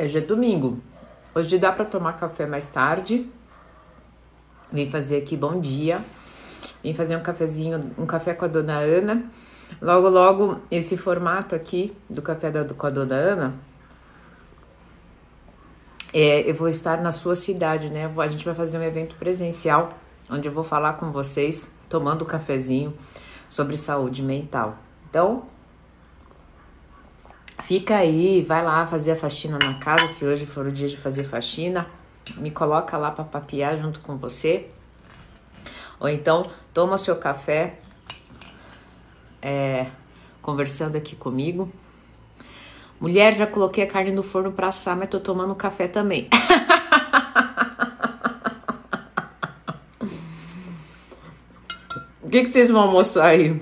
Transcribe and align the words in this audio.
Hoje 0.00 0.18
é 0.18 0.20
domingo. 0.20 0.80
Hoje 1.34 1.58
dá 1.58 1.72
para 1.72 1.84
tomar 1.84 2.12
café 2.12 2.46
mais 2.46 2.68
tarde. 2.68 3.28
Vim 4.70 4.88
fazer 4.88 5.16
aqui 5.16 5.36
bom 5.36 5.58
dia. 5.58 6.04
Vim 6.84 6.94
fazer 6.94 7.16
um 7.16 7.20
cafezinho, 7.20 7.92
um 7.98 8.06
café 8.06 8.32
com 8.32 8.44
a 8.44 8.48
dona 8.48 8.78
Ana. 8.78 9.24
Logo, 9.82 10.08
logo, 10.08 10.60
esse 10.70 10.96
formato 10.96 11.56
aqui 11.56 11.92
do 12.08 12.22
café 12.22 12.48
da, 12.48 12.64
com 12.64 12.86
a 12.86 12.90
dona 12.90 13.16
Ana. 13.16 13.54
É, 16.12 16.48
eu 16.48 16.54
vou 16.54 16.68
estar 16.68 17.02
na 17.02 17.10
sua 17.10 17.34
cidade, 17.34 17.90
né? 17.90 18.08
A 18.18 18.28
gente 18.28 18.44
vai 18.44 18.54
fazer 18.54 18.78
um 18.78 18.82
evento 18.84 19.16
presencial 19.16 19.98
onde 20.30 20.46
eu 20.46 20.52
vou 20.52 20.62
falar 20.62 20.92
com 20.92 21.10
vocês, 21.10 21.74
tomando 21.88 22.22
um 22.22 22.28
cafezinho, 22.28 22.94
sobre 23.48 23.76
saúde 23.76 24.22
mental. 24.22 24.78
Então, 25.10 25.42
Fica 27.68 27.96
aí, 27.96 28.40
vai 28.40 28.64
lá 28.64 28.86
fazer 28.86 29.10
a 29.10 29.16
faxina 29.16 29.58
na 29.58 29.74
casa, 29.74 30.06
se 30.06 30.24
hoje 30.24 30.46
for 30.46 30.66
o 30.66 30.72
dia 30.72 30.88
de 30.88 30.96
fazer 30.96 31.22
faxina. 31.22 31.86
Me 32.38 32.50
coloca 32.50 32.96
lá 32.96 33.10
para 33.10 33.24
papiar 33.24 33.76
junto 33.76 34.00
com 34.00 34.16
você. 34.16 34.70
Ou 36.00 36.08
então, 36.08 36.42
toma 36.72 36.96
seu 36.96 37.14
café, 37.16 37.78
é, 39.42 39.88
conversando 40.40 40.96
aqui 40.96 41.14
comigo. 41.14 41.70
Mulher, 42.98 43.34
já 43.34 43.46
coloquei 43.46 43.84
a 43.84 43.86
carne 43.86 44.12
no 44.12 44.22
forno 44.22 44.50
para 44.50 44.68
assar, 44.68 44.96
mas 44.96 45.10
tô 45.10 45.20
tomando 45.20 45.54
café 45.54 45.86
também. 45.86 46.26
O 52.22 52.30
que, 52.30 52.42
que 52.42 52.48
vocês 52.50 52.68
vão 52.68 52.82
almoçar 52.82 53.24
aí? 53.24 53.58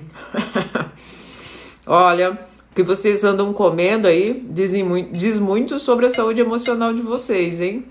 Olha, 1.87 2.37
que 2.77 2.83
vocês 2.83 3.23
andam 3.23 3.51
comendo 3.53 4.05
aí 4.05 4.39
dizem, 4.51 5.11
diz 5.11 5.39
muito 5.39 5.79
sobre 5.79 6.05
a 6.05 6.09
saúde 6.11 6.41
emocional 6.41 6.93
de 6.93 7.01
vocês, 7.01 7.59
hein? 7.59 7.87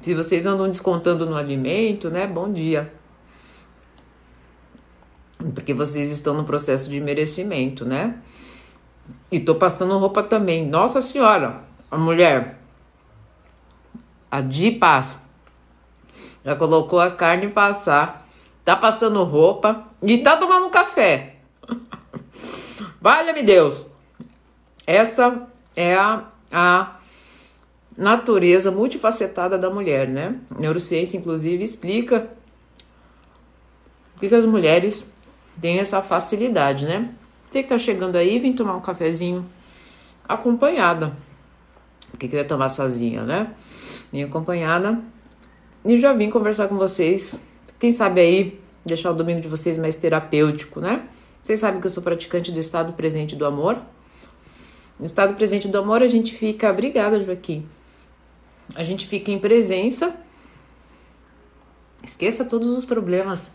Se 0.00 0.12
vocês 0.12 0.44
andam 0.44 0.66
descontando 0.66 1.24
no 1.24 1.36
alimento, 1.36 2.10
né? 2.10 2.26
Bom 2.26 2.52
dia. 2.52 2.92
Porque 5.54 5.72
vocês 5.72 6.10
estão 6.10 6.34
no 6.34 6.42
processo 6.42 6.90
de 6.90 7.00
merecimento, 7.00 7.84
né? 7.84 8.18
E 9.30 9.38
tô 9.38 9.54
passando 9.54 9.96
roupa 9.98 10.24
também. 10.24 10.66
Nossa 10.68 11.00
Senhora, 11.00 11.60
a 11.88 11.96
mulher, 11.96 12.58
a 14.28 14.40
Di 14.40 14.72
passa. 14.72 15.20
Já 16.44 16.56
colocou 16.56 16.98
a 16.98 17.12
carne 17.12 17.46
passar, 17.46 18.26
tá 18.64 18.74
passando 18.74 19.22
roupa 19.22 19.86
e 20.02 20.18
tá 20.18 20.36
tomando 20.36 20.68
café. 20.70 21.31
Valha-me 23.02 23.42
Deus! 23.42 23.84
Essa 24.86 25.48
é 25.74 25.96
a, 25.96 26.24
a 26.52 27.00
natureza 27.96 28.70
multifacetada 28.70 29.58
da 29.58 29.68
mulher, 29.68 30.06
né? 30.06 30.38
A 30.48 30.60
neurociência, 30.60 31.18
inclusive, 31.18 31.64
explica 31.64 32.28
que 34.20 34.32
as 34.32 34.44
mulheres 34.44 35.04
têm 35.60 35.80
essa 35.80 36.00
facilidade, 36.00 36.84
né? 36.84 37.12
Você 37.50 37.64
que 37.64 37.68
tá 37.70 37.76
chegando 37.76 38.14
aí, 38.14 38.38
vem 38.38 38.52
tomar 38.52 38.76
um 38.76 38.80
cafezinho 38.80 39.44
acompanhada. 40.28 41.16
Porque 42.08 42.28
que 42.28 42.36
eu 42.36 42.38
ia 42.38 42.46
tomar 42.46 42.68
sozinha, 42.68 43.24
né? 43.24 43.52
Vim 44.12 44.22
acompanhada. 44.22 45.00
E 45.84 45.98
já 45.98 46.12
vim 46.12 46.30
conversar 46.30 46.68
com 46.68 46.76
vocês. 46.76 47.40
Quem 47.80 47.90
sabe 47.90 48.20
aí 48.20 48.60
deixar 48.86 49.10
o 49.10 49.14
domingo 49.14 49.40
de 49.40 49.48
vocês 49.48 49.76
mais 49.76 49.96
terapêutico, 49.96 50.80
né? 50.80 51.02
Vocês 51.42 51.58
sabem 51.58 51.80
que 51.80 51.86
eu 51.88 51.90
sou 51.90 52.04
praticante 52.04 52.52
do 52.52 52.60
estado 52.60 52.92
presente 52.92 53.34
do 53.34 53.44
amor. 53.44 53.82
No 54.96 55.04
estado 55.04 55.34
presente 55.34 55.66
do 55.66 55.76
amor, 55.76 56.00
a 56.00 56.06
gente 56.06 56.36
fica. 56.36 56.70
Obrigada, 56.70 57.18
Joaquim. 57.18 57.68
A 58.76 58.84
gente 58.84 59.08
fica 59.08 59.32
em 59.32 59.40
presença. 59.40 60.16
Esqueça 62.04 62.44
todos 62.44 62.68
os 62.68 62.84
problemas 62.84 63.50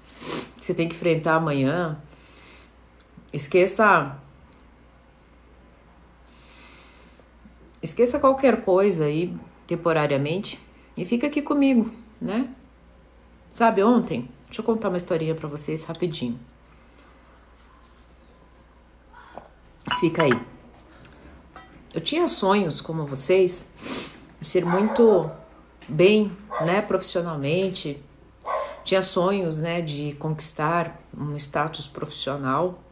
que 0.58 0.66
você 0.66 0.74
tem 0.74 0.90
que 0.90 0.96
enfrentar 0.96 1.36
amanhã. 1.36 1.98
Esqueça. 3.32 4.18
Esqueça 7.82 8.20
qualquer 8.20 8.64
coisa 8.64 9.06
aí, 9.06 9.34
temporariamente, 9.66 10.60
e 10.98 11.06
fica 11.06 11.28
aqui 11.28 11.42
comigo, 11.42 11.90
né? 12.20 12.54
Sabe, 13.54 13.82
ontem, 13.82 14.28
deixa 14.46 14.60
eu 14.62 14.66
contar 14.66 14.90
uma 14.90 14.98
historinha 14.98 15.36
para 15.36 15.48
vocês 15.48 15.84
rapidinho. 15.84 16.38
Fica 20.00 20.24
aí. 20.24 20.34
Eu 21.94 22.02
tinha 22.02 22.28
sonhos 22.28 22.80
como 22.82 23.06
vocês, 23.06 23.72
ser 24.40 24.64
muito 24.64 25.30
bem, 25.90 26.32
né, 26.62 26.82
profissionalmente. 26.82 28.04
Tinha 28.84 29.02
sonhos, 29.02 29.60
né, 29.60 29.82
de 29.82 30.14
conquistar 30.14 31.02
um 31.18 31.36
status 31.36 31.88
profissional. 31.88 32.84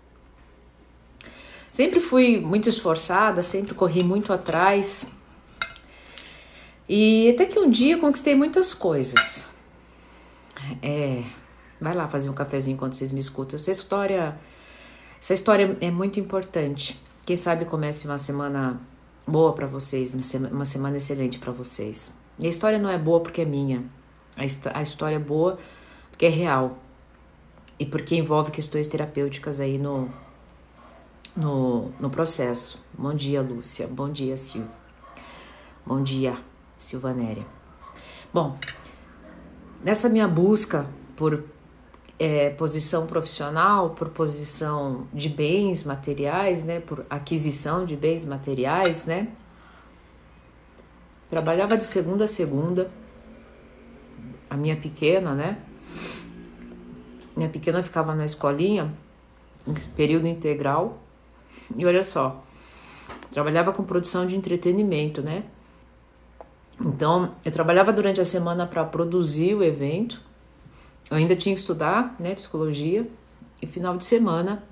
Sempre 1.69 1.99
fui 1.99 2.39
muito 2.39 2.69
esforçada, 2.69 3.43
sempre 3.43 3.75
corri 3.75 4.03
muito 4.03 4.33
atrás. 4.33 5.07
E 6.89 7.29
até 7.29 7.45
que 7.45 7.59
um 7.59 7.69
dia 7.69 7.99
conquistei 7.99 8.33
muitas 8.33 8.73
coisas. 8.73 9.49
É, 10.81 11.23
vai 11.79 11.93
lá 11.93 12.07
fazer 12.07 12.29
um 12.29 12.33
cafezinho 12.33 12.73
enquanto 12.73 12.93
vocês 12.93 13.11
me 13.11 13.19
escutam. 13.19 13.57
Essa 13.57 13.71
história 13.71 14.39
essa 15.19 15.33
história 15.33 15.77
é 15.81 15.91
muito 15.91 16.19
importante. 16.19 16.99
Quem 17.25 17.35
sabe 17.35 17.65
comece 17.65 18.05
uma 18.05 18.17
semana 18.17 18.79
boa 19.27 19.53
para 19.53 19.65
vocês, 19.65 20.13
uma 20.51 20.65
semana 20.65 20.97
excelente 20.97 21.39
para 21.39 21.51
vocês. 21.51 22.19
E 22.37 22.45
a 22.45 22.49
história 22.49 22.77
não 22.77 22.89
é 22.89 22.97
boa 22.97 23.19
porque 23.19 23.41
é 23.41 23.45
minha. 23.45 23.83
A 24.37 24.81
história 24.81 25.15
é 25.15 25.19
boa 25.19 25.57
porque 26.11 26.25
é 26.25 26.29
real. 26.29 26.77
E 27.79 27.85
porque 27.85 28.15
envolve 28.15 28.51
questões 28.51 28.87
terapêuticas 28.87 29.59
aí 29.59 29.77
no, 29.77 30.09
no, 31.35 31.91
no 31.99 32.09
processo. 32.09 32.79
Bom 32.93 33.13
dia, 33.13 33.41
Lúcia. 33.41 33.87
Bom 33.87 34.09
dia, 34.09 34.37
Sil. 34.37 34.67
Bom 35.85 36.01
dia, 36.01 36.35
Silvanéria. 36.77 37.45
Bom, 38.33 38.57
nessa 39.83 40.09
minha 40.09 40.27
busca 40.27 40.87
por 41.15 41.43
é, 42.17 42.49
posição 42.51 43.05
profissional, 43.07 43.91
por 43.91 44.09
posição 44.09 45.07
de 45.13 45.29
bens 45.29 45.83
materiais, 45.83 46.63
né, 46.63 46.79
por 46.79 47.05
aquisição 47.09 47.85
de 47.85 47.95
bens 47.95 48.23
materiais, 48.23 49.05
né. 49.05 49.27
Trabalhava 51.29 51.75
de 51.77 51.83
segunda 51.83 52.25
a 52.25 52.27
segunda. 52.27 52.89
A 54.49 54.55
minha 54.55 54.75
pequena, 54.75 55.33
né? 55.33 55.57
Minha 57.35 57.49
pequena 57.49 57.83
ficava 57.83 58.15
na 58.15 58.23
escolinha, 58.23 58.93
em 59.67 59.73
período 59.95 60.27
integral. 60.27 61.01
E 61.75 61.85
olha 61.85 62.03
só, 62.03 62.43
trabalhava 63.31 63.73
com 63.73 63.83
produção 63.83 64.25
de 64.25 64.35
entretenimento, 64.35 65.21
né? 65.21 65.43
Então, 66.79 67.33
eu 67.43 67.51
trabalhava 67.51 67.91
durante 67.91 68.21
a 68.21 68.25
semana 68.25 68.67
para 68.67 68.83
produzir 68.85 69.55
o 69.55 69.63
evento 69.63 70.21
eu 71.09 71.17
ainda 71.17 71.35
tinha 71.35 71.53
que 71.53 71.59
estudar, 71.59 72.15
né, 72.19 72.35
psicologia, 72.35 73.07
e 73.61 73.67
final 73.67 73.97
de 73.97 74.03
semana 74.03 74.63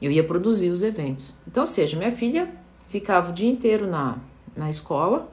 eu 0.00 0.10
ia 0.10 0.22
produzir 0.22 0.70
os 0.70 0.82
eventos. 0.82 1.34
Então, 1.46 1.62
ou 1.62 1.66
seja, 1.66 1.96
minha 1.96 2.12
filha 2.12 2.52
ficava 2.88 3.30
o 3.30 3.32
dia 3.32 3.48
inteiro 3.48 3.86
na, 3.86 4.18
na 4.54 4.68
escola. 4.68 5.30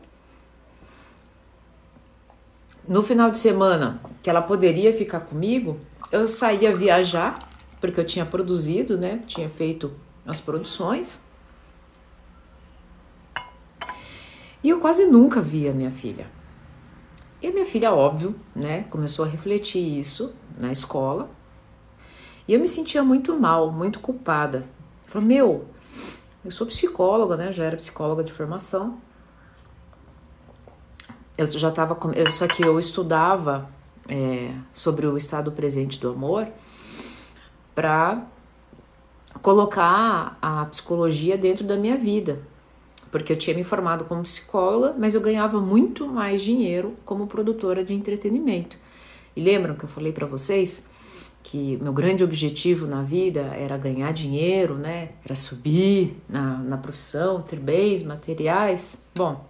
No 2.87 3.03
final 3.03 3.29
de 3.29 3.37
semana, 3.37 4.01
que 4.21 4.29
ela 4.29 4.41
poderia 4.41 4.91
ficar 4.93 5.21
comigo, 5.21 5.79
eu 6.11 6.27
saía 6.27 6.75
viajar, 6.75 7.49
porque 7.79 7.99
eu 7.99 8.05
tinha 8.05 8.25
produzido, 8.25 8.97
né? 8.97 9.21
Tinha 9.27 9.49
feito 9.49 9.93
as 10.25 10.39
produções. 10.39 11.21
E 14.63 14.69
eu 14.69 14.79
quase 14.79 15.05
nunca 15.05 15.41
via 15.41 15.73
minha 15.73 15.91
filha. 15.91 16.25
E 17.43 17.47
a 17.47 17.51
minha 17.51 17.65
filha, 17.65 17.93
óbvio, 17.93 18.33
né, 18.55 18.85
começou 18.89 19.25
a 19.25 19.27
refletir 19.27 19.99
isso 19.99 20.33
na 20.57 20.71
escola. 20.71 21.29
E 22.47 22.53
eu 22.53 22.59
me 22.59 22.67
sentia 22.69 23.03
muito 23.03 23.37
mal, 23.37 23.69
muito 23.69 23.99
culpada. 23.99 24.63
Falei, 25.05 25.27
meu, 25.27 25.65
eu 26.45 26.49
sou 26.49 26.65
psicóloga, 26.65 27.35
né? 27.35 27.51
Já 27.51 27.65
era 27.65 27.75
psicóloga 27.75 28.23
de 28.23 28.31
formação. 28.31 28.97
Eu 31.37 31.51
já 31.51 31.67
estava, 31.67 31.97
só 32.31 32.47
que 32.47 32.63
eu 32.63 32.79
estudava 32.79 33.69
é, 34.07 34.53
sobre 34.71 35.05
o 35.05 35.17
estado 35.17 35.51
presente 35.51 35.99
do 35.99 36.11
amor 36.11 36.47
para 37.75 38.25
colocar 39.41 40.37
a 40.41 40.65
psicologia 40.67 41.37
dentro 41.37 41.65
da 41.65 41.75
minha 41.75 41.97
vida 41.97 42.39
porque 43.13 43.31
eu 43.31 43.37
tinha 43.37 43.55
me 43.55 43.63
formado 43.63 44.05
como 44.05 44.23
psicóloga, 44.23 44.95
mas 44.97 45.13
eu 45.13 45.21
ganhava 45.21 45.61
muito 45.61 46.07
mais 46.07 46.41
dinheiro 46.41 46.95
como 47.05 47.27
produtora 47.27 47.83
de 47.83 47.93
entretenimento. 47.93 48.75
E 49.35 49.41
lembram 49.43 49.75
que 49.75 49.83
eu 49.83 49.87
falei 49.87 50.11
para 50.11 50.25
vocês 50.25 50.89
que 51.43 51.77
meu 51.77 51.93
grande 51.93 52.23
objetivo 52.23 52.87
na 52.87 53.03
vida 53.03 53.41
era 53.55 53.77
ganhar 53.77 54.11
dinheiro, 54.13 54.79
né? 54.79 55.09
Era 55.23 55.35
subir 55.35 56.19
na, 56.27 56.57
na 56.57 56.75
profissão, 56.75 57.39
ter 57.43 57.59
bens 57.59 58.01
materiais. 58.01 58.99
Bom, 59.13 59.45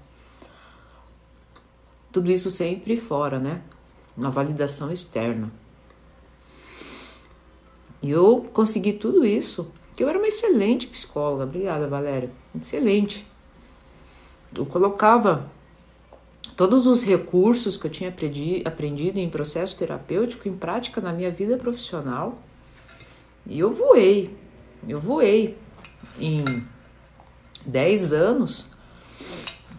tudo 2.12 2.30
isso 2.30 2.52
sempre 2.52 2.98
fora, 2.98 3.40
né? 3.40 3.62
Uma 4.18 4.30
validação 4.30 4.92
externa. 4.92 5.50
E 8.02 8.12
eu 8.12 8.46
consegui 8.52 8.92
tudo 8.92 9.26
isso, 9.26 9.72
porque 9.88 10.04
eu 10.04 10.10
era 10.10 10.18
uma 10.18 10.28
excelente 10.28 10.86
psicóloga. 10.86 11.46
Obrigada, 11.46 11.88
Valéria. 11.88 12.30
Excelente. 12.54 13.32
Eu 14.56 14.66
colocava 14.66 15.50
todos 16.56 16.88
os 16.88 17.04
recursos 17.04 17.78
que 17.78 17.88
eu 17.88 17.92
tinha 17.92 18.14
aprendido 18.66 19.18
em 19.18 19.30
processo 19.30 19.76
terapêutico 19.76 20.48
em 20.48 20.56
prática 20.56 21.02
na 21.02 21.12
minha 21.12 21.32
vida 21.32 21.58
profissional. 21.58 22.38
E 23.46 23.60
eu 23.60 23.72
voei, 23.72 24.36
eu 24.88 25.00
voei. 25.00 25.58
Em 26.20 26.44
10 27.66 28.14
anos, 28.14 28.70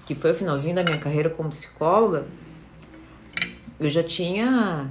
que 0.06 0.14
foi 0.14 0.32
o 0.32 0.34
finalzinho 0.34 0.74
da 0.74 0.82
minha 0.82 0.98
carreira 0.98 1.30
como 1.30 1.50
psicóloga, 1.50 2.26
eu 3.78 3.88
já 3.88 4.02
tinha 4.02 4.90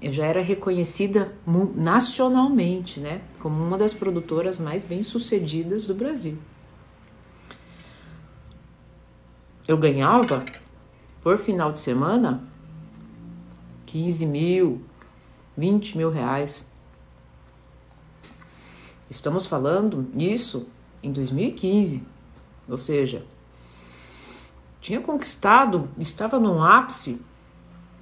eu 0.00 0.10
já 0.12 0.26
era 0.26 0.40
reconhecida 0.40 1.32
nacionalmente, 1.76 2.98
né, 2.98 3.20
como 3.38 3.62
uma 3.62 3.78
das 3.78 3.94
produtoras 3.94 4.58
mais 4.58 4.82
bem-sucedidas 4.82 5.86
do 5.86 5.94
Brasil. 5.94 6.38
Eu 9.66 9.76
ganhava 9.78 10.44
por 11.22 11.38
final 11.38 11.70
de 11.70 11.78
semana 11.78 12.42
15 13.86 14.26
mil, 14.26 14.82
20 15.56 15.96
mil 15.96 16.10
reais. 16.10 16.66
Estamos 19.08 19.46
falando 19.46 20.10
isso 20.16 20.66
em 21.02 21.12
2015, 21.12 22.02
ou 22.68 22.78
seja, 22.78 23.24
tinha 24.80 25.00
conquistado, 25.00 25.88
estava 25.96 26.40
no 26.40 26.64
ápice, 26.64 27.20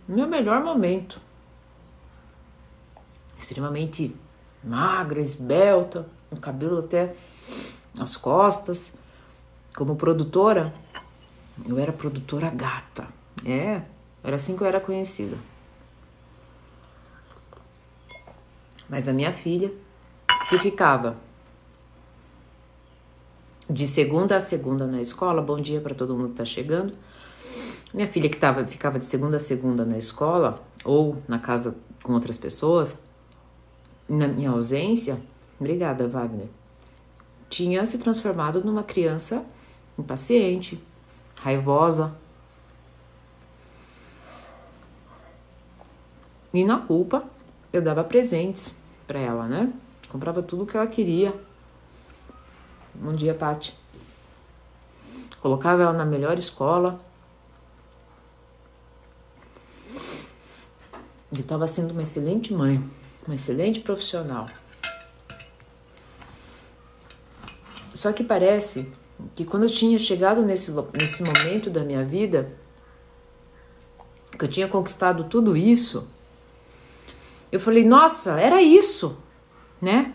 no 0.09 0.17
meu 0.17 0.27
melhor 0.27 0.63
momento. 0.63 1.21
Extremamente 3.37 4.15
magra, 4.65 5.21
esbelta, 5.21 6.07
com 6.31 6.37
cabelo 6.37 6.79
até 6.79 7.15
nas 7.99 8.17
costas. 8.17 8.97
Como 9.77 9.97
produtora, 9.97 10.73
eu 11.69 11.79
era 11.79 11.93
produtora 11.93 12.49
gata. 12.49 13.09
É, 13.45 13.83
era 14.23 14.37
assim 14.37 14.57
que 14.57 14.63
eu 14.63 14.67
era 14.67 14.81
conhecida. 14.81 15.37
Mas 18.89 19.07
a 19.09 19.13
minha 19.13 19.33
filha, 19.33 19.73
que 20.49 20.59
ficava 20.59 21.17
de 23.69 23.87
segunda 23.87 24.37
a 24.37 24.41
segunda 24.41 24.87
na 24.87 25.01
escola, 25.01 25.41
bom 25.41 25.61
dia 25.61 25.81
para 25.81 25.95
todo 25.95 26.15
mundo 26.15 26.27
que 26.27 26.33
está 26.33 26.45
chegando. 26.45 26.93
Minha 27.95 28.07
filha 28.07 28.29
que 28.29 28.37
tava, 28.37 28.67
ficava 28.67 28.99
de 28.99 29.05
segunda 29.05 29.37
a 29.37 29.41
segunda 29.41 29.85
na 29.85 29.97
escola 29.97 30.63
ou 30.85 31.23
na 31.29 31.39
casa 31.39 31.77
com 32.03 32.13
outras 32.13 32.37
pessoas, 32.37 32.99
na 34.09 34.27
minha 34.27 34.51
ausência, 34.51 35.21
obrigada, 35.59 36.09
Wagner, 36.09 36.49
tinha 37.49 37.85
se 37.87 37.99
transformado 37.99 38.65
numa 38.65 38.83
criança 38.83 39.45
impaciente, 39.99 40.83
raivosa. 41.43 42.15
E 46.53 46.65
na 46.65 46.79
culpa, 46.79 47.25
eu 47.73 47.81
dava 47.81 48.03
presentes 48.03 48.77
para 49.07 49.19
ela, 49.19 49.47
né? 49.47 49.73
Comprava 50.09 50.43
tudo 50.43 50.67
que 50.67 50.77
ela 50.77 50.87
queria. 50.87 51.35
Bom 52.95 53.15
dia, 53.15 53.35
Pati. 53.35 53.79
Colocava 55.41 55.83
ela 55.83 55.93
na 55.93 56.05
melhor 56.05 56.39
escola. 56.39 57.01
Eu 61.33 61.39
estava 61.39 61.67
sendo 61.67 61.93
uma 61.93 62.03
excelente 62.03 62.53
mãe, 62.53 62.83
uma 63.25 63.37
excelente 63.37 63.81
profissional. 63.81 64.49
Só 67.95 68.13
que 68.13 68.25
parece 68.25 68.93
que 69.35 69.45
quando 69.45 69.65
eu 69.65 69.71
tinha 69.71 69.99
chegado 69.99 70.43
nesse, 70.43 70.73
nesse 70.99 71.23
momento 71.23 71.71
da 71.71 71.83
minha 71.83 72.05
vida, 72.05 72.53
que 74.39 74.45
eu 74.45 74.49
tinha 74.49 74.69
conquistado 74.69 75.25
tudo 75.25 75.57
isso, 75.57 76.07
eu 77.51 77.59
falei, 77.59 77.85
nossa, 77.85 78.41
era 78.41 78.63
isso, 78.63 79.17
né? 79.81 80.15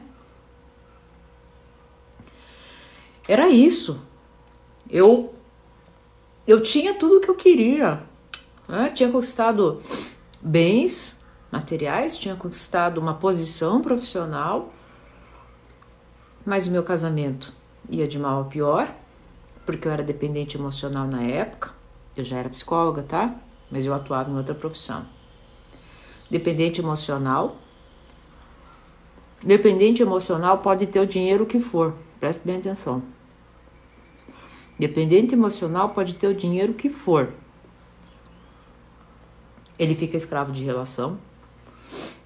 Era 3.27 3.49
isso. 3.49 3.99
Eu 4.89 5.33
eu 6.47 6.61
tinha 6.61 6.93
tudo 6.93 7.17
o 7.17 7.21
que 7.21 7.29
eu 7.29 7.35
queria. 7.35 8.03
Né? 8.67 8.89
Tinha 8.89 9.11
conquistado 9.11 9.81
bens 10.39 11.19
materiais, 11.51 12.17
tinha 12.17 12.35
conquistado 12.35 12.99
uma 12.99 13.15
posição 13.15 13.81
profissional, 13.81 14.71
mas 16.45 16.67
o 16.67 16.71
meu 16.71 16.83
casamento 16.83 17.51
ia 17.89 18.07
de 18.07 18.19
mal 18.19 18.41
a 18.41 18.45
pior, 18.45 18.91
porque 19.65 19.87
eu 19.87 19.91
era 19.91 20.03
dependente 20.03 20.57
emocional 20.57 21.07
na 21.07 21.23
época. 21.23 21.71
Eu 22.15 22.23
já 22.23 22.37
era 22.37 22.49
psicóloga, 22.49 23.03
tá? 23.03 23.35
Mas 23.69 23.85
eu 23.85 23.93
atuava 23.93 24.29
em 24.29 24.35
outra 24.35 24.55
profissão. 24.55 25.05
Dependente 26.29 26.81
emocional. 26.81 27.57
Dependente 29.43 30.01
emocional 30.01 30.59
pode 30.59 30.87
ter 30.87 30.99
o 30.99 31.05
dinheiro 31.05 31.45
que 31.45 31.59
for, 31.59 31.95
preste 32.19 32.43
bem 32.43 32.57
atenção. 32.57 33.03
Dependente 34.77 35.35
emocional 35.35 35.89
pode 35.89 36.15
ter 36.15 36.27
o 36.27 36.35
dinheiro 36.35 36.73
que 36.73 36.89
for. 36.89 37.31
Ele 39.77 39.93
fica 39.93 40.17
escravo 40.17 40.51
de 40.51 40.63
relação, 40.63 41.19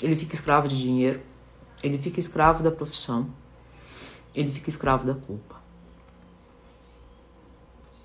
ele 0.02 0.16
fica 0.16 0.34
escravo 0.34 0.68
de 0.68 0.80
dinheiro, 0.80 1.22
ele 1.84 1.98
fica 1.98 2.20
escravo 2.20 2.64
da 2.64 2.72
profissão, 2.72 3.28
ele 4.36 4.52
fica 4.52 4.70
escravo 4.70 5.06
da 5.06 5.16
culpa. 5.16 5.56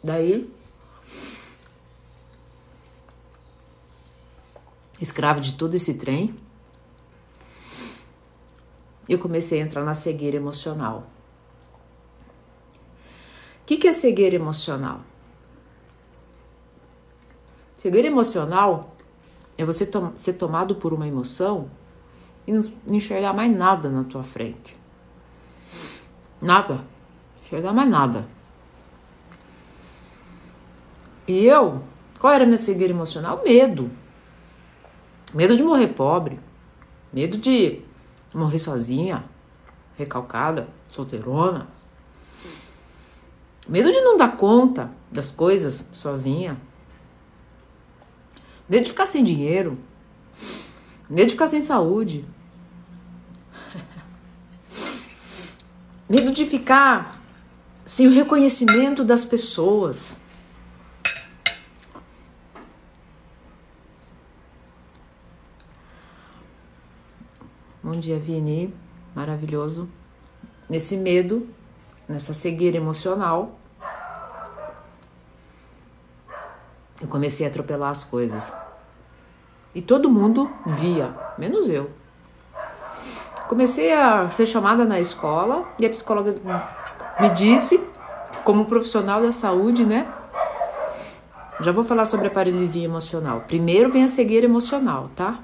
Daí, 0.02 0.50
escravo 5.00 5.40
de 5.40 5.54
todo 5.54 5.74
esse 5.74 5.94
trem, 5.94 6.34
eu 9.08 9.18
comecei 9.18 9.60
a 9.60 9.64
entrar 9.64 9.84
na 9.84 9.94
cegueira 9.94 10.36
emocional. 10.36 11.06
O 13.62 13.66
que, 13.66 13.76
que 13.76 13.88
é 13.88 13.92
cegueira 13.92 14.36
emocional? 14.36 15.00
Cegueira 17.78 18.08
emocional 18.08 18.94
é 19.56 19.64
você 19.64 19.86
tom 19.86 20.12
ser 20.16 20.34
tomado 20.34 20.76
por 20.76 20.92
uma 20.92 21.06
emoção 21.06 21.70
e 22.46 22.52
não 22.52 22.62
enxergar 22.86 23.32
mais 23.32 23.54
nada 23.54 23.88
na 23.88 24.04
tua 24.04 24.22
frente. 24.22 24.83
Nada. 26.44 26.84
Enxergar 27.42 27.72
mais 27.72 27.88
nada. 27.88 28.28
E 31.26 31.46
eu, 31.46 31.82
qual 32.20 32.34
era 32.34 32.44
a 32.44 32.46
minha 32.46 32.58
cegueira 32.58 32.92
emocional? 32.92 33.42
Medo. 33.42 33.90
Medo 35.32 35.56
de 35.56 35.62
morrer 35.62 35.88
pobre. 35.88 36.38
Medo 37.10 37.38
de 37.38 37.80
morrer 38.34 38.58
sozinha, 38.58 39.24
recalcada, 39.96 40.68
solteirona. 40.86 41.66
Medo 43.66 43.90
de 43.90 44.02
não 44.02 44.18
dar 44.18 44.36
conta 44.36 44.90
das 45.10 45.30
coisas 45.30 45.88
sozinha. 45.94 46.60
Medo 48.68 48.82
de 48.84 48.90
ficar 48.90 49.06
sem 49.06 49.24
dinheiro. 49.24 49.78
Medo 51.08 51.28
de 51.28 51.32
ficar 51.32 51.46
sem 51.46 51.62
saúde. 51.62 52.22
Medo 56.08 56.30
de 56.30 56.44
ficar 56.44 57.18
sem 57.84 58.06
o 58.06 58.12
reconhecimento 58.12 59.02
das 59.02 59.24
pessoas. 59.24 60.18
Bom 67.82 67.98
dia, 67.98 68.18
Vini. 68.18 68.74
Maravilhoso. 69.14 69.88
Nesse 70.68 70.96
medo, 70.96 71.48
nessa 72.06 72.34
cegueira 72.34 72.76
emocional, 72.76 73.58
eu 77.00 77.08
comecei 77.08 77.46
a 77.46 77.48
atropelar 77.48 77.90
as 77.90 78.04
coisas. 78.04 78.52
E 79.74 79.80
todo 79.80 80.10
mundo 80.10 80.50
via, 80.66 81.14
menos 81.38 81.68
eu. 81.68 81.90
Comecei 83.54 83.92
a 83.92 84.28
ser 84.30 84.46
chamada 84.46 84.84
na 84.84 84.98
escola 84.98 85.64
e 85.78 85.86
a 85.86 85.88
psicóloga 85.88 86.34
me 87.20 87.30
disse, 87.30 87.78
como 88.42 88.66
profissional 88.66 89.22
da 89.22 89.30
saúde, 89.30 89.84
né? 89.86 90.12
Já 91.60 91.70
vou 91.70 91.84
falar 91.84 92.04
sobre 92.04 92.26
a 92.26 92.30
paralisia 92.32 92.84
emocional. 92.84 93.44
Primeiro 93.46 93.92
vem 93.92 94.02
a 94.02 94.08
cegueira 94.08 94.44
emocional, 94.44 95.08
tá? 95.14 95.38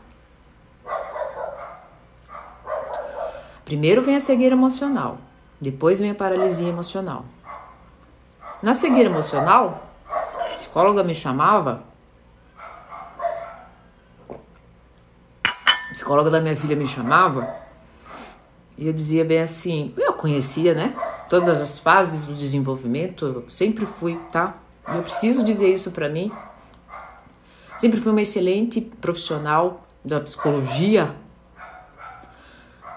Primeiro 3.65 4.03
vem 4.03 4.17
a 4.17 4.21
cegueira 4.21 4.57
emocional, 4.57 5.19
depois 5.61 6.01
vem 6.01 6.11
a 6.11 6.15
paralisia 6.17 6.69
emocional. 6.69 7.25
Na 8.61 8.75
cegueira 8.75 9.09
emocional, 9.09 9.85
a 10.09 10.49
psicóloga 10.49 11.05
me 11.05 11.15
chamava, 11.15 11.85
a 14.29 15.93
psicóloga 15.93 16.29
da 16.29 16.41
minha 16.41 16.57
filha 16.57 16.75
me 16.75 16.89
chamava, 16.89 17.70
e 18.81 18.87
eu 18.87 18.95
dizia 18.95 19.27
bem 19.27 19.41
assim, 19.41 19.93
eu 19.99 20.15
conhecia, 20.15 20.73
né? 20.73 20.95
Todas 21.29 21.61
as 21.61 21.79
fases 21.79 22.25
do 22.25 22.33
desenvolvimento, 22.33 23.27
eu 23.27 23.45
sempre 23.51 23.85
fui, 23.85 24.19
tá? 24.33 24.57
E 24.91 24.97
eu 24.97 25.03
preciso 25.03 25.45
dizer 25.45 25.71
isso 25.71 25.91
para 25.91 26.09
mim. 26.09 26.33
Sempre 27.77 28.01
fui 28.01 28.11
uma 28.11 28.23
excelente 28.23 28.81
profissional 28.81 29.87
da 30.03 30.19
psicologia, 30.19 31.15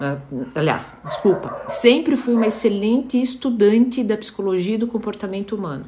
ah, 0.00 0.16
aliás, 0.54 0.94
desculpa, 1.04 1.62
sempre 1.68 2.16
fui 2.16 2.34
uma 2.34 2.46
excelente 2.46 3.20
estudante 3.20 4.02
da 4.02 4.16
psicologia 4.16 4.76
e 4.76 4.78
do 4.78 4.86
comportamento 4.86 5.54
humano, 5.54 5.84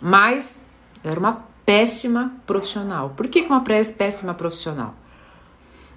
mas 0.00 0.68
era 1.04 1.20
uma 1.20 1.44
péssima 1.66 2.32
profissional. 2.46 3.10
Por 3.10 3.28
que, 3.28 3.42
uma 3.42 3.62
péssima 3.62 4.32
profissional? 4.32 4.94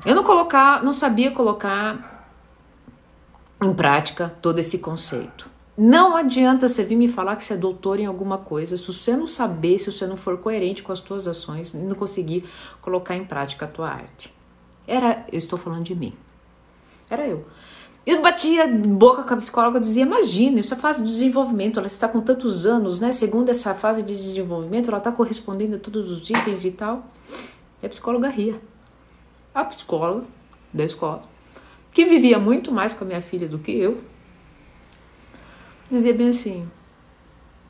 Eu 0.06 0.16
não 0.16 0.24
colocar, 0.24 0.84
não 0.84 0.94
sabia 0.94 1.32
colocar 1.32 2.15
em 3.64 3.74
prática 3.74 4.36
todo 4.42 4.60
esse 4.60 4.78
conceito. 4.78 5.50
Não 5.78 6.16
adianta 6.16 6.70
você 6.70 6.86
vir 6.86 6.96
me 6.96 7.08
falar 7.08 7.36
que 7.36 7.44
você 7.44 7.54
é 7.54 7.58
doutor 7.58 8.00
em 8.00 8.06
alguma 8.06 8.38
coisa, 8.38 8.78
se 8.78 8.86
você 8.86 9.16
não 9.16 9.28
saber, 9.28 9.78
se 9.78 9.92
você 9.92 10.08
não 10.08 10.16
for 10.16 10.38
coerente 10.38 10.82
com 10.82 10.92
as 10.92 11.00
suas 11.00 11.28
ações 11.28 11.74
e 11.74 11.78
não 11.78 11.96
conseguir 11.96 12.46
colocar 12.82 13.16
em 13.16 13.26
prática 13.26 13.66
a 13.66 13.68
tua 13.68 13.90
arte. 13.90 14.34
Era, 14.88 15.26
eu 15.32 15.38
estou 15.38 15.60
falando 15.60 15.84
de 15.84 15.94
mim. 15.94 16.14
Era 17.10 17.28
eu. 17.28 17.46
Eu 18.06 18.22
batia 18.22 18.68
boca 18.68 19.24
com 19.24 19.34
a 19.34 19.38
psicóloga, 19.38 19.80
dizia: 19.80 20.04
Imagina, 20.04 20.60
isso 20.60 20.74
é 20.74 20.78
fase 20.78 21.02
de 21.02 21.10
desenvolvimento. 21.10 21.80
Ela 21.80 21.88
está 21.88 22.08
com 22.08 22.22
tantos 22.22 22.66
anos, 22.66 23.00
né? 23.00 23.12
Segundo 23.12 23.50
essa 23.50 23.74
fase 23.74 24.04
de 24.04 24.14
desenvolvimento, 24.14 24.90
ela 24.90 25.00
está 25.00 25.12
correspondendo 25.12 25.76
a 25.76 25.80
todos 25.80 26.12
os 26.12 26.30
itens 26.30 26.66
e 26.66 26.72
tal. 26.72 27.08
E 27.82 27.86
a 27.86 27.90
psicóloga 27.90 28.30
ria. 28.30 28.62
A 29.54 29.66
psicóloga 29.66 30.26
da 30.72 30.84
escola, 30.84 31.24
que 31.96 32.04
vivia 32.04 32.38
muito 32.38 32.74
mais 32.74 32.92
com 32.94 33.06
a 33.06 33.08
minha 33.08 33.22
filha 33.22 33.48
do 33.48 33.58
que 33.58 33.72
eu, 33.72 34.04
dizia 35.90 36.14
bem 36.14 36.28
assim: 36.28 36.70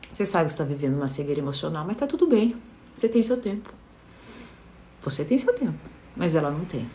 Você 0.01 0.25
sabe 0.25 0.45
que 0.45 0.51
está 0.53 0.63
vivendo 0.63 0.95
uma 0.95 1.07
cegueira 1.07 1.39
emocional, 1.39 1.85
mas 1.85 1.95
está 1.95 2.07
tudo 2.07 2.25
bem. 2.25 2.55
Você 2.95 3.07
tem 3.07 3.21
seu 3.21 3.39
tempo. 3.39 3.71
Você 5.03 5.23
tem 5.23 5.37
seu 5.37 5.53
tempo, 5.53 5.77
mas 6.15 6.33
ela 6.33 6.49
não 6.49 6.65
tem. 6.65 6.89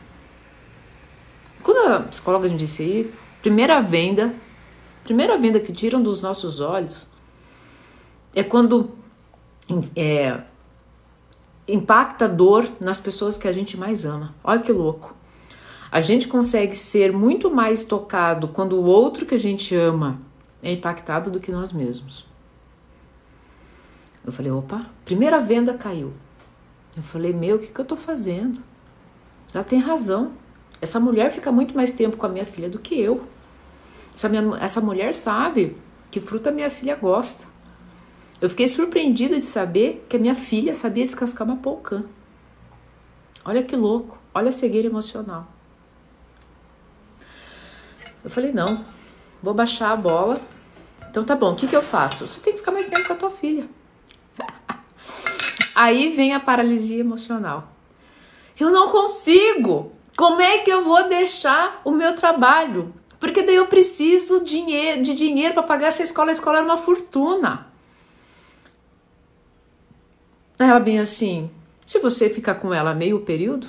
Quando 1.62 1.92
a 1.92 2.00
psicóloga 2.00 2.48
me 2.48 2.56
disse 2.56 2.82
aí, 2.82 3.14
primeira 3.40 3.80
venda, 3.80 4.34
primeira 5.04 5.38
venda 5.38 5.60
que 5.60 5.72
tiram 5.72 6.02
dos 6.02 6.20
nossos 6.20 6.58
olhos 6.58 7.12
é 8.34 8.42
quando 8.42 8.90
é, 9.94 10.42
impacta 11.68 12.28
dor 12.28 12.68
nas 12.80 12.98
pessoas 12.98 13.38
que 13.38 13.46
a 13.46 13.52
gente 13.52 13.76
mais 13.76 14.04
ama. 14.04 14.34
Olha 14.42 14.60
que 14.60 14.72
louco. 14.72 15.19
A 15.92 16.00
gente 16.00 16.28
consegue 16.28 16.76
ser 16.76 17.12
muito 17.12 17.50
mais 17.50 17.82
tocado 17.82 18.48
quando 18.48 18.74
o 18.74 18.84
outro 18.84 19.26
que 19.26 19.34
a 19.34 19.38
gente 19.38 19.74
ama 19.74 20.20
é 20.62 20.70
impactado 20.72 21.30
do 21.30 21.40
que 21.40 21.50
nós 21.50 21.72
mesmos. 21.72 22.26
Eu 24.24 24.30
falei, 24.30 24.52
opa, 24.52 24.86
primeira 25.04 25.40
venda 25.40 25.74
caiu. 25.74 26.12
Eu 26.96 27.02
falei, 27.02 27.32
meu, 27.32 27.56
o 27.56 27.58
que, 27.58 27.68
que 27.68 27.80
eu 27.80 27.84
tô 27.84 27.96
fazendo? 27.96 28.62
Ela 29.52 29.64
tem 29.64 29.80
razão. 29.80 30.32
Essa 30.80 31.00
mulher 31.00 31.32
fica 31.32 31.50
muito 31.50 31.74
mais 31.74 31.92
tempo 31.92 32.16
com 32.16 32.26
a 32.26 32.28
minha 32.28 32.46
filha 32.46 32.68
do 32.68 32.78
que 32.78 32.98
eu. 32.98 33.22
Essa, 34.14 34.28
minha, 34.28 34.56
essa 34.60 34.80
mulher 34.80 35.12
sabe 35.12 35.76
que 36.10 36.20
fruta 36.20 36.50
minha 36.50 36.70
filha 36.70 36.94
gosta. 36.94 37.46
Eu 38.40 38.48
fiquei 38.48 38.68
surpreendida 38.68 39.38
de 39.38 39.44
saber 39.44 40.06
que 40.08 40.16
a 40.16 40.18
minha 40.18 40.34
filha 40.34 40.74
sabia 40.74 41.02
descascar 41.02 41.46
uma 41.46 41.56
polcã. 41.56 42.04
Olha 43.44 43.62
que 43.62 43.74
louco, 43.74 44.18
olha 44.34 44.50
a 44.50 44.52
cegueira 44.52 44.86
emocional. 44.86 45.48
Eu 48.24 48.30
falei, 48.30 48.52
não, 48.52 48.84
vou 49.42 49.54
baixar 49.54 49.92
a 49.92 49.96
bola. 49.96 50.40
Então 51.08 51.22
tá 51.22 51.34
bom, 51.34 51.52
o 51.52 51.56
que, 51.56 51.66
que 51.66 51.76
eu 51.76 51.82
faço? 51.82 52.26
Você 52.26 52.40
tem 52.40 52.52
que 52.52 52.60
ficar 52.60 52.72
mais 52.72 52.88
tempo 52.88 53.06
com 53.06 53.12
a 53.12 53.16
tua 53.16 53.30
filha. 53.30 53.66
Aí 55.74 56.14
vem 56.14 56.34
a 56.34 56.40
paralisia 56.40 57.00
emocional. 57.00 57.72
Eu 58.58 58.70
não 58.70 58.90
consigo. 58.90 59.92
Como 60.16 60.40
é 60.40 60.58
que 60.58 60.70
eu 60.70 60.84
vou 60.84 61.08
deixar 61.08 61.80
o 61.84 61.92
meu 61.92 62.14
trabalho? 62.14 62.94
Porque 63.18 63.42
daí 63.42 63.56
eu 63.56 63.66
preciso 63.66 64.40
de 64.40 65.14
dinheiro 65.14 65.54
para 65.54 65.62
pagar 65.62 65.86
essa 65.88 66.02
escola. 66.02 66.30
A 66.30 66.32
escola 66.32 66.58
é 66.58 66.62
uma 66.62 66.76
fortuna. 66.76 67.66
Ela 70.58 70.78
bem 70.78 70.98
assim, 70.98 71.50
se 71.86 71.98
você 71.98 72.28
ficar 72.28 72.56
com 72.56 72.72
ela 72.72 72.94
meio 72.94 73.20
período, 73.20 73.68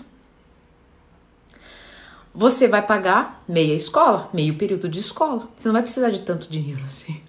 você 2.33 2.67
vai 2.67 2.85
pagar 2.85 3.43
meia 3.47 3.73
escola, 3.73 4.29
meio 4.33 4.55
período 4.55 4.87
de 4.87 4.99
escola. 4.99 5.47
Você 5.55 5.67
não 5.67 5.73
vai 5.73 5.81
precisar 5.81 6.09
de 6.09 6.21
tanto 6.21 6.49
dinheiro 6.49 6.81
assim. 6.83 7.21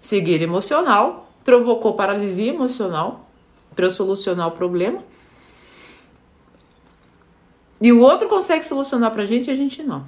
Seguir 0.00 0.42
emocional 0.42 1.30
provocou 1.44 1.94
paralisia 1.94 2.52
emocional 2.52 3.28
para 3.74 3.88
solucionar 3.88 4.48
o 4.48 4.52
problema. 4.52 5.02
E 7.80 7.92
o 7.92 8.00
outro 8.00 8.28
consegue 8.28 8.64
solucionar 8.64 9.10
pra 9.10 9.24
gente 9.24 9.48
e 9.48 9.50
a 9.50 9.54
gente 9.54 9.82
não. 9.82 10.06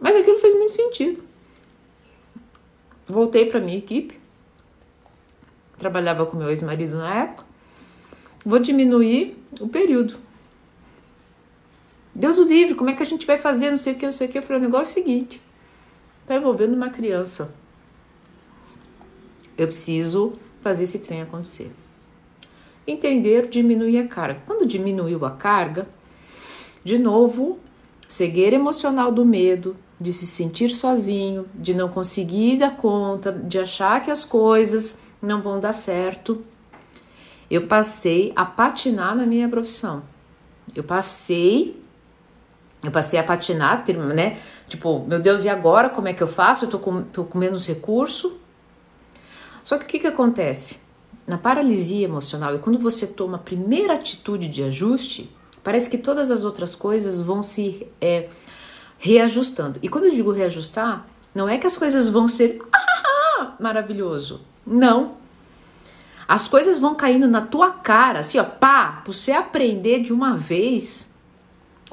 Mas 0.00 0.16
aquilo 0.16 0.38
fez 0.38 0.54
muito 0.54 0.72
sentido. 0.72 1.22
Voltei 3.06 3.46
pra 3.46 3.60
minha 3.60 3.78
equipe. 3.78 4.18
Trabalhava 5.78 6.24
com 6.24 6.36
meu 6.36 6.48
ex-marido 6.48 6.96
na 6.96 7.22
época. 7.22 7.45
Vou 8.46 8.60
diminuir 8.60 9.36
o 9.60 9.66
período. 9.66 10.18
Deus 12.14 12.38
o 12.38 12.44
livre, 12.44 12.76
como 12.76 12.88
é 12.88 12.94
que 12.94 13.02
a 13.02 13.06
gente 13.06 13.26
vai 13.26 13.36
fazer? 13.36 13.70
Não 13.70 13.78
sei 13.78 13.92
o 13.92 13.96
que, 13.96 14.06
não 14.06 14.12
sei 14.12 14.28
o 14.28 14.30
que. 14.30 14.38
Eu 14.38 14.42
falei, 14.42 14.62
o 14.62 14.64
negócio 14.64 14.96
é 14.96 15.02
o 15.02 15.04
seguinte: 15.04 15.42
tá 16.24 16.36
envolvendo 16.36 16.74
uma 16.74 16.88
criança. 16.88 17.52
Eu 19.58 19.66
preciso 19.66 20.32
fazer 20.62 20.84
esse 20.84 21.00
trem 21.00 21.22
acontecer 21.22 21.72
entender 22.86 23.48
diminuir 23.48 23.98
a 23.98 24.06
carga. 24.06 24.42
Quando 24.46 24.66
diminuiu 24.66 25.24
a 25.24 25.30
carga, 25.30 25.88
de 26.84 26.98
novo, 26.98 27.58
cegueira 28.06 28.54
emocional 28.54 29.10
do 29.10 29.24
medo, 29.24 29.76
de 30.00 30.12
se 30.12 30.26
sentir 30.26 30.70
sozinho, 30.70 31.46
de 31.54 31.74
não 31.74 31.88
conseguir 31.88 32.58
dar 32.58 32.76
conta, 32.76 33.32
de 33.32 33.58
achar 33.58 34.02
que 34.02 34.10
as 34.10 34.24
coisas 34.24 34.98
não 35.20 35.42
vão 35.42 35.58
dar 35.58 35.72
certo. 35.72 36.42
Eu 37.50 37.66
passei 37.66 38.32
a 38.34 38.44
patinar 38.44 39.14
na 39.14 39.24
minha 39.24 39.48
profissão. 39.48 40.02
Eu 40.74 40.84
passei 40.84 41.82
eu 42.82 42.90
passei 42.90 43.18
a 43.18 43.24
patinar, 43.24 43.84
né? 44.14 44.38
Tipo, 44.68 45.04
meu 45.08 45.18
Deus, 45.18 45.44
e 45.44 45.48
agora? 45.48 45.88
Como 45.88 46.06
é 46.06 46.12
que 46.12 46.22
eu 46.22 46.28
faço? 46.28 46.66
Eu 46.66 46.70
tô 46.70 46.78
com, 46.78 47.02
tô 47.02 47.24
com 47.24 47.38
menos 47.38 47.66
recurso. 47.66 48.38
Só 49.64 49.76
que 49.76 49.84
o 49.84 49.88
que, 49.88 49.98
que 49.98 50.06
acontece? 50.06 50.86
na 51.26 51.36
paralisia 51.36 52.04
emocional 52.04 52.54
e 52.54 52.58
quando 52.58 52.78
você 52.78 53.06
toma 53.06 53.36
a 53.36 53.40
primeira 53.40 53.94
atitude 53.94 54.46
de 54.46 54.62
ajuste, 54.62 55.34
parece 55.62 55.90
que 55.90 55.98
todas 55.98 56.30
as 56.30 56.44
outras 56.44 56.76
coisas 56.76 57.20
vão 57.20 57.42
se 57.42 57.86
é, 58.00 58.28
reajustando. 58.98 59.78
E 59.82 59.88
quando 59.88 60.04
eu 60.04 60.10
digo 60.10 60.30
reajustar, 60.30 61.04
não 61.34 61.48
é 61.48 61.58
que 61.58 61.66
as 61.66 61.76
coisas 61.76 62.08
vão 62.08 62.28
ser 62.28 62.62
ah, 62.72 63.56
maravilhoso. 63.58 64.40
Não. 64.64 65.16
As 66.28 66.48
coisas 66.48 66.78
vão 66.78 66.94
caindo 66.94 67.28
na 67.28 67.40
tua 67.40 67.70
cara, 67.70 68.18
assim, 68.18 68.38
ó, 68.38 68.44
pá, 68.44 69.00
pra 69.04 69.12
você 69.12 69.32
aprender 69.32 70.00
de 70.00 70.12
uma 70.12 70.36
vez 70.36 71.08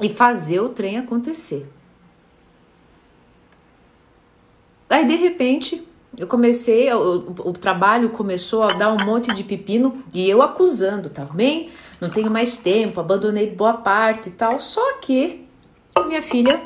e 0.00 0.08
fazer 0.08 0.60
o 0.60 0.70
trem 0.70 0.98
acontecer. 0.98 1.70
Aí, 4.90 5.06
de 5.06 5.14
repente, 5.14 5.86
eu 6.18 6.26
comecei, 6.26 6.92
o, 6.92 7.52
trabalho 7.52 8.10
começou 8.10 8.62
a 8.62 8.72
dar 8.72 8.92
um 8.92 9.04
monte 9.04 9.32
de 9.34 9.42
pepino 9.42 10.04
e 10.12 10.28
eu 10.28 10.42
acusando 10.42 11.10
também, 11.10 11.70
não 12.00 12.08
tenho 12.08 12.30
mais 12.30 12.56
tempo, 12.56 13.00
abandonei 13.00 13.50
boa 13.50 13.74
parte 13.74 14.28
e 14.28 14.32
tal. 14.32 14.60
Só 14.60 14.98
que 14.98 15.46
minha 16.06 16.22
filha 16.22 16.60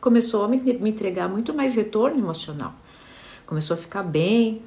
começou 0.00 0.44
a 0.44 0.48
me, 0.48 0.58
me 0.58 0.90
entregar 0.90 1.28
muito 1.28 1.52
mais 1.54 1.74
retorno 1.74 2.18
emocional, 2.18 2.74
começou 3.46 3.74
a 3.74 3.76
ficar 3.76 4.02
bem, 4.02 4.62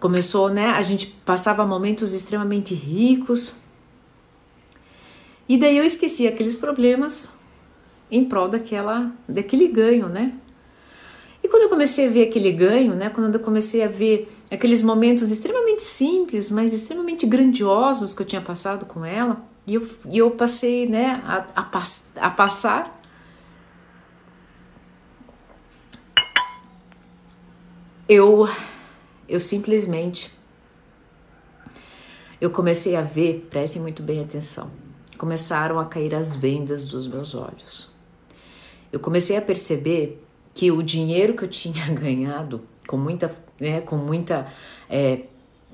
começou, 0.00 0.48
né? 0.48 0.70
A 0.70 0.82
gente 0.82 1.06
passava 1.24 1.66
momentos 1.66 2.12
extremamente 2.12 2.74
ricos. 2.74 3.56
E 5.48 5.56
daí 5.56 5.76
eu 5.76 5.84
esqueci 5.84 6.26
aqueles 6.26 6.56
problemas 6.56 7.30
em 8.10 8.24
prol 8.24 8.48
daquela, 8.48 9.12
daquele 9.28 9.68
ganho, 9.68 10.08
né? 10.08 10.32
E 11.42 11.48
quando 11.48 11.62
eu 11.62 11.68
comecei 11.68 12.08
a 12.08 12.10
ver 12.10 12.28
aquele 12.28 12.50
ganho, 12.50 12.94
né, 12.94 13.08
quando 13.08 13.32
eu 13.32 13.40
comecei 13.40 13.84
a 13.84 13.88
ver 13.88 14.28
aqueles 14.50 14.82
momentos 14.82 15.30
extremamente 15.30 15.80
simples, 15.80 16.50
mas 16.50 16.74
extremamente 16.74 17.24
grandiosos 17.24 18.14
que 18.14 18.22
eu 18.22 18.26
tinha 18.26 18.40
passado 18.40 18.84
com 18.84 19.04
ela, 19.04 19.40
E 19.64 19.74
eu, 19.74 19.88
e 20.10 20.18
eu 20.18 20.30
passei 20.32 20.88
né, 20.88 21.22
a, 21.24 21.46
a, 21.54 22.26
a 22.26 22.30
passar. 22.30 22.96
Eu, 28.08 28.48
eu 29.28 29.40
simplesmente 29.40 30.30
eu 32.40 32.50
comecei 32.50 32.96
a 32.96 33.02
ver, 33.02 33.46
prestem 33.48 33.80
muito 33.80 34.02
bem 34.02 34.20
atenção, 34.20 34.70
começaram 35.16 35.78
a 35.78 35.86
cair 35.86 36.14
as 36.14 36.36
vendas 36.36 36.84
dos 36.84 37.06
meus 37.06 37.34
olhos. 37.34 37.88
Eu 38.92 39.00
comecei 39.00 39.36
a 39.36 39.42
perceber 39.42 40.22
que 40.54 40.70
o 40.70 40.82
dinheiro 40.82 41.34
que 41.34 41.44
eu 41.44 41.48
tinha 41.48 41.86
ganhado 41.92 42.62
com 42.86 42.96
muita, 42.96 43.34
né, 43.58 43.80
com 43.80 43.96
muita 43.96 44.46
é, 44.88 45.24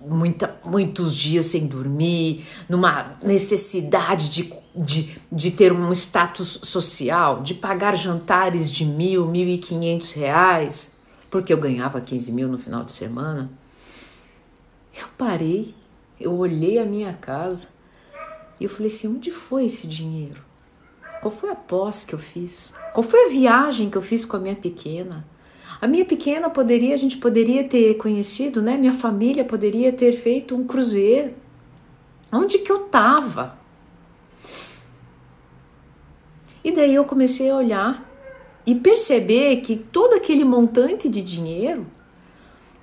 muita, 0.07 0.57
muitos 0.65 1.17
dias 1.17 1.47
sem 1.47 1.67
dormir, 1.67 2.45
numa 2.69 3.17
necessidade 3.23 4.31
de, 4.31 4.53
de, 4.75 5.19
de 5.31 5.51
ter 5.51 5.73
um 5.73 5.93
status 5.93 6.61
social, 6.63 7.43
de 7.43 7.55
pagar 7.55 7.97
jantares 7.97 8.71
de 8.71 8.85
mil, 8.85 9.27
mil 9.27 9.49
e 9.49 9.59
quinhentos 9.59 10.13
reais, 10.13 10.93
porque 11.33 11.51
eu 11.51 11.57
ganhava 11.57 11.99
15 11.99 12.31
mil 12.31 12.47
no 12.47 12.59
final 12.59 12.85
de 12.85 12.93
semana. 12.93 13.51
Eu 14.95 15.07
parei, 15.17 15.75
eu 16.21 16.35
olhei 16.35 16.79
a 16.79 16.85
minha 16.85 17.15
casa 17.15 17.69
e 18.61 18.65
eu 18.65 18.71
falei 18.71 18.89
assim: 18.89 19.09
onde 19.09 19.31
foi 19.31 19.65
esse 19.65 19.87
dinheiro? 19.87 20.43
Qual 21.23 21.31
foi 21.31 21.49
a 21.49 21.55
pós 21.55 22.05
que 22.05 22.15
eu 22.15 22.19
fiz? 22.19 22.75
Qual 22.93 23.03
foi 23.03 23.25
a 23.25 23.29
viagem 23.31 23.89
que 23.89 23.97
eu 23.97 24.03
fiz 24.03 24.27
com 24.27 24.37
a 24.37 24.41
minha 24.41 24.55
pequena? 24.55 25.27
A 25.81 25.89
minha 25.89 26.05
pequena 26.05 26.51
poderia, 26.51 26.95
a 26.95 26.99
gente 26.99 27.17
poderia 27.17 27.65
ter 27.65 27.95
conhecido, 27.95 28.61
né? 28.61 28.77
Minha 28.77 28.93
família 28.93 29.43
poderia 29.43 29.91
ter 29.91 30.13
feito 30.13 30.55
um 30.55 30.65
cruzeiro. 30.65 31.33
Onde 32.31 32.59
que 32.59 32.71
eu 32.71 32.81
tava? 32.81 33.59
E 36.63 36.71
daí 36.71 36.95
eu 36.95 37.07
comecei 37.07 37.49
a 37.49 37.57
olhar 37.57 38.12
e 38.67 38.75
perceber 38.75 39.57
que 39.57 39.77
todo 39.77 40.15
aquele 40.15 40.45
montante 40.45 41.09
de 41.09 41.23
dinheiro 41.23 41.87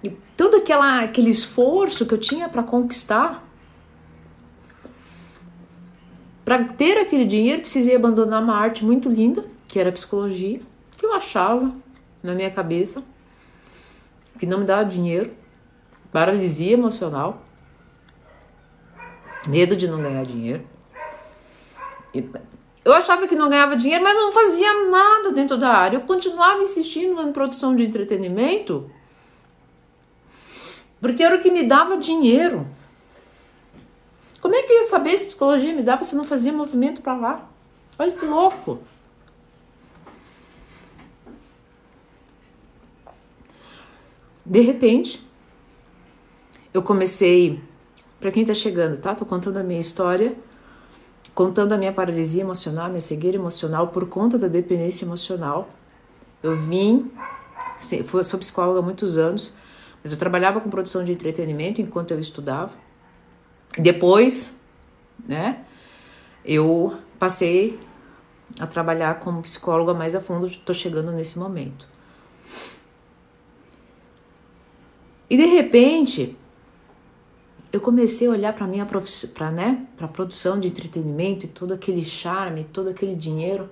e 0.04 0.10
todo 0.36 0.58
aquela, 0.58 1.04
aquele 1.04 1.30
esforço 1.30 2.06
que 2.06 2.14
eu 2.14 2.18
tinha 2.18 2.50
para 2.50 2.64
conquistar, 2.64 3.48
para 6.44 6.64
ter 6.64 6.98
aquele 6.98 7.26
dinheiro, 7.26 7.62
precisei 7.62 7.96
abandonar 7.96 8.42
uma 8.42 8.56
arte 8.56 8.84
muito 8.84 9.08
linda, 9.08 9.46
que 9.68 9.80
era 9.80 9.90
a 9.90 9.94
psicologia, 9.94 10.60
que 10.98 11.06
eu 11.06 11.14
achava 11.14 11.72
na 12.24 12.34
minha 12.34 12.50
cabeça, 12.50 13.04
que 14.40 14.46
não 14.46 14.60
me 14.60 14.66
dava 14.66 14.84
dinheiro, 14.84 15.32
paralisia 16.12 16.74
emocional, 16.74 17.46
medo 19.48 19.76
de 19.76 19.88
não 19.88 20.02
ganhar 20.02 20.26
dinheiro. 20.26 20.66
Eu 22.90 22.96
achava 22.96 23.28
que 23.28 23.36
não 23.36 23.50
ganhava 23.50 23.76
dinheiro, 23.76 24.04
mas 24.04 24.16
não 24.16 24.32
fazia 24.32 24.90
nada 24.90 25.32
dentro 25.32 25.56
da 25.58 25.70
área. 25.70 25.98
Eu 25.98 26.02
continuava 26.02 26.64
insistindo 26.64 27.22
em 27.22 27.32
produção 27.32 27.76
de 27.76 27.86
entretenimento, 27.86 28.90
porque 31.00 31.24
era 31.24 31.36
o 31.36 31.40
que 31.40 31.52
me 31.52 31.62
dava 31.62 31.98
dinheiro. 31.98 32.68
Como 34.42 34.56
é 34.56 34.64
que 34.64 34.72
eu 34.72 34.78
ia 34.78 34.84
saber 34.84 35.16
se 35.18 35.28
psicologia 35.28 35.72
me 35.72 35.84
dava 35.84 36.04
se 36.04 36.16
não 36.16 36.24
fazia 36.24 36.52
movimento 36.52 37.02
para 37.02 37.16
lá? 37.16 37.50
Olha 38.00 38.12
que 38.12 38.26
louco. 38.26 38.80
De 44.44 44.62
repente, 44.62 45.24
eu 46.74 46.82
comecei, 46.82 47.62
para 48.20 48.32
quem 48.32 48.42
está 48.42 48.56
chegando, 48.56 48.98
tá? 48.98 49.14
Tô 49.14 49.28
contando 49.28 49.58
a 49.58 49.64
minha 49.64 49.80
história, 49.80 50.36
contando 51.40 51.72
a 51.72 51.78
minha 51.78 51.94
paralisia 51.94 52.42
emocional, 52.42 52.90
minha 52.90 53.00
cegueira 53.00 53.38
emocional 53.38 53.88
por 53.88 54.10
conta 54.10 54.38
da 54.38 54.50
dependência 54.50 55.06
emocional. 55.06 55.70
Eu 56.44 56.54
vim, 56.54 57.10
fui, 58.06 58.22
sou 58.24 58.38
psicóloga 58.38 58.80
há 58.80 58.82
muitos 58.82 59.18
anos, 59.18 59.56
mas 60.04 60.12
eu 60.12 60.20
trabalhava 60.20 60.60
com 60.60 60.70
produção 60.70 61.02
de 61.02 61.14
entretenimento 61.14 61.82
enquanto 61.82 62.12
eu 62.12 62.20
estudava. 62.20 62.74
Depois, 63.78 64.58
né, 65.26 65.64
eu 66.44 66.98
passei 67.18 67.80
a 68.60 68.68
trabalhar 68.68 69.22
como 69.22 69.42
psicóloga 69.42 69.94
mais 69.94 70.14
a 70.16 70.20
fundo, 70.20 70.46
estou 70.46 70.76
chegando 70.76 71.10
nesse 71.14 71.40
momento. 71.40 71.88
E 75.30 75.38
de 75.38 75.46
repente, 75.46 76.38
eu 77.72 77.80
comecei 77.80 78.28
a 78.28 78.32
olhar 78.32 78.54
para 78.54 78.66
minha 78.66 78.86
para 78.86 79.52
né, 79.52 79.86
para 79.96 80.08
produção 80.08 80.60
de 80.60 80.68
entretenimento 80.68 81.46
e 81.46 81.50
todo 81.50 81.74
aquele 81.74 82.04
charme, 82.04 82.64
todo 82.64 82.90
aquele 82.90 83.16
dinheiro. 83.16 83.70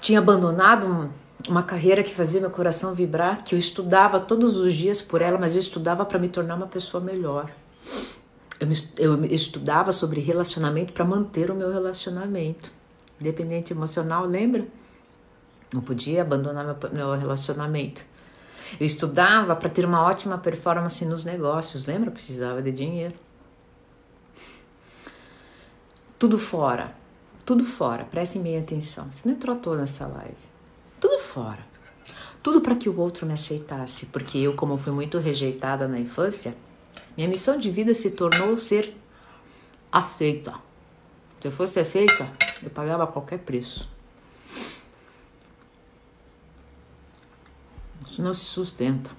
Tinha 0.00 0.18
abandonado 0.18 1.10
uma 1.48 1.62
carreira 1.62 2.02
que 2.02 2.14
fazia 2.14 2.40
meu 2.40 2.50
coração 2.50 2.94
vibrar, 2.94 3.44
que 3.44 3.54
eu 3.54 3.58
estudava 3.58 4.18
todos 4.18 4.56
os 4.56 4.74
dias 4.74 5.02
por 5.02 5.20
ela, 5.20 5.38
mas 5.38 5.54
eu 5.54 5.60
estudava 5.60 6.04
para 6.04 6.18
me 6.18 6.28
tornar 6.28 6.54
uma 6.54 6.66
pessoa 6.66 7.02
melhor. 7.02 7.50
Eu, 8.58 8.66
me, 8.66 8.74
eu 8.96 9.24
estudava 9.26 9.92
sobre 9.92 10.20
relacionamento 10.20 10.92
para 10.92 11.04
manter 11.04 11.50
o 11.50 11.54
meu 11.54 11.70
relacionamento. 11.70 12.72
Independente 13.20 13.72
emocional, 13.72 14.24
lembra? 14.24 14.66
Não 15.72 15.80
podia 15.80 16.22
abandonar 16.22 16.64
meu, 16.64 16.76
meu 16.92 17.12
relacionamento. 17.12 18.04
Eu 18.78 18.86
estudava 18.86 19.54
para 19.56 19.68
ter 19.68 19.84
uma 19.84 20.02
ótima 20.02 20.38
performance 20.38 21.04
nos 21.04 21.24
negócios, 21.24 21.86
lembra? 21.86 22.08
Eu 22.08 22.12
precisava 22.12 22.62
de 22.62 22.72
dinheiro. 22.72 23.14
Tudo 26.18 26.38
fora, 26.38 26.94
tudo 27.44 27.64
fora, 27.64 28.04
prestem 28.04 28.42
bem 28.42 28.58
atenção. 28.58 29.10
Você 29.10 29.28
não 29.28 29.34
entrou 29.34 29.56
toda 29.56 29.80
nessa 29.80 30.06
live. 30.06 30.36
Tudo 31.00 31.18
fora. 31.18 31.66
Tudo 32.42 32.60
para 32.60 32.74
que 32.76 32.88
o 32.88 32.98
outro 32.98 33.26
me 33.26 33.32
aceitasse, 33.32 34.06
porque 34.06 34.38
eu, 34.38 34.54
como 34.54 34.76
fui 34.76 34.92
muito 34.92 35.18
rejeitada 35.18 35.86
na 35.86 35.98
infância, 35.98 36.54
minha 37.16 37.28
missão 37.28 37.56
de 37.56 37.70
vida 37.70 37.94
se 37.94 38.12
tornou 38.12 38.56
ser 38.56 38.96
aceita. 39.90 40.54
Se 41.40 41.48
eu 41.48 41.52
fosse 41.52 41.78
aceita, 41.78 42.28
eu 42.62 42.70
pagava 42.70 43.06
qualquer 43.06 43.40
preço. 43.40 43.88
Isso 48.12 48.20
não 48.20 48.34
se 48.34 48.44
sustenta. 48.44 49.10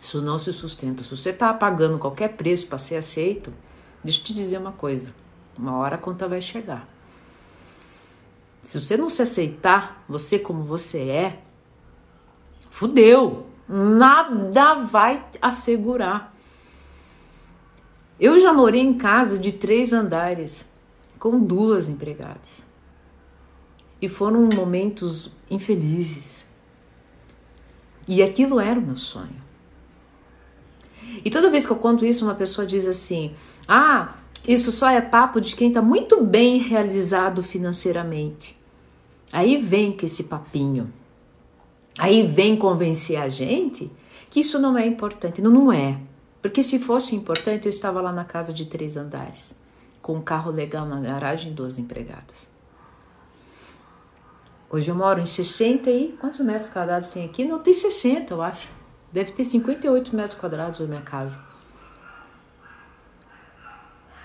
Isso 0.00 0.22
não 0.22 0.38
se 0.38 0.52
sustenta. 0.52 1.02
Se 1.02 1.10
você 1.10 1.30
está 1.30 1.52
pagando 1.52 1.98
qualquer 1.98 2.36
preço 2.36 2.68
para 2.68 2.78
ser 2.78 2.94
aceito, 2.94 3.52
deixa 4.04 4.20
eu 4.20 4.24
te 4.24 4.32
dizer 4.32 4.56
uma 4.56 4.70
coisa: 4.70 5.12
uma 5.58 5.76
hora 5.78 5.96
a 5.96 5.98
conta 5.98 6.28
vai 6.28 6.40
chegar. 6.40 6.86
Se 8.62 8.78
você 8.78 8.96
não 8.96 9.08
se 9.08 9.20
aceitar, 9.20 10.04
você 10.08 10.38
como 10.38 10.62
você 10.62 11.08
é, 11.08 11.42
fudeu. 12.70 13.48
Nada 13.68 14.74
vai 14.74 15.26
assegurar. 15.42 16.32
Eu 18.20 18.38
já 18.38 18.52
morei 18.52 18.80
em 18.80 18.96
casa 18.96 19.40
de 19.40 19.50
três 19.50 19.92
andares 19.92 20.68
com 21.18 21.40
duas 21.40 21.88
empregadas. 21.88 22.64
E 24.00 24.08
foram 24.08 24.48
momentos 24.54 25.32
infelizes. 25.50 26.46
E 28.08 28.22
aquilo 28.22 28.58
era 28.58 28.80
o 28.80 28.82
meu 28.82 28.96
sonho. 28.96 29.36
E 31.22 31.28
toda 31.28 31.50
vez 31.50 31.66
que 31.66 31.72
eu 31.72 31.76
conto 31.76 32.06
isso, 32.06 32.24
uma 32.24 32.34
pessoa 32.34 32.66
diz 32.66 32.86
assim: 32.86 33.34
Ah, 33.68 34.14
isso 34.46 34.72
só 34.72 34.88
é 34.88 35.00
papo 35.00 35.40
de 35.40 35.54
quem 35.54 35.68
está 35.68 35.82
muito 35.82 36.24
bem 36.24 36.58
realizado 36.58 37.42
financeiramente. 37.42 38.58
Aí 39.30 39.58
vem 39.58 39.92
com 39.92 40.06
esse 40.06 40.24
papinho. 40.24 40.90
Aí 41.98 42.26
vem 42.26 42.56
convencer 42.56 43.20
a 43.20 43.28
gente 43.28 43.90
que 44.30 44.40
isso 44.40 44.58
não 44.58 44.76
é 44.78 44.86
importante. 44.86 45.42
Não, 45.42 45.50
não 45.50 45.72
é. 45.72 46.00
Porque 46.40 46.62
se 46.62 46.78
fosse 46.78 47.14
importante, 47.14 47.66
eu 47.66 47.70
estava 47.70 48.00
lá 48.00 48.12
na 48.12 48.24
casa 48.24 48.54
de 48.54 48.64
três 48.64 48.96
andares, 48.96 49.60
com 50.00 50.14
um 50.14 50.20
carro 50.22 50.50
legal 50.50 50.86
na 50.86 51.00
garagem 51.00 51.50
e 51.50 51.54
duas 51.54 51.78
empregadas. 51.78 52.48
Hoje 54.70 54.90
eu 54.90 54.94
moro 54.94 55.18
em 55.18 55.24
60 55.24 55.90
e 55.90 56.12
quantos 56.20 56.40
metros 56.40 56.68
quadrados 56.68 57.08
tem 57.08 57.24
aqui? 57.24 57.44
Não 57.44 57.58
tem 57.58 57.72
60, 57.72 58.34
eu 58.34 58.42
acho. 58.42 58.68
Deve 59.10 59.32
ter 59.32 59.44
58 59.44 60.14
metros 60.14 60.34
quadrados 60.34 60.80
na 60.80 60.86
minha 60.86 61.00
casa. 61.00 61.38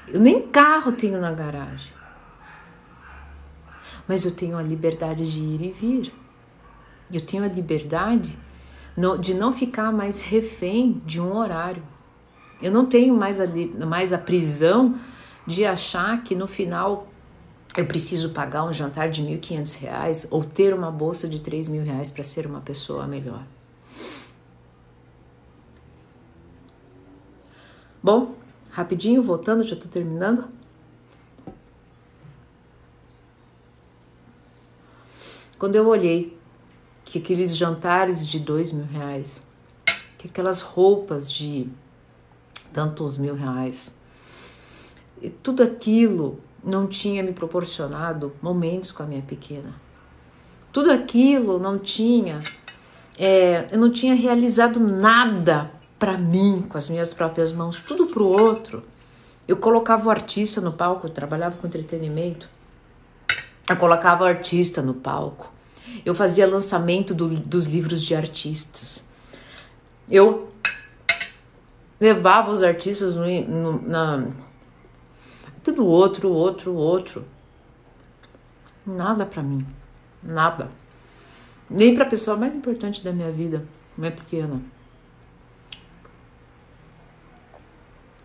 Eu 0.08 0.20
nem 0.20 0.46
carro 0.48 0.92
tenho 0.92 1.20
na 1.22 1.32
garagem. 1.32 1.94
Mas 4.06 4.26
eu 4.26 4.32
tenho 4.32 4.58
a 4.58 4.62
liberdade 4.62 5.32
de 5.32 5.40
ir 5.40 5.62
e 5.62 5.72
vir. 5.72 6.14
Eu 7.12 7.22
tenho 7.22 7.46
a 7.46 7.48
liberdade 7.48 8.38
de 9.22 9.34
não 9.34 9.54
ficar 9.54 9.94
mais 9.94 10.20
refém 10.20 11.02
de 11.06 11.22
um 11.22 11.38
horário. 11.38 11.82
Eu 12.62 12.72
não 12.72 12.86
tenho 12.86 13.16
mais 13.16 13.40
a, 13.40 13.46
mais 13.86 14.12
a 14.12 14.18
prisão 14.18 15.00
de 15.48 15.66
achar 15.66 16.22
que 16.22 16.36
no 16.36 16.48
final 16.48 17.08
eu 17.76 17.86
preciso 17.86 18.30
pagar 18.30 18.66
um 18.66 18.72
jantar 18.72 19.10
de 19.10 19.22
R$ 19.22 19.38
1.500 19.38 20.28
ou 20.30 20.44
ter 20.44 20.74
uma 20.74 20.92
bolsa 20.92 21.28
de 21.28 21.38
R$ 21.38 21.70
mil 21.70 21.84
reais 21.84 22.12
para 22.12 22.24
ser 22.24 22.46
uma 22.46 22.62
pessoa 22.62 23.08
melhor. 23.08 23.44
Bom, 28.02 28.36
rapidinho, 28.70 29.24
voltando, 29.24 29.64
já 29.64 29.76
tô 29.76 29.88
terminando. 29.88 30.48
Quando 35.58 35.76
eu 35.76 35.88
olhei 35.88 36.38
que 37.06 37.18
aqueles 37.18 37.56
jantares 37.56 38.28
de 38.28 38.40
dois 38.40 38.72
mil 38.72 38.86
reais, 38.86 39.42
que 40.18 40.28
aquelas 40.28 40.62
roupas 40.62 41.32
de 41.32 41.70
tantos 42.72 43.18
mil 43.18 43.34
reais, 43.34 43.94
e 45.22 45.30
tudo 45.30 45.64
aquilo 45.64 46.40
não 46.64 46.88
tinha 46.88 47.22
me 47.22 47.34
proporcionado 47.34 48.34
momentos 48.42 48.92
com 48.92 49.04
a 49.04 49.06
minha 49.06 49.22
pequena. 49.22 49.74
Tudo 50.72 50.92
aquilo 50.92 51.60
não 51.60 51.78
tinha, 51.78 52.42
é, 53.20 53.68
eu 53.72 53.78
não 53.78 53.92
tinha 53.92 54.16
realizado 54.16 54.80
nada 54.80 55.70
para 56.00 56.18
mim 56.18 56.66
com 56.68 56.78
as 56.78 56.90
minhas 56.90 57.14
próprias 57.14 57.52
mãos, 57.52 57.80
tudo 57.86 58.08
para 58.08 58.24
o 58.24 58.28
outro. 58.28 58.82
Eu 59.48 59.58
colocava 59.58 60.08
o 60.08 60.10
artista 60.10 60.62
no 60.62 60.72
palco, 60.72 61.08
eu 61.08 61.12
trabalhava 61.12 61.58
com 61.58 61.68
entretenimento. 61.68 62.50
Eu 63.70 63.78
colocava 63.78 64.24
o 64.24 64.28
artista 64.28 64.82
no 64.82 64.94
palco. 64.94 65.52
Eu 66.06 66.16
fazia 66.16 66.48
lançamento 66.48 67.14
do, 67.14 67.28
dos 67.28 67.66
livros 67.66 68.02
de 68.02 68.16
artistas. 68.16 69.08
Eu 70.10 70.50
levava 72.00 72.52
os 72.52 72.64
artistas 72.64 73.16
no, 73.16 73.26
no, 73.26 73.82
na 73.88 74.28
tudo 75.64 75.86
outro, 75.86 76.30
outro, 76.30 76.74
outro. 76.74 77.26
Nada 78.86 79.26
para 79.26 79.42
mim, 79.42 79.66
nada. 80.22 80.70
Nem 81.70 81.94
para 81.96 82.04
a 82.04 82.10
pessoa 82.10 82.36
mais 82.36 82.54
importante 82.54 83.04
da 83.04 83.14
minha 83.14 83.32
vida, 83.32 83.66
não 83.98 84.06
é 84.06 84.12
pequena. 84.12 84.62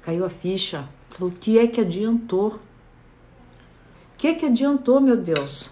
Caiu 0.03 0.25
a 0.25 0.31
ficha. 0.31 0.89
Falou: 1.11 1.33
o 1.33 1.37
que 1.37 1.59
é 1.59 1.67
que 1.67 1.81
adiantou? 1.81 2.55
O 2.55 4.19
que 4.19 4.27
é 4.27 4.35
que 4.35 4.47
adiantou, 4.47 5.01
meu 5.01 5.17
Deus? 5.17 5.71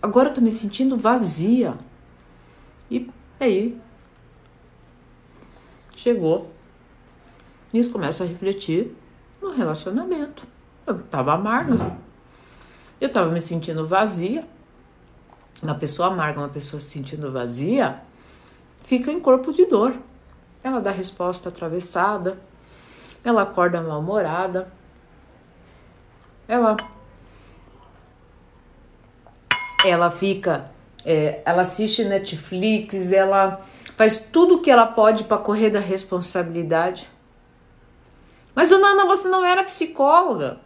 Agora 0.00 0.30
eu 0.30 0.34
tô 0.34 0.40
me 0.40 0.50
sentindo 0.50 0.96
vazia. 0.96 1.76
E 2.90 3.06
aí 3.38 3.78
chegou. 5.94 6.50
Nisso 7.72 7.90
começo 7.90 8.22
a 8.22 8.26
refletir 8.26 8.94
no 9.40 9.52
relacionamento. 9.52 10.46
Eu 10.86 11.02
tava 11.04 11.34
amarga. 11.34 11.96
Eu 13.00 13.08
tava 13.08 13.30
me 13.30 13.40
sentindo 13.40 13.86
vazia. 13.86 14.46
Uma 15.62 15.74
pessoa 15.74 16.08
amarga, 16.08 16.40
uma 16.40 16.48
pessoa 16.48 16.80
se 16.80 16.90
sentindo 16.90 17.30
vazia, 17.30 18.02
fica 18.82 19.12
em 19.12 19.20
corpo 19.20 19.52
de 19.52 19.64
dor. 19.64 19.94
Ela 20.62 20.80
dá 20.80 20.90
resposta 20.90 21.48
atravessada, 21.48 22.36
ela 23.24 23.42
acorda 23.42 23.80
mal-humorada. 23.80 24.72
Ela 26.48 26.76
ela 29.84 30.10
fica, 30.10 30.70
é, 31.04 31.42
ela 31.44 31.62
assiste 31.62 32.04
Netflix, 32.04 33.10
ela 33.12 33.60
faz 33.96 34.18
tudo 34.18 34.56
o 34.56 34.60
que 34.60 34.70
ela 34.70 34.86
pode 34.86 35.24
para 35.24 35.38
correr 35.38 35.70
da 35.70 35.80
responsabilidade. 35.80 37.10
Mas, 38.54 38.70
Nana, 38.70 39.06
você 39.06 39.28
não 39.28 39.44
era 39.44 39.64
psicóloga. 39.64 40.58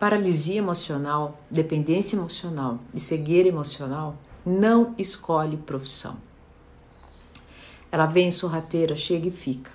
Paralisia 0.00 0.56
emocional, 0.56 1.36
dependência 1.50 2.16
emocional 2.16 2.78
e 2.94 2.98
cegueira 2.98 3.46
emocional 3.46 4.16
não 4.46 4.94
escolhe 4.96 5.58
profissão. 5.58 6.16
Ela 7.92 8.06
vem 8.06 8.30
sorrateira, 8.30 8.96
chega 8.96 9.28
e 9.28 9.30
fica. 9.30 9.70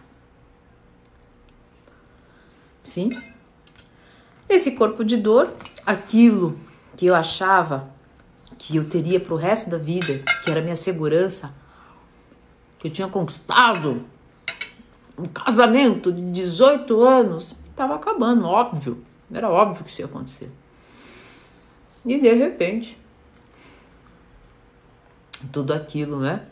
Sim? 2.82 3.12
Esse 4.50 4.72
corpo 4.72 5.06
de 5.06 5.16
dor, 5.16 5.54
aquilo 5.86 6.60
que 6.98 7.06
eu 7.06 7.14
achava 7.14 7.88
que 8.58 8.78
eu 8.78 8.90
teria 8.90 9.20
para 9.20 9.36
o 9.36 9.38
resto 9.38 9.70
da 9.70 9.78
vida, 9.78 10.24
que 10.44 10.50
era 10.50 10.60
minha 10.60 10.76
segurança, 10.76 11.54
que 12.80 12.88
eu 12.88 12.92
tinha 12.92 13.08
conquistado 13.08 14.04
um 15.16 15.26
casamento 15.26 16.12
de 16.12 16.32
18 16.32 17.00
anos, 17.04 17.54
estava 17.70 17.94
acabando, 17.94 18.48
óbvio. 18.48 19.06
Era 19.34 19.50
óbvio 19.50 19.84
que 19.84 19.90
isso 19.90 20.02
ia 20.02 20.06
acontecer. 20.06 20.52
E 22.06 22.20
de 22.20 22.34
repente, 22.34 22.98
tudo 25.52 25.74
aquilo, 25.74 26.20
né? 26.20 26.46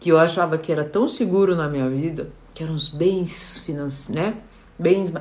que 0.00 0.10
eu 0.10 0.18
achava 0.18 0.58
que 0.58 0.70
era 0.70 0.84
tão 0.84 1.08
seguro 1.08 1.56
na 1.56 1.68
minha 1.68 1.88
vida, 1.88 2.30
que 2.54 2.62
eram 2.62 2.74
os 2.74 2.88
bens 2.88 3.58
financeiros, 3.58 4.08
né? 4.16 4.36
Bens 4.78 5.12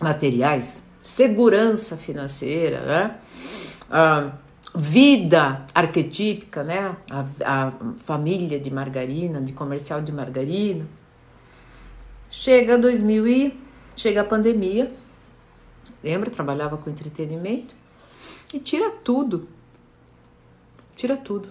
materiais, 0.00 0.84
segurança 1.00 1.96
financeira, 1.96 2.80
né? 2.80 3.16
Ah, 3.90 4.32
vida 4.74 5.64
arquetípica, 5.74 6.62
né? 6.62 6.96
A, 7.10 7.24
a, 7.44 7.72
família 7.96 8.58
de 8.60 8.70
margarina, 8.70 9.40
de 9.40 9.52
comercial 9.52 10.00
de 10.00 10.12
margarina. 10.12 10.86
Chega 12.30 12.78
2000 12.78 13.26
e 13.26 13.60
chega 13.96 14.22
a 14.22 14.24
pandemia. 14.24 14.92
Lembra? 16.02 16.30
Trabalhava 16.30 16.76
com 16.76 16.90
entretenimento 16.90 17.74
e 18.52 18.58
tira 18.58 18.90
tudo. 18.90 19.48
Tira 20.96 21.16
tudo. 21.16 21.48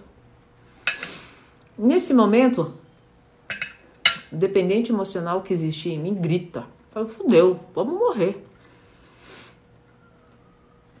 Nesse 1.76 2.12
momento, 2.12 2.74
o 4.30 4.36
dependente 4.36 4.92
emocional 4.92 5.42
que 5.42 5.52
existia 5.52 5.92
em 5.92 5.98
mim 5.98 6.14
grita. 6.14 6.66
Fala, 6.90 7.06
fudeu, 7.06 7.58
vamos 7.74 7.98
morrer. 7.98 8.44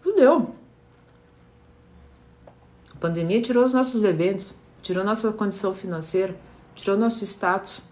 Fudeu. 0.02 0.54
A 2.94 2.98
pandemia 2.98 3.40
tirou 3.42 3.64
os 3.64 3.72
nossos 3.72 4.02
eventos, 4.02 4.54
tirou 4.82 5.04
nossa 5.04 5.30
condição 5.32 5.74
financeira, 5.74 6.34
tirou 6.74 6.96
nosso 6.96 7.22
status. 7.24 7.82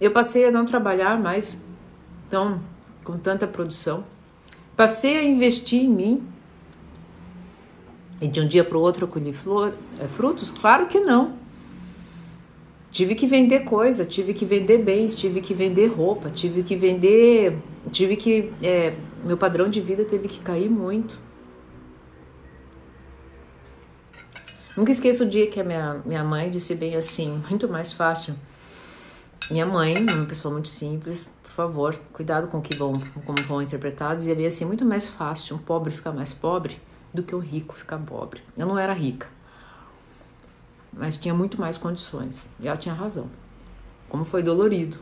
Eu 0.00 0.12
passei 0.12 0.46
a 0.46 0.50
não 0.50 0.64
trabalhar 0.64 1.18
mais 1.18 1.62
tão, 2.30 2.60
com 3.04 3.18
tanta 3.18 3.46
produção. 3.46 4.04
Passei 4.82 5.16
a 5.16 5.22
investir 5.22 5.80
em 5.80 5.88
mim. 5.88 6.28
E 8.20 8.26
de 8.26 8.40
um 8.40 8.48
dia 8.48 8.64
para 8.64 8.76
o 8.76 8.80
outro 8.80 9.04
eu 9.04 9.08
colhi 9.08 9.32
flor, 9.32 9.72
é, 10.00 10.08
frutos? 10.08 10.50
Claro 10.50 10.88
que 10.88 10.98
não. 10.98 11.38
Tive 12.90 13.14
que 13.14 13.24
vender 13.28 13.60
coisa, 13.60 14.04
tive 14.04 14.34
que 14.34 14.44
vender 14.44 14.78
bens, 14.78 15.14
tive 15.14 15.40
que 15.40 15.54
vender 15.54 15.86
roupa, 15.86 16.30
tive 16.30 16.64
que 16.64 16.74
vender. 16.74 17.58
Tive 17.92 18.16
que. 18.16 18.52
É, 18.60 18.96
meu 19.24 19.36
padrão 19.36 19.68
de 19.70 19.80
vida 19.80 20.04
teve 20.04 20.26
que 20.26 20.40
cair 20.40 20.68
muito. 20.68 21.20
Nunca 24.76 24.90
esqueço 24.90 25.22
o 25.22 25.28
dia 25.28 25.46
que 25.46 25.60
a 25.60 25.64
minha, 25.64 26.02
minha 26.04 26.24
mãe 26.24 26.50
disse 26.50 26.74
bem 26.74 26.96
assim: 26.96 27.40
muito 27.48 27.68
mais 27.68 27.92
fácil. 27.92 28.34
Minha 29.48 29.64
mãe, 29.64 29.96
uma 29.96 30.26
pessoa 30.26 30.52
muito 30.52 30.68
simples, 30.68 31.32
por 31.52 31.56
favor, 31.56 31.94
cuidado 32.12 32.48
com 32.48 32.58
o 32.58 32.62
que 32.62 32.76
vão, 32.76 32.94
como 33.26 33.42
vão 33.46 33.60
interpretar, 33.60 34.16
dizia 34.16 34.34
bem 34.34 34.46
assim: 34.46 34.64
muito 34.64 34.84
mais 34.84 35.08
fácil 35.08 35.56
um 35.56 35.58
pobre 35.58 35.90
ficar 35.90 36.12
mais 36.12 36.32
pobre 36.32 36.80
do 37.12 37.22
que 37.22 37.34
um 37.34 37.40
rico 37.40 37.74
ficar 37.74 37.98
pobre. 37.98 38.42
Eu 38.56 38.66
não 38.66 38.78
era 38.78 38.92
rica 38.92 39.28
mas 40.92 41.16
tinha 41.16 41.32
muito 41.32 41.58
mais 41.58 41.78
condições. 41.78 42.48
E 42.60 42.68
ela 42.68 42.76
tinha 42.76 42.94
razão. 42.94 43.30
Como 44.08 44.24
foi 44.24 44.42
dolorido. 44.42 44.98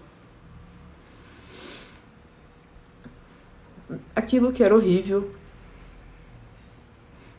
Aquilo 4.14 4.52
que 4.52 4.62
era 4.62 4.74
horrível, 4.74 5.30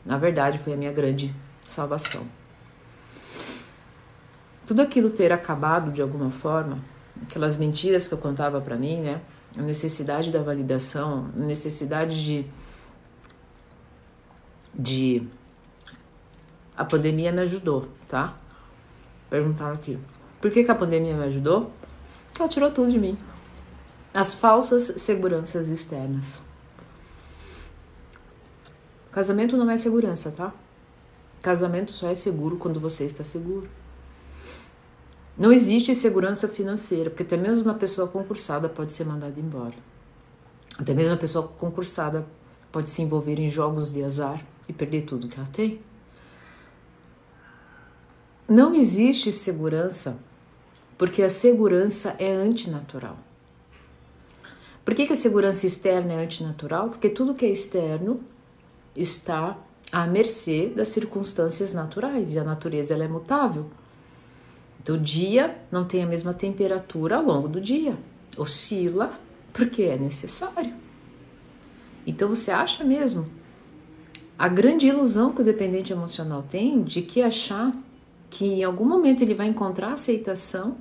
na 0.04 0.18
verdade, 0.18 0.58
foi 0.58 0.74
a 0.74 0.76
minha 0.76 0.92
grande 0.92 1.34
salvação. 1.66 2.26
Tudo 4.66 4.82
aquilo 4.82 5.08
ter 5.08 5.32
acabado 5.32 5.90
de 5.90 6.02
alguma 6.02 6.30
forma, 6.30 6.78
aquelas 7.22 7.56
mentiras 7.56 8.06
que 8.06 8.14
eu 8.14 8.18
contava 8.18 8.60
para 8.60 8.76
mim, 8.76 9.00
né? 9.00 9.20
A 9.56 9.62
necessidade 9.62 10.30
da 10.30 10.42
validação, 10.42 11.30
a 11.36 11.38
necessidade 11.40 12.24
de 12.24 12.46
de 14.74 15.28
a 16.76 16.84
pandemia 16.84 17.30
me 17.30 17.40
ajudou, 17.40 17.88
tá? 18.08 18.36
Perguntaram 19.28 19.74
aqui. 19.74 19.98
Por 20.40 20.50
que, 20.50 20.64
que 20.64 20.70
a 20.70 20.74
pandemia 20.74 21.14
me 21.14 21.24
ajudou? 21.24 21.70
Ela 22.38 22.48
tirou 22.48 22.70
tudo 22.70 22.90
de 22.90 22.98
mim. 22.98 23.16
As 24.14 24.34
falsas 24.34 24.94
seguranças 24.96 25.68
externas. 25.68 26.42
Casamento 29.10 29.56
não 29.56 29.70
é 29.70 29.76
segurança, 29.76 30.30
tá? 30.32 30.52
Casamento 31.42 31.92
só 31.92 32.08
é 32.08 32.14
seguro 32.14 32.56
quando 32.56 32.80
você 32.80 33.04
está 33.04 33.22
seguro. 33.22 33.68
Não 35.36 35.52
existe 35.52 35.94
segurança 35.94 36.46
financeira, 36.46 37.10
porque 37.10 37.22
até 37.22 37.36
mesmo 37.36 37.64
uma 37.64 37.74
pessoa 37.74 38.06
concursada 38.06 38.68
pode 38.68 38.92
ser 38.92 39.04
mandada 39.04 39.38
embora. 39.40 39.74
Até 40.78 40.94
mesmo 40.94 41.14
uma 41.14 41.20
pessoa 41.20 41.48
concursada 41.48 42.26
pode 42.70 42.90
se 42.90 43.02
envolver 43.02 43.38
em 43.38 43.48
jogos 43.48 43.92
de 43.92 44.02
azar 44.02 44.44
e 44.68 44.72
perder 44.72 45.02
tudo 45.02 45.28
que 45.28 45.38
ela 45.38 45.48
tem. 45.52 45.80
Não 48.48 48.74
existe 48.74 49.32
segurança 49.32 50.18
Porque 50.98 51.20
a 51.22 51.28
segurança 51.28 52.14
é 52.18 52.30
antinatural. 52.30 53.18
Por 54.84 54.94
que, 54.94 55.04
que 55.04 55.12
a 55.12 55.16
segurança 55.16 55.66
externa 55.66 56.12
é 56.12 56.22
antinatural? 56.22 56.90
Porque 56.90 57.08
tudo 57.08 57.34
que 57.34 57.44
é 57.44 57.50
externo 57.50 58.20
está 58.94 59.58
à 59.90 60.06
mercê 60.06 60.68
das 60.68 60.88
circunstâncias 60.88 61.72
naturais 61.72 62.34
e 62.34 62.38
a 62.38 62.44
natureza 62.44 62.94
ela 62.94 63.02
é 63.02 63.08
mutável. 63.08 63.66
Então, 64.82 64.96
o 64.96 64.98
dia 64.98 65.56
não 65.70 65.84
tem 65.84 66.02
a 66.02 66.06
mesma 66.06 66.34
temperatura 66.34 67.16
ao 67.16 67.22
longo 67.22 67.48
do 67.48 67.60
dia, 67.60 67.96
oscila 68.36 69.12
porque 69.52 69.82
é 69.82 69.96
necessário. 69.96 70.74
Então, 72.06 72.28
você 72.28 72.50
acha 72.50 72.82
mesmo 72.82 73.26
a 74.38 74.48
grande 74.48 74.88
ilusão 74.88 75.32
que 75.32 75.40
o 75.40 75.44
dependente 75.44 75.92
emocional 75.92 76.42
tem 76.42 76.82
de 76.82 77.02
que 77.02 77.22
achar 77.22 77.72
que 78.28 78.44
em 78.44 78.64
algum 78.64 78.84
momento 78.84 79.22
ele 79.22 79.34
vai 79.34 79.46
encontrar 79.46 79.92
aceitação, 79.92 80.78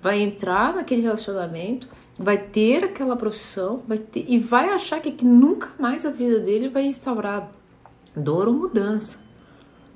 vai 0.00 0.20
entrar 0.20 0.74
naquele 0.74 1.02
relacionamento, 1.02 1.88
vai 2.16 2.38
ter 2.38 2.84
aquela 2.84 3.16
profissão, 3.16 3.82
vai 3.88 3.98
ter, 3.98 4.24
e 4.28 4.38
vai 4.38 4.68
achar 4.70 5.00
que, 5.00 5.10
que 5.10 5.24
nunca 5.24 5.70
mais 5.78 6.06
a 6.06 6.10
vida 6.10 6.38
dele 6.38 6.68
vai 6.68 6.84
instaurar 6.84 7.50
dor 8.14 8.46
ou 8.46 8.54
mudança. 8.54 9.24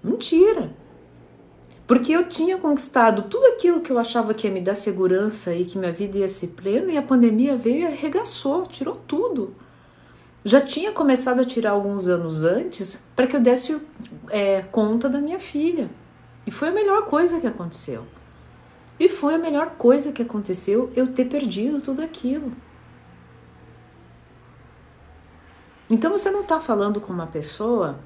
Mentira! 0.03 0.75
Porque 1.87 2.13
eu 2.13 2.27
tinha 2.27 2.57
conquistado 2.57 3.23
tudo 3.23 3.47
aquilo 3.47 3.81
que 3.81 3.93
eu 3.93 3.99
achava 3.99 4.33
que 4.33 4.47
ia 4.47 4.53
me 4.53 4.61
dar 4.61 4.75
segurança 4.75 5.55
e 5.55 5.65
que 5.65 5.77
minha 5.77 5.93
vida 5.93 6.19
ia 6.19 6.29
ser 6.29 6.49
plena, 6.49 6.91
e 6.91 6.97
a 6.97 7.03
pandemia 7.03 7.57
veio 7.57 7.81
e 7.81 7.87
arregaçou, 7.87 8.67
tirou 8.67 8.97
tudo. 9.07 9.55
Já 10.45 10.61
tinha 10.61 10.93
começado 10.93 11.41
a 11.41 11.45
tirar 11.45 11.71
alguns 11.71 12.07
anos 12.07 12.43
antes 12.43 13.03
para 13.15 13.27
que 13.27 13.37
eu 13.37 13.41
desse 13.41 13.79
é, 14.31 14.63
conta 14.63 15.09
da 15.09 15.19
minha 15.19 15.41
filha. 15.41 15.91
E 16.47 16.51
foi 16.51 16.69
a 16.69 16.73
melhor 16.73 17.07
coisa 17.07 17.41
que 17.41 17.47
aconteceu. 17.47 18.07
E 18.99 19.09
foi 19.09 19.35
a 19.35 19.39
melhor 19.39 19.71
coisa 19.71 20.13
que 20.13 20.23
aconteceu 20.23 20.91
eu 20.95 21.07
ter 21.07 21.25
perdido 21.25 21.81
tudo 21.81 22.03
aquilo. 22.03 22.53
Então 25.91 26.11
você 26.11 26.31
não 26.31 26.41
está 26.41 26.61
falando 26.61 27.01
com 27.01 27.13
uma 27.13 27.27
pessoa 27.27 27.99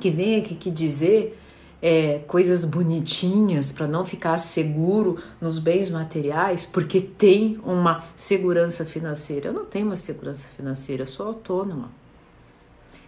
que 0.00 0.10
vem 0.10 0.36
aqui 0.36 0.54
que 0.54 0.70
dizer 0.70 1.38
é, 1.80 2.18
coisas 2.20 2.64
bonitinhas 2.64 3.70
para 3.70 3.86
não 3.86 4.04
ficar 4.04 4.36
seguro 4.38 5.18
nos 5.40 5.58
bens 5.58 5.88
materiais, 5.88 6.66
porque 6.66 7.00
tem 7.00 7.56
uma 7.62 8.02
segurança 8.14 8.84
financeira. 8.84 9.48
Eu 9.48 9.52
não 9.52 9.64
tenho 9.64 9.86
uma 9.86 9.96
segurança 9.96 10.48
financeira, 10.48 11.02
eu 11.02 11.06
sou 11.06 11.26
autônoma. 11.26 11.90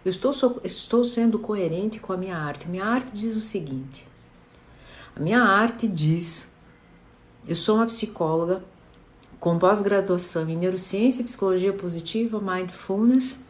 Eu 0.03 0.09
estou, 0.09 0.33
sou, 0.33 0.59
estou 0.63 1.05
sendo 1.05 1.37
coerente 1.37 1.99
com 1.99 2.13
a 2.13 2.17
minha 2.17 2.37
arte. 2.37 2.67
Minha 2.67 2.85
arte 2.85 3.11
diz 3.13 3.35
o 3.35 3.41
seguinte: 3.41 4.07
a 5.15 5.19
minha 5.19 5.43
arte 5.43 5.87
diz, 5.87 6.47
eu 7.47 7.55
sou 7.55 7.75
uma 7.75 7.85
psicóloga 7.85 8.63
com 9.39 9.59
pós-graduação 9.59 10.49
em 10.49 10.55
neurociência, 10.55 11.23
psicologia 11.23 11.73
positiva, 11.73 12.39
mindfulness 12.39 13.43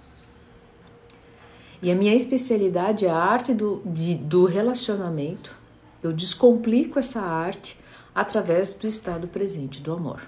e 1.82 1.90
a 1.90 1.96
minha 1.96 2.14
especialidade 2.14 3.06
é 3.06 3.10
a 3.10 3.18
arte 3.18 3.54
do, 3.54 3.82
de, 3.86 4.14
do 4.16 4.46
relacionamento. 4.46 5.56
Eu 6.04 6.14
descomplico 6.14 7.00
essa 7.00 7.22
arte 7.22 7.78
através 8.14 8.74
do 8.74 8.86
estado 8.86 9.28
presente, 9.28 9.82
do 9.82 9.92
amor. 9.92 10.22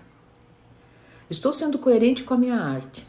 Estou 1.29 1.53
sendo 1.53 1.77
coerente 1.77 2.23
com 2.23 2.33
a 2.33 2.37
minha 2.37 2.59
arte. 2.59 3.05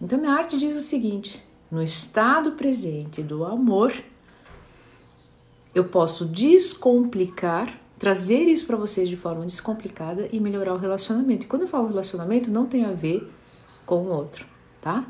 Então, 0.00 0.18
minha 0.18 0.32
arte 0.32 0.56
diz 0.56 0.76
o 0.76 0.80
seguinte: 0.80 1.44
no 1.70 1.82
estado 1.82 2.52
presente 2.52 3.22
do 3.22 3.44
amor, 3.44 3.92
eu 5.74 5.84
posso 5.84 6.24
descomplicar, 6.24 7.78
trazer 7.98 8.44
isso 8.44 8.66
para 8.66 8.76
vocês 8.76 9.08
de 9.08 9.16
forma 9.16 9.44
descomplicada 9.44 10.28
e 10.32 10.40
melhorar 10.40 10.74
o 10.74 10.78
relacionamento. 10.78 11.44
E 11.44 11.48
quando 11.48 11.62
eu 11.62 11.68
falo 11.68 11.88
relacionamento, 11.88 12.50
não 12.50 12.66
tem 12.66 12.84
a 12.84 12.92
ver 12.92 13.28
com 13.84 14.02
o 14.02 14.08
outro, 14.08 14.46
tá? 14.80 15.04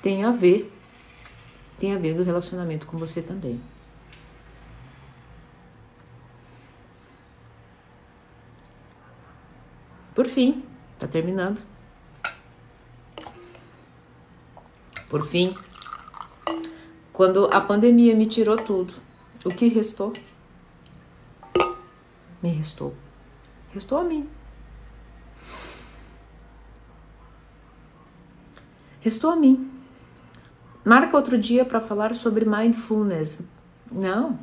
Tem 0.00 0.24
a 0.24 0.30
ver 0.30 0.72
tem 1.78 1.94
a 1.94 1.98
ver 1.98 2.14
do 2.14 2.22
relacionamento 2.22 2.86
com 2.86 2.98
você 2.98 3.22
também. 3.22 3.60
Por 10.14 10.26
fim, 10.26 10.64
tá 10.98 11.06
terminando. 11.06 11.62
Por 15.08 15.24
fim, 15.24 15.54
quando 17.12 17.46
a 17.52 17.60
pandemia 17.60 18.14
me 18.14 18.26
tirou 18.26 18.56
tudo, 18.56 18.94
o 19.44 19.50
que 19.50 19.68
restou? 19.68 20.12
Me 22.42 22.50
restou. 22.50 22.94
Restou 23.70 23.98
a 23.98 24.04
mim. 24.04 24.28
Restou 29.00 29.30
a 29.30 29.36
mim. 29.36 29.77
Marca 30.88 31.18
outro 31.18 31.36
dia 31.36 31.66
para 31.66 31.82
falar 31.82 32.14
sobre 32.14 32.46
mindfulness. 32.46 33.42
Não. 33.92 34.38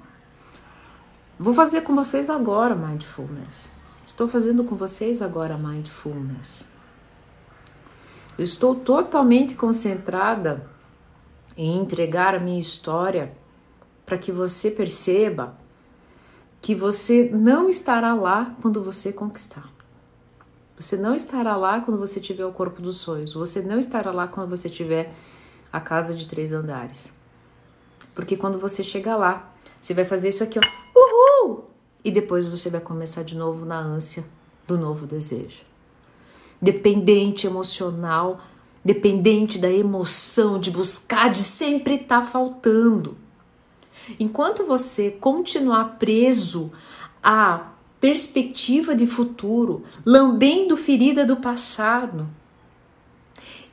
Vou 1.39 1.55
fazer 1.55 1.81
com 1.81 1.95
vocês 1.95 2.29
agora 2.29 2.75
mindfulness. 2.75 3.71
Estou 4.05 4.27
fazendo 4.27 4.63
com 4.63 4.75
vocês 4.75 5.23
agora 5.23 5.57
mindfulness. 5.57 6.63
Estou 8.37 8.75
totalmente 8.75 9.55
concentrada 9.55 10.69
em 11.57 11.79
entregar 11.79 12.35
a 12.35 12.39
minha 12.39 12.59
história 12.59 13.35
para 14.05 14.15
que 14.15 14.31
você 14.31 14.69
perceba 14.69 15.57
que 16.61 16.75
você 16.75 17.27
não 17.33 17.67
estará 17.67 18.13
lá 18.13 18.55
quando 18.61 18.83
você 18.83 19.11
conquistar. 19.11 19.67
Você 20.79 20.95
não 20.95 21.15
estará 21.15 21.55
lá 21.55 21.81
quando 21.81 21.97
você 21.97 22.19
tiver 22.19 22.45
o 22.45 22.51
corpo 22.51 22.83
dos 22.83 22.97
sonhos. 22.97 23.33
Você 23.33 23.63
não 23.63 23.79
estará 23.79 24.11
lá 24.11 24.27
quando 24.27 24.51
você 24.51 24.69
tiver 24.69 25.11
a 25.75 25.81
casa 25.81 26.15
de 26.15 26.25
três 26.25 26.53
andares. 26.53 27.11
Porque 28.13 28.37
quando 28.37 28.57
você 28.57 28.81
chegar 28.81 29.17
lá, 29.17 29.53
você 29.79 29.93
vai 29.93 30.05
fazer 30.05 30.29
isso 30.29 30.41
aqui, 30.41 30.57
ó, 30.57 30.61
uhul! 30.97 31.65
E 32.01 32.09
depois 32.09 32.47
você 32.47 32.69
vai 32.69 32.79
começar 32.79 33.23
de 33.23 33.35
novo 33.35 33.65
na 33.65 33.77
ânsia 33.77 34.23
do 34.65 34.77
novo 34.77 35.05
desejo. 35.05 35.63
Dependente 36.61 37.45
emocional, 37.45 38.39
dependente 38.85 39.59
da 39.59 39.69
emoção, 39.69 40.57
de 40.61 40.71
buscar, 40.71 41.29
de 41.29 41.39
sempre 41.39 41.95
estar 41.95 42.21
tá 42.21 42.25
faltando. 42.25 43.17
Enquanto 44.17 44.63
você 44.65 45.11
continuar 45.11 45.97
preso 45.99 46.71
à 47.21 47.71
perspectiva 47.99 48.95
de 48.95 49.05
futuro, 49.05 49.83
lambendo 50.05 50.77
ferida 50.77 51.25
do 51.25 51.35
passado, 51.35 52.29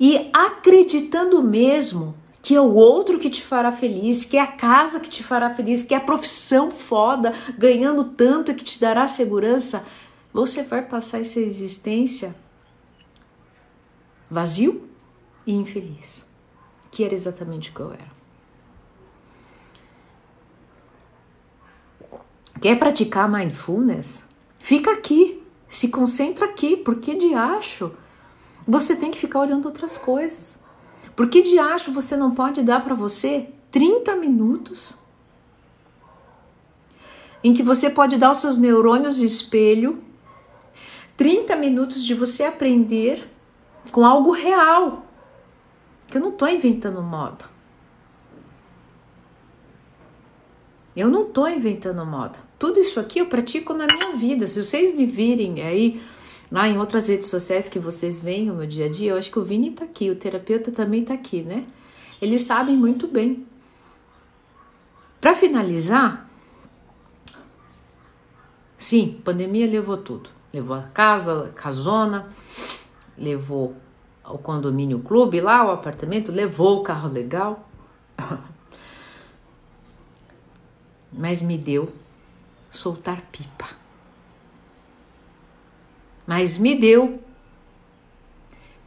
e 0.05 0.29
acreditando 0.33 1.41
mesmo 1.41 2.12
que 2.43 2.57
é 2.57 2.61
o 2.61 2.75
outro 2.75 3.21
que 3.21 3.31
te 3.31 3.41
fará 3.41 3.71
feliz, 3.71 4.25
que 4.25 4.37
é 4.37 4.41
a 4.41 4.49
casa 4.49 4.99
que 4.99 5.09
te 5.09 5.23
fará 5.23 5.49
feliz, 5.49 5.85
que 5.85 5.95
é 5.95 5.97
a 5.97 6.01
profissão 6.01 6.73
foda, 6.73 7.33
ganhando 7.57 8.03
tanto 8.03 8.53
que 8.53 8.65
te 8.65 8.81
dará 8.81 9.07
segurança, 9.07 9.85
você 10.33 10.65
vai 10.65 10.85
passar 10.85 11.21
essa 11.21 11.38
existência 11.38 12.35
vazio 14.29 14.88
e 15.47 15.55
infeliz, 15.55 16.27
que 16.91 17.05
era 17.05 17.15
exatamente 17.15 17.71
o 17.71 17.73
que 17.73 17.81
eu 17.81 17.93
era. 17.93 18.11
Quer 22.61 22.77
praticar 22.77 23.31
mindfulness? 23.31 24.25
Fica 24.61 24.91
aqui, 24.91 25.41
se 25.69 25.91
concentra 25.91 26.47
aqui, 26.47 26.77
porque 26.77 27.15
de 27.15 27.35
acho 27.35 27.95
você 28.66 28.96
tem 28.96 29.11
que 29.11 29.18
ficar 29.18 29.40
olhando 29.40 29.66
outras 29.66 29.96
coisas. 29.96 30.61
Por 31.14 31.29
que 31.29 31.42
de 31.42 31.59
acho 31.59 31.92
você 31.92 32.16
não 32.16 32.33
pode 32.33 32.62
dar 32.62 32.83
para 32.83 32.94
você 32.94 33.48
30 33.70 34.16
minutos 34.16 34.98
em 37.44 37.53
que 37.53 37.62
você 37.62 37.90
pode 37.90 38.16
dar 38.16 38.31
os 38.31 38.38
seus 38.38 38.57
neurônios 38.57 39.16
de 39.16 39.27
espelho, 39.27 39.98
30 41.16 41.57
minutos 41.57 42.05
de 42.05 42.14
você 42.14 42.44
aprender 42.44 43.29
com 43.90 44.07
algo 44.07 44.31
real. 44.31 45.05
Que 46.07 46.18
eu 46.18 46.20
não 46.20 46.31
estou 46.31 46.48
inventando 46.48 47.03
moda. 47.03 47.51
Eu 50.94 51.09
não 51.09 51.22
estou 51.22 51.48
inventando 51.48 52.05
moda. 52.05 52.38
Tudo 52.59 52.79
isso 52.79 53.01
aqui 53.01 53.18
eu 53.18 53.27
pratico 53.27 53.72
na 53.72 53.87
minha 53.87 54.12
vida. 54.12 54.46
Se 54.46 54.62
vocês 54.62 54.94
me 54.94 55.07
virem 55.07 55.62
aí 55.62 56.03
lá 56.53 56.69
em 56.69 56.79
outras 56.79 57.09
redes 57.09 57.29
sociais 57.29 57.67
que 57.67 57.79
vocês 57.79 58.21
veem 58.21 58.51
o 58.51 58.55
meu 58.55 58.67
dia 58.67 58.85
a 58.85 58.91
dia, 58.91 59.12
eu 59.12 59.17
acho 59.17 59.31
que 59.31 59.38
o 59.38 59.43
Vini 59.43 59.71
tá 59.71 59.87
aqui, 59.87 60.11
o 60.11 60.15
terapeuta 60.15 60.71
também 60.71 61.03
tá 61.03 61.15
aqui, 61.15 61.43
né? 61.43 61.65
Eles 62.21 62.43
sabem 62.43 62.77
muito 62.77 63.09
bem. 63.09 63.47
Para 65.19 65.35
finalizar, 65.35 66.29
sim, 68.77 69.19
pandemia 69.25 69.67
levou 69.67 69.97
tudo. 69.97 70.29
Levou 70.53 70.77
a 70.77 70.83
casa, 70.83 71.47
a 71.47 71.49
casona, 71.49 72.29
levou 73.17 73.75
o 74.23 74.37
condomínio 74.37 74.99
clube 74.99 75.41
lá, 75.41 75.65
o 75.65 75.71
apartamento, 75.71 76.31
levou 76.31 76.81
o 76.81 76.83
carro 76.83 77.09
legal. 77.09 77.67
Mas 81.11 81.41
me 81.41 81.57
deu 81.57 81.91
soltar 82.71 83.23
pipa 83.33 83.82
mas 86.26 86.58
me 86.58 86.74
deu 86.74 87.22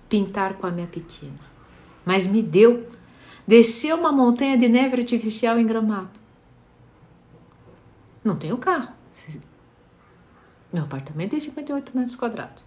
pintar 0.10 0.56
com 0.56 0.68
a 0.68 0.72
minha 0.72 0.88
pequena. 0.88 1.56
Mas 2.06 2.26
me 2.26 2.42
deu 2.42 2.88
descer 3.48 3.94
uma 3.94 4.12
montanha 4.12 4.58
de 4.58 4.68
neve 4.68 5.02
artificial 5.02 5.60
em 5.60 5.66
gramado. 5.66 6.10
Não 8.24 8.36
tenho 8.36 8.58
carro. 8.58 8.94
Meu 10.72 10.84
apartamento 10.84 11.32
tem 11.32 11.40
58 11.40 11.96
metros 11.96 12.16
quadrados. 12.16 12.64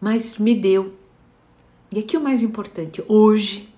Mas 0.00 0.38
me 0.38 0.54
deu. 0.54 0.94
E 1.92 1.98
aqui 1.98 2.16
o 2.16 2.20
mais 2.20 2.40
importante, 2.40 3.04
hoje, 3.06 3.72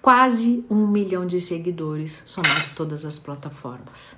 quase 0.00 0.64
um 0.70 0.86
milhão 0.86 1.26
de 1.26 1.40
seguidores, 1.40 2.22
somado 2.26 2.74
todas 2.76 3.04
as 3.04 3.18
plataformas. 3.18 4.16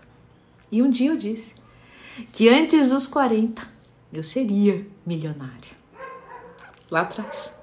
E 0.71 0.83
um 0.83 0.91
dia 0.91 1.11
eu 1.11 1.17
disse 1.17 1.55
que 2.33 2.49
antes 2.49 2.91
dos 2.91 3.07
40 3.07 3.67
eu 4.13 4.23
seria 4.23 4.87
milionária. 5.05 5.77
Lá 6.91 7.03
atrás. 7.03 7.55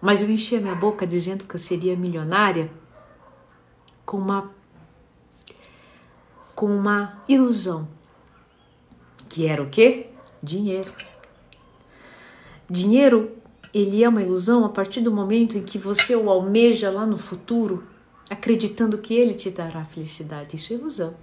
Mas 0.00 0.22
eu 0.22 0.30
enchi 0.30 0.56
a 0.56 0.60
minha 0.60 0.74
boca 0.74 1.06
dizendo 1.06 1.44
que 1.44 1.54
eu 1.54 1.58
seria 1.58 1.96
milionária 1.96 2.70
com 4.06 4.16
uma 4.16 4.50
com 6.54 6.66
uma 6.66 7.22
ilusão. 7.28 7.88
Que 9.28 9.46
era 9.46 9.62
o 9.62 9.68
quê? 9.68 10.08
Dinheiro. 10.42 10.92
Dinheiro, 12.68 13.36
ele 13.72 14.02
é 14.02 14.08
uma 14.08 14.22
ilusão 14.22 14.64
a 14.64 14.68
partir 14.68 15.00
do 15.00 15.12
momento 15.12 15.56
em 15.56 15.62
que 15.62 15.78
você 15.78 16.16
o 16.16 16.28
almeja 16.28 16.90
lá 16.90 17.06
no 17.06 17.16
futuro, 17.16 17.86
acreditando 18.28 18.98
que 18.98 19.14
ele 19.14 19.34
te 19.34 19.50
dará 19.50 19.84
felicidade. 19.84 20.56
Isso 20.56 20.72
é 20.72 20.76
ilusão. 20.76 21.14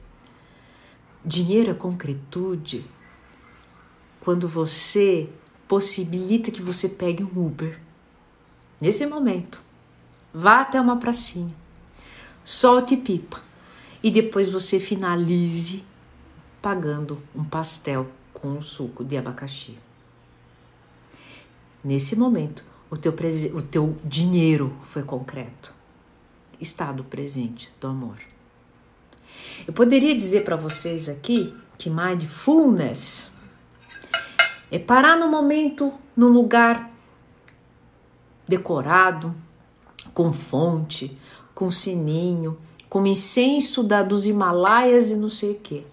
Dinheiro 1.25 1.71
é 1.71 1.73
concretude 1.73 2.85
quando 4.19 4.47
você 4.47 5.27
possibilita 5.67 6.51
que 6.51 6.61
você 6.61 6.87
pegue 6.87 7.23
um 7.23 7.47
Uber. 7.47 7.79
Nesse 8.79 9.07
momento, 9.07 9.59
vá 10.31 10.61
até 10.61 10.79
uma 10.79 10.97
pracinha, 10.97 11.55
solte 12.43 12.95
pipa 12.95 13.41
e 14.03 14.11
depois 14.11 14.49
você 14.49 14.79
finalize 14.79 15.83
pagando 16.61 17.17
um 17.35 17.43
pastel 17.43 18.07
com 18.31 18.49
um 18.49 18.61
suco 18.61 19.03
de 19.03 19.17
abacaxi. 19.17 19.75
Nesse 21.83 22.15
momento, 22.15 22.63
o 22.87 22.97
teu, 22.97 23.11
o 23.55 23.61
teu 23.63 23.97
dinheiro 24.03 24.71
foi 24.89 25.01
concreto. 25.01 25.73
Estado 26.61 27.03
presente 27.03 27.71
do 27.81 27.87
amor. 27.87 28.19
Eu 29.67 29.73
poderia 29.73 30.15
dizer 30.15 30.43
para 30.43 30.55
vocês 30.55 31.09
aqui 31.09 31.55
que 31.77 31.89
mindfulness 31.89 33.29
é 34.71 34.79
parar 34.79 35.17
no 35.17 35.29
momento, 35.29 35.93
num 36.15 36.29
lugar 36.29 36.91
decorado, 38.47 39.35
com 40.13 40.31
fonte, 40.31 41.17
com 41.53 41.71
sininho, 41.71 42.57
com 42.89 43.05
incenso 43.05 43.83
da, 43.83 44.01
dos 44.03 44.25
Himalaias 44.25 45.11
e 45.11 45.15
não 45.15 45.29
sei 45.29 45.51
o 45.51 45.59
que. 45.59 45.85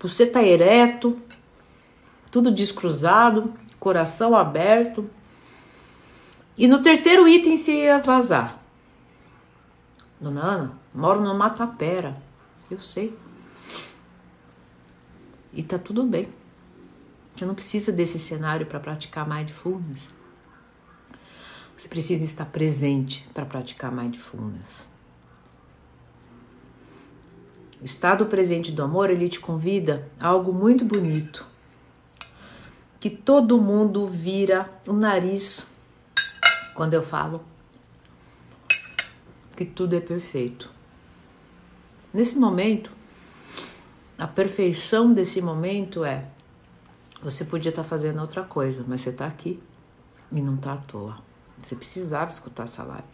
Você 0.00 0.26
tá 0.26 0.42
ereto, 0.42 1.16
tudo 2.30 2.50
descruzado, 2.50 3.52
coração 3.78 4.34
aberto. 4.34 5.08
E 6.56 6.66
no 6.66 6.82
terceiro 6.82 7.28
item 7.28 7.56
se 7.56 7.72
ia 7.72 7.98
vazar. 7.98 8.60
Dona 10.20 10.42
Ana, 10.42 10.81
moro 10.94 11.20
no 11.20 11.34
Matapera. 11.34 12.16
Eu 12.70 12.78
sei. 12.80 13.16
E 15.52 15.62
tá 15.62 15.78
tudo 15.78 16.04
bem. 16.04 16.28
Você 17.32 17.44
não 17.44 17.54
precisa 17.54 17.92
desse 17.92 18.18
cenário 18.18 18.66
para 18.66 18.80
praticar 18.80 19.28
mindfulness. 19.28 20.08
Você 21.76 21.88
precisa 21.88 22.24
estar 22.24 22.46
presente 22.46 23.28
para 23.32 23.44
praticar 23.44 23.90
mindfulness. 23.90 24.86
O 27.80 27.84
estado 27.84 28.26
presente 28.26 28.70
do 28.70 28.82
amor, 28.82 29.10
ele 29.10 29.28
te 29.28 29.40
convida 29.40 30.08
a 30.20 30.28
algo 30.28 30.52
muito 30.52 30.84
bonito. 30.84 31.44
Que 33.00 33.10
todo 33.10 33.60
mundo 33.60 34.06
vira 34.06 34.70
o 34.86 34.92
nariz 34.92 35.66
quando 36.74 36.94
eu 36.94 37.02
falo 37.02 37.44
que 39.56 39.64
tudo 39.64 39.94
é 39.94 40.00
perfeito. 40.00 40.71
Nesse 42.12 42.38
momento, 42.38 42.90
a 44.18 44.26
perfeição 44.26 45.12
desse 45.12 45.40
momento 45.40 46.04
é 46.04 46.28
você 47.22 47.44
podia 47.44 47.70
estar 47.70 47.84
fazendo 47.84 48.20
outra 48.20 48.42
coisa, 48.42 48.84
mas 48.86 49.00
você 49.00 49.10
está 49.10 49.26
aqui 49.26 49.62
e 50.30 50.40
não 50.40 50.56
está 50.56 50.74
à 50.74 50.76
toa. 50.76 51.18
Você 51.58 51.76
precisava 51.76 52.30
escutar 52.30 52.64
essa 52.64 52.82
live. 52.82 53.04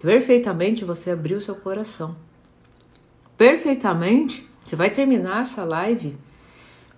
Perfeitamente 0.00 0.84
você 0.84 1.10
abriu 1.10 1.40
seu 1.40 1.54
coração. 1.54 2.16
Perfeitamente, 3.36 4.48
você 4.64 4.76
vai 4.76 4.90
terminar 4.90 5.42
essa 5.42 5.64
live 5.64 6.18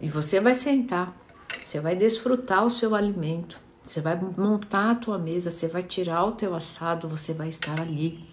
e 0.00 0.08
você 0.08 0.40
vai 0.40 0.54
sentar. 0.54 1.16
Você 1.62 1.80
vai 1.80 1.94
desfrutar 1.94 2.64
o 2.64 2.70
seu 2.70 2.94
alimento. 2.94 3.60
Você 3.82 4.00
vai 4.00 4.18
montar 4.18 4.90
a 4.90 4.94
tua 4.94 5.18
mesa, 5.18 5.50
você 5.50 5.68
vai 5.68 5.82
tirar 5.82 6.24
o 6.24 6.32
teu 6.32 6.54
assado, 6.54 7.08
você 7.08 7.34
vai 7.34 7.48
estar 7.48 7.80
ali. 7.80 8.31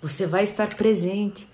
Você 0.00 0.26
vai 0.26 0.44
estar 0.44 0.74
presente. 0.76 1.48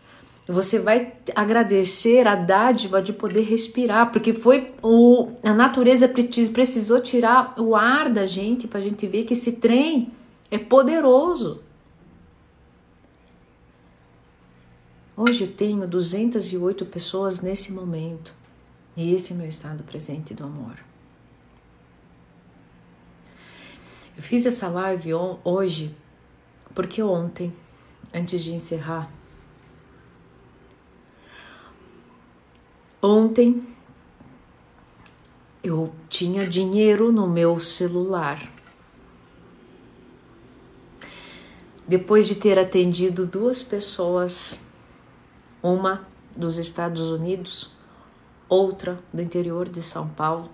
Você 0.48 0.78
vai 0.78 1.12
agradecer 1.34 2.28
a 2.28 2.36
dádiva 2.36 3.02
de 3.02 3.12
poder 3.12 3.42
respirar, 3.42 4.12
porque 4.12 4.32
foi 4.32 4.72
o, 4.80 5.32
a 5.42 5.52
natureza 5.52 6.08
precisou 6.08 7.00
tirar 7.00 7.60
o 7.60 7.74
ar 7.74 8.08
da 8.08 8.26
gente 8.26 8.68
para 8.68 8.78
a 8.78 8.82
gente 8.82 9.06
ver 9.08 9.24
que 9.24 9.32
esse 9.32 9.52
trem 9.52 10.12
é 10.48 10.56
poderoso. 10.56 11.60
Hoje 15.16 15.44
eu 15.44 15.52
tenho 15.52 15.88
208 15.88 16.86
pessoas 16.86 17.40
nesse 17.40 17.72
momento, 17.72 18.32
e 18.96 19.12
esse 19.12 19.32
é 19.32 19.36
meu 19.36 19.48
estado 19.48 19.82
presente 19.82 20.32
do 20.32 20.44
amor. 20.44 20.76
Eu 24.16 24.22
fiz 24.22 24.46
essa 24.46 24.68
live 24.68 25.12
hoje 25.42 25.94
porque 26.74 27.02
ontem, 27.02 27.52
antes 28.16 28.42
de 28.42 28.54
encerrar, 28.54 29.10
Ontem 33.08 33.64
eu 35.62 35.94
tinha 36.08 36.44
dinheiro 36.44 37.12
no 37.12 37.28
meu 37.28 37.60
celular. 37.60 38.50
Depois 41.86 42.26
de 42.26 42.34
ter 42.34 42.58
atendido 42.58 43.24
duas 43.24 43.62
pessoas, 43.62 44.58
uma 45.62 46.04
dos 46.34 46.58
Estados 46.58 47.02
Unidos, 47.02 47.70
outra 48.48 48.98
do 49.14 49.22
interior 49.22 49.68
de 49.68 49.82
São 49.82 50.08
Paulo, 50.08 50.50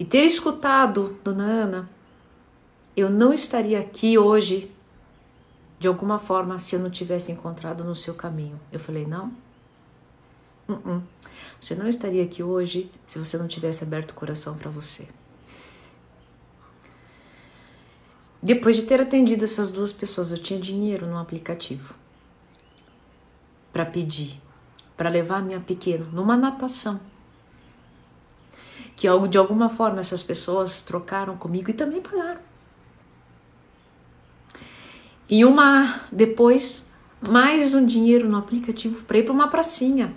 e 0.00 0.04
ter 0.04 0.24
escutado 0.24 1.16
Dona 1.22 1.44
Ana, 1.44 1.90
eu 2.96 3.08
não 3.08 3.32
estaria 3.32 3.78
aqui 3.78 4.18
hoje 4.18 4.68
de 5.78 5.88
alguma 5.88 6.18
forma 6.18 6.58
se 6.58 6.74
eu 6.74 6.80
não 6.80 6.90
tivesse 6.90 7.32
encontrado 7.32 7.84
no 7.84 7.94
seu 7.94 8.14
caminho. 8.14 8.58
Eu 8.72 8.80
falei, 8.80 9.06
não, 9.06 9.32
Uh 10.68 10.74
-uh. 10.74 11.02
Você 11.58 11.74
não 11.74 11.88
estaria 11.88 12.22
aqui 12.22 12.42
hoje 12.42 12.92
se 13.06 13.18
você 13.18 13.38
não 13.38 13.48
tivesse 13.48 13.82
aberto 13.82 14.10
o 14.10 14.14
coração 14.14 14.56
para 14.56 14.70
você. 14.70 15.08
Depois 18.40 18.76
de 18.76 18.82
ter 18.82 19.00
atendido 19.00 19.44
essas 19.44 19.70
duas 19.70 19.92
pessoas, 19.92 20.30
eu 20.30 20.38
tinha 20.38 20.60
dinheiro 20.60 21.06
no 21.06 21.16
aplicativo 21.16 21.94
para 23.72 23.84
pedir, 23.84 24.40
para 24.96 25.08
levar 25.08 25.38
a 25.38 25.42
minha 25.42 25.58
pequena 25.58 26.04
numa 26.12 26.36
natação. 26.36 27.00
Que 28.94 29.08
de 29.28 29.38
alguma 29.38 29.68
forma 29.70 30.00
essas 30.00 30.22
pessoas 30.22 30.82
trocaram 30.82 31.36
comigo 31.36 31.70
e 31.70 31.74
também 31.74 32.02
pagaram. 32.02 32.47
E 35.28 35.44
uma 35.44 36.00
depois 36.10 36.84
mais 37.20 37.74
um 37.74 37.84
dinheiro 37.84 38.28
no 38.28 38.38
aplicativo 38.38 39.04
para 39.04 39.18
ir 39.18 39.24
para 39.24 39.32
uma 39.32 39.48
pracinha 39.48 40.14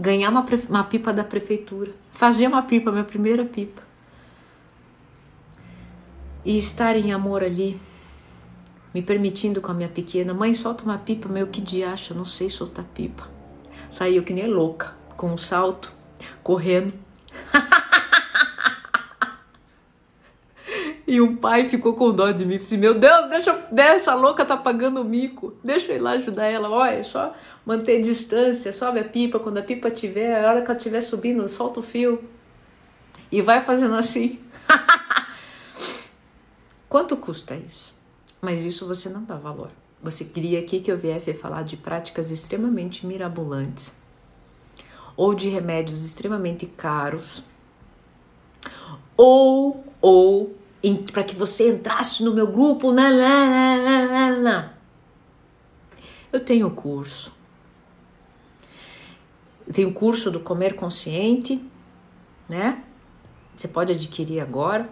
ganhar 0.00 0.30
uma, 0.30 0.44
uma 0.68 0.84
pipa 0.84 1.12
da 1.12 1.22
prefeitura, 1.22 1.92
fazer 2.10 2.46
uma 2.46 2.62
pipa, 2.62 2.90
minha 2.90 3.04
primeira 3.04 3.44
pipa. 3.44 3.82
E 6.42 6.56
estar 6.56 6.96
em 6.96 7.12
amor 7.12 7.44
ali, 7.44 7.78
me 8.94 9.02
permitindo 9.02 9.60
com 9.60 9.70
a 9.70 9.74
minha 9.74 9.90
pequena, 9.90 10.32
mãe, 10.32 10.54
solta 10.54 10.84
uma 10.84 10.96
pipa, 10.96 11.28
meu, 11.28 11.46
que 11.48 11.60
dia 11.60 11.92
acha, 11.92 12.14
não 12.14 12.24
sei 12.24 12.48
soltar 12.48 12.84
pipa. 12.94 13.28
Saiu 13.90 14.22
que 14.22 14.32
nem 14.32 14.46
louca, 14.46 14.96
com 15.16 15.34
um 15.34 15.38
salto, 15.38 15.92
correndo. 16.42 16.94
E 21.10 21.20
um 21.20 21.34
pai 21.34 21.68
ficou 21.68 21.94
com 21.94 22.12
dó 22.12 22.30
de 22.30 22.46
mim. 22.46 22.52
Falei 22.52 22.66
assim, 22.66 22.76
meu 22.76 22.94
Deus, 22.94 23.26
deixa, 23.26 23.52
deixa 23.72 24.12
a 24.12 24.14
louca 24.14 24.44
tá 24.44 24.56
pagando 24.56 25.00
o 25.00 25.04
mico. 25.04 25.52
Deixa 25.64 25.90
eu 25.90 25.96
ir 25.96 25.98
lá 25.98 26.12
ajudar 26.12 26.46
ela. 26.46 26.70
Olha, 26.70 26.98
é 26.98 27.02
só 27.02 27.34
manter 27.66 28.00
distância, 28.00 28.72
sobe 28.72 29.00
a 29.00 29.04
pipa. 29.04 29.40
Quando 29.40 29.58
a 29.58 29.62
pipa 29.62 29.90
tiver, 29.90 30.40
a 30.40 30.48
hora 30.48 30.62
que 30.62 30.70
ela 30.70 30.78
estiver 30.78 31.00
subindo, 31.00 31.48
solta 31.48 31.80
o 31.80 31.82
fio. 31.82 32.22
E 33.28 33.42
vai 33.42 33.60
fazendo 33.60 33.96
assim. 33.96 34.38
Quanto 36.88 37.16
custa 37.16 37.56
isso? 37.56 37.92
Mas 38.40 38.64
isso 38.64 38.86
você 38.86 39.08
não 39.08 39.24
dá 39.24 39.34
valor. 39.34 39.72
Você 40.00 40.24
queria 40.24 40.60
aqui 40.60 40.78
que 40.78 40.92
eu 40.92 40.96
viesse 40.96 41.34
falar 41.34 41.64
de 41.64 41.76
práticas 41.76 42.30
extremamente 42.30 43.04
mirabolantes 43.04 43.96
ou 45.16 45.34
de 45.34 45.48
remédios 45.48 46.04
extremamente 46.04 46.66
caros 46.66 47.42
ou 49.16 49.84
ou 50.00 50.59
para 51.12 51.22
que 51.22 51.36
você 51.36 51.70
entrasse 51.70 52.22
no 52.22 52.32
meu 52.32 52.46
grupo, 52.46 52.92
não, 52.92 53.10
não, 53.10 54.40
não. 54.40 54.70
Eu 56.32 56.40
tenho 56.40 56.70
curso. 56.70 57.32
Eu 59.66 59.72
tenho 59.72 59.92
curso 59.92 60.30
do 60.30 60.40
Comer 60.40 60.74
Consciente, 60.74 61.62
né? 62.48 62.82
Você 63.54 63.68
pode 63.68 63.92
adquirir 63.92 64.40
agora. 64.40 64.88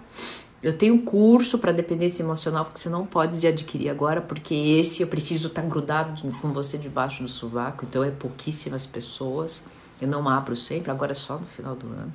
Eu 0.62 0.76
tenho 0.76 1.01
curso 1.03 1.59
para 1.59 1.70
dependência 1.70 2.22
emocional 2.22 2.64
que 2.66 2.78
você 2.78 2.89
não 2.89 3.07
pode 3.07 3.47
adquirir 3.47 3.89
agora, 3.89 4.20
porque 4.20 4.55
esse 4.55 5.03
eu 5.03 5.07
preciso 5.07 5.49
estar 5.49 5.62
tá 5.62 5.68
grudado 5.68 6.20
com 6.41 6.53
você 6.53 6.76
debaixo 6.76 7.22
do 7.22 7.28
sovaco, 7.28 7.86
então 7.89 8.03
é 8.03 8.11
pouquíssimas 8.11 8.84
pessoas. 8.84 9.62
Eu 10.01 10.09
não 10.09 10.28
abro 10.28 10.57
sempre, 10.57 10.91
agora 10.91 11.12
é 11.12 11.14
só 11.14 11.39
no 11.39 11.47
final 11.47 11.76
do 11.76 11.86
ano. 11.86 12.12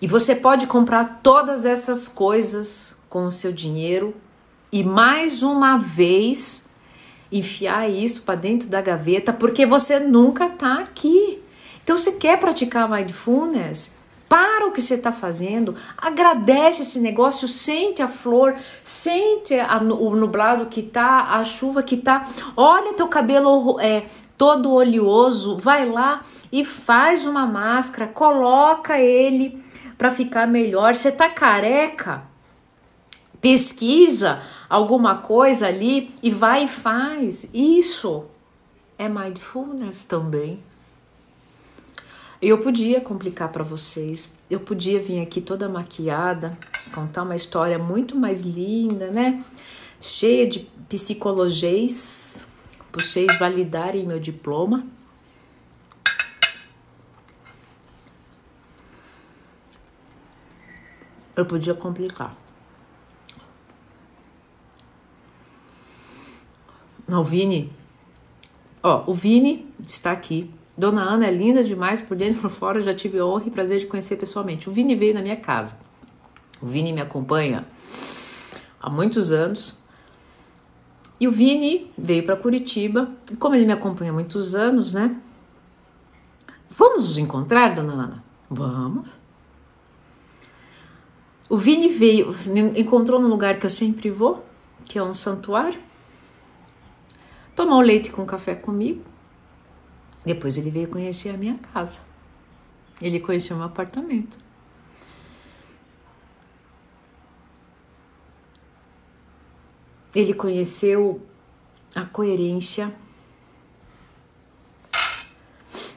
E 0.00 0.06
você 0.06 0.34
pode 0.34 0.66
comprar 0.66 1.20
todas 1.22 1.66
essas 1.66 2.08
coisas 2.08 2.98
com 3.08 3.24
o 3.24 3.32
seu 3.32 3.52
dinheiro 3.52 4.14
e 4.72 4.82
mais 4.82 5.42
uma 5.42 5.76
vez 5.76 6.68
enfiar 7.30 7.88
isso 7.88 8.22
para 8.22 8.34
dentro 8.34 8.68
da 8.68 8.80
gaveta, 8.80 9.32
porque 9.32 9.66
você 9.66 10.00
nunca 10.00 10.48
tá 10.48 10.78
aqui. 10.78 11.42
Então 11.82 11.98
você 11.98 12.12
quer 12.12 12.38
praticar 12.40 12.88
mindfulness? 12.88 13.98
Para 14.28 14.68
o 14.68 14.70
que 14.70 14.80
você 14.80 14.94
está 14.94 15.10
fazendo, 15.10 15.74
agradece 15.98 16.82
esse 16.82 17.00
negócio, 17.00 17.48
sente 17.48 18.00
a 18.00 18.06
flor, 18.06 18.54
sente 18.82 19.58
a, 19.58 19.78
o 19.78 20.14
nublado 20.14 20.66
que 20.66 20.84
tá, 20.84 21.30
a 21.32 21.42
chuva 21.42 21.82
que 21.82 21.96
tá. 21.96 22.26
Olha 22.56 22.94
teu 22.94 23.08
cabelo 23.08 23.78
é, 23.80 24.04
todo 24.38 24.70
oleoso, 24.70 25.58
vai 25.58 25.88
lá 25.88 26.22
e 26.52 26.64
faz 26.64 27.26
uma 27.26 27.44
máscara, 27.44 28.06
coloca 28.06 29.00
ele 29.00 29.60
para 30.00 30.10
ficar 30.10 30.46
melhor. 30.46 30.94
Você 30.94 31.12
tá 31.12 31.28
careca? 31.28 32.22
Pesquisa 33.38 34.40
alguma 34.66 35.18
coisa 35.18 35.66
ali 35.66 36.14
e 36.22 36.30
vai 36.30 36.64
e 36.64 36.68
faz. 36.68 37.46
Isso 37.52 38.24
é 38.96 39.10
mindfulness 39.10 40.06
também. 40.06 40.56
Eu 42.40 42.62
podia 42.62 42.98
complicar 43.02 43.52
para 43.52 43.62
vocês, 43.62 44.32
eu 44.48 44.58
podia 44.58 44.98
vir 44.98 45.20
aqui 45.20 45.38
toda 45.38 45.68
maquiada, 45.68 46.56
contar 46.94 47.22
uma 47.22 47.36
história 47.36 47.78
muito 47.78 48.16
mais 48.16 48.42
linda, 48.42 49.10
né? 49.10 49.44
Cheia 50.00 50.48
de 50.48 50.60
psicologias, 50.88 52.48
para 52.90 53.04
vocês 53.04 53.38
validarem 53.38 54.06
meu 54.06 54.18
diploma. 54.18 54.86
Eu 61.36 61.44
podia 61.44 61.74
complicar. 61.74 62.34
Não, 67.06 67.24
Vini. 67.24 67.72
Ó, 68.82 69.04
o 69.10 69.14
Vini 69.14 69.72
está 69.82 70.12
aqui 70.12 70.50
Dona 70.80 71.02
Ana 71.02 71.26
é 71.26 71.30
linda 71.30 71.62
demais 71.62 72.00
por 72.00 72.16
dentro 72.16 72.38
e 72.38 72.40
por 72.40 72.48
fora, 72.48 72.80
já 72.80 72.94
tive 72.94 73.18
a 73.18 73.26
honra 73.26 73.44
e 73.48 73.50
prazer 73.50 73.80
de 73.80 73.86
conhecer 73.86 74.16
pessoalmente. 74.16 74.66
O 74.66 74.72
Vini 74.72 74.96
veio 74.96 75.12
na 75.12 75.20
minha 75.20 75.36
casa. 75.36 75.76
O 76.58 76.64
Vini 76.66 76.90
me 76.90 77.02
acompanha 77.02 77.66
há 78.80 78.88
muitos 78.88 79.30
anos. 79.30 79.74
E 81.20 81.28
o 81.28 81.30
Vini 81.30 81.92
veio 81.98 82.24
para 82.24 82.34
Curitiba. 82.34 83.10
E 83.30 83.36
como 83.36 83.54
ele 83.54 83.66
me 83.66 83.74
acompanha 83.74 84.10
há 84.10 84.14
muitos 84.14 84.54
anos, 84.54 84.94
né? 84.94 85.20
Vamos 86.70 87.08
nos 87.08 87.18
encontrar, 87.18 87.74
dona 87.74 87.92
Ana? 87.92 88.24
Vamos. 88.48 89.19
O 91.50 91.56
Vini 91.56 91.88
veio, 91.88 92.32
encontrou 92.76 93.18
num 93.18 93.26
lugar 93.26 93.58
que 93.58 93.66
eu 93.66 93.70
sempre 93.70 94.08
vou, 94.08 94.46
que 94.84 94.96
é 94.96 95.02
um 95.02 95.12
santuário. 95.12 95.80
Tomou 97.56 97.80
leite 97.80 98.12
com 98.12 98.24
café 98.24 98.54
comigo. 98.54 99.02
Depois 100.24 100.56
ele 100.56 100.70
veio 100.70 100.86
conhecer 100.86 101.30
a 101.30 101.36
minha 101.36 101.58
casa. 101.58 101.98
Ele 103.02 103.18
conheceu 103.18 103.56
meu 103.56 103.66
apartamento. 103.66 104.38
Ele 110.14 110.32
conheceu 110.32 111.20
a 111.96 112.04
coerência 112.04 112.94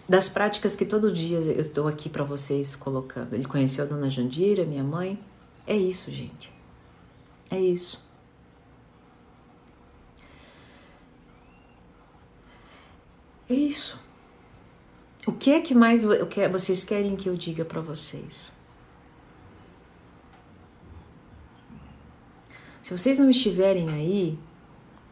das 0.10 0.30
práticas 0.30 0.76
que 0.76 0.84
todo 0.86 1.12
dia 1.12 1.38
eu 1.38 1.60
estou 1.62 1.88
aqui 1.88 2.10
para 2.10 2.24
vocês 2.24 2.76
colocando. 2.76 3.36
Ele 3.36 3.46
conheceu 3.46 3.84
a 3.84 3.88
dona 3.88 4.10
Jandira, 4.10 4.66
minha 4.66 4.84
mãe. 4.84 5.20
É 5.66 5.76
isso, 5.76 6.12
gente. 6.12 6.52
É 7.50 7.60
isso. 7.60 8.04
É 13.50 13.54
isso. 13.54 14.00
O 15.26 15.32
que 15.32 15.52
é 15.52 15.62
que 15.62 15.74
mais 15.74 16.04
vocês 16.52 16.84
querem 16.84 17.16
que 17.16 17.30
eu 17.30 17.36
diga 17.36 17.64
para 17.64 17.80
vocês? 17.80 18.52
Se 22.82 22.98
vocês 22.98 23.18
não 23.18 23.30
estiverem 23.30 23.90
aí, 23.90 24.38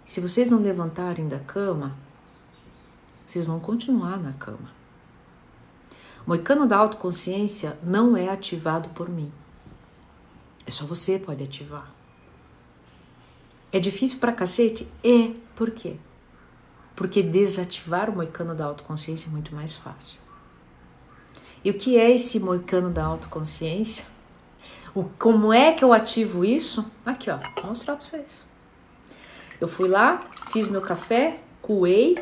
se 0.05 0.19
vocês 0.19 0.51
não 0.51 0.59
levantarem 0.59 1.29
da 1.29 1.39
cama, 1.39 1.95
vocês 3.25 3.45
vão 3.45 3.61
continuar 3.61 4.17
na 4.19 4.33
cama. 4.33 4.69
O 6.25 6.29
moicano 6.29 6.67
da 6.67 6.75
autoconsciência 6.75 7.79
não 7.81 8.17
é 8.17 8.27
ativado 8.27 8.89
por 8.89 9.07
mim. 9.07 9.31
É 10.65 10.71
só 10.71 10.85
você 10.85 11.19
pode 11.19 11.43
ativar. 11.43 11.91
É 13.71 13.79
difícil 13.79 14.19
pra 14.19 14.31
cacete? 14.31 14.87
É. 15.03 15.33
Por 15.55 15.71
quê? 15.71 15.97
porque 17.01 17.23
desativar 17.23 18.11
o 18.11 18.15
moicano 18.15 18.53
da 18.53 18.65
autoconsciência 18.65 19.27
é 19.27 19.31
muito 19.31 19.55
mais 19.55 19.75
fácil. 19.75 20.19
E 21.63 21.71
o 21.71 21.73
que 21.73 21.97
é 21.97 22.11
esse 22.11 22.39
moicano 22.39 22.91
da 22.91 23.03
autoconsciência? 23.03 24.05
O, 24.93 25.05
como 25.17 25.51
é 25.51 25.73
que 25.73 25.83
eu 25.83 25.93
ativo 25.93 26.45
isso? 26.45 26.85
Aqui, 27.03 27.31
ó, 27.31 27.37
vou 27.55 27.69
mostrar 27.69 27.95
para 27.95 28.05
vocês. 28.05 28.45
Eu 29.59 29.67
fui 29.67 29.89
lá, 29.89 30.19
fiz 30.51 30.67
meu 30.67 30.81
café, 30.81 31.41
coei. 31.59 32.15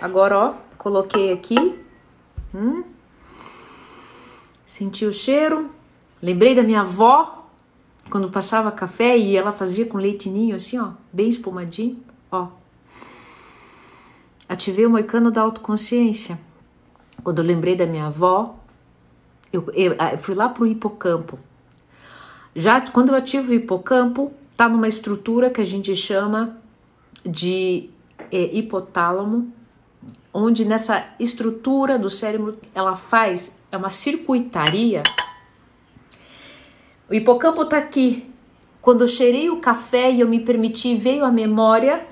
Agora, 0.00 0.36
ó, 0.36 0.54
coloquei 0.76 1.32
aqui. 1.32 1.78
Hum, 2.52 2.82
senti 4.66 5.06
o 5.06 5.12
cheiro. 5.12 5.70
Lembrei 6.22 6.54
da 6.54 6.62
minha 6.62 6.80
avó, 6.80 7.46
quando 8.10 8.30
passava 8.30 8.70
café 8.70 9.16
e 9.16 9.36
ela 9.36 9.52
fazia 9.52 9.86
com 9.86 9.98
leitinho 9.98 10.54
assim, 10.54 10.78
ó, 10.78 10.90
bem 11.12 11.28
espumadinho. 11.28 12.02
Ó, 12.30 12.48
Ativei 14.50 14.84
o 14.84 14.90
moicano 14.90 15.30
da 15.30 15.42
autoconsciência. 15.42 16.36
Quando 17.22 17.38
eu 17.38 17.44
lembrei 17.44 17.76
da 17.76 17.86
minha 17.86 18.06
avó, 18.06 18.58
eu, 19.52 19.64
eu, 19.72 19.92
eu 19.92 20.18
fui 20.18 20.34
lá 20.34 20.48
para 20.48 20.64
o 20.64 20.66
hipocampo. 20.66 21.38
Já 22.56 22.80
quando 22.80 23.10
eu 23.10 23.14
ativo 23.14 23.52
o 23.52 23.54
hipocampo, 23.54 24.32
tá 24.56 24.68
numa 24.68 24.88
estrutura 24.88 25.50
que 25.50 25.60
a 25.60 25.64
gente 25.64 25.94
chama 25.94 26.58
de 27.24 27.90
é, 28.32 28.56
hipotálamo, 28.56 29.52
onde 30.34 30.64
nessa 30.64 31.06
estrutura 31.20 31.96
do 31.96 32.10
cérebro 32.10 32.58
ela 32.74 32.96
faz 32.96 33.60
é 33.70 33.76
uma 33.76 33.90
circuitaria. 33.90 35.04
O 37.10 37.14
hipocampo 37.14 37.62
está 37.62 37.76
aqui. 37.76 38.30
Quando 38.80 39.02
eu 39.02 39.08
cheirei 39.08 39.50
o 39.50 39.58
café 39.58 40.10
e 40.10 40.20
eu 40.20 40.28
me 40.28 40.40
permiti, 40.40 40.94
veio 40.94 41.24
a 41.24 41.30
memória 41.30 42.06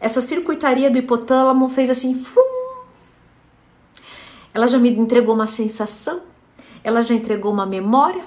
essa 0.00 0.20
circuitaria 0.20 0.90
do 0.90 0.98
hipotálamo 0.98 1.68
fez 1.68 1.90
assim, 1.90 2.14
fum. 2.14 2.40
Ela 4.54 4.66
já 4.66 4.78
me 4.78 4.90
entregou 4.90 5.34
uma 5.34 5.46
sensação, 5.46 6.22
ela 6.84 7.02
já 7.02 7.14
entregou 7.14 7.52
uma 7.52 7.66
memória, 7.66 8.24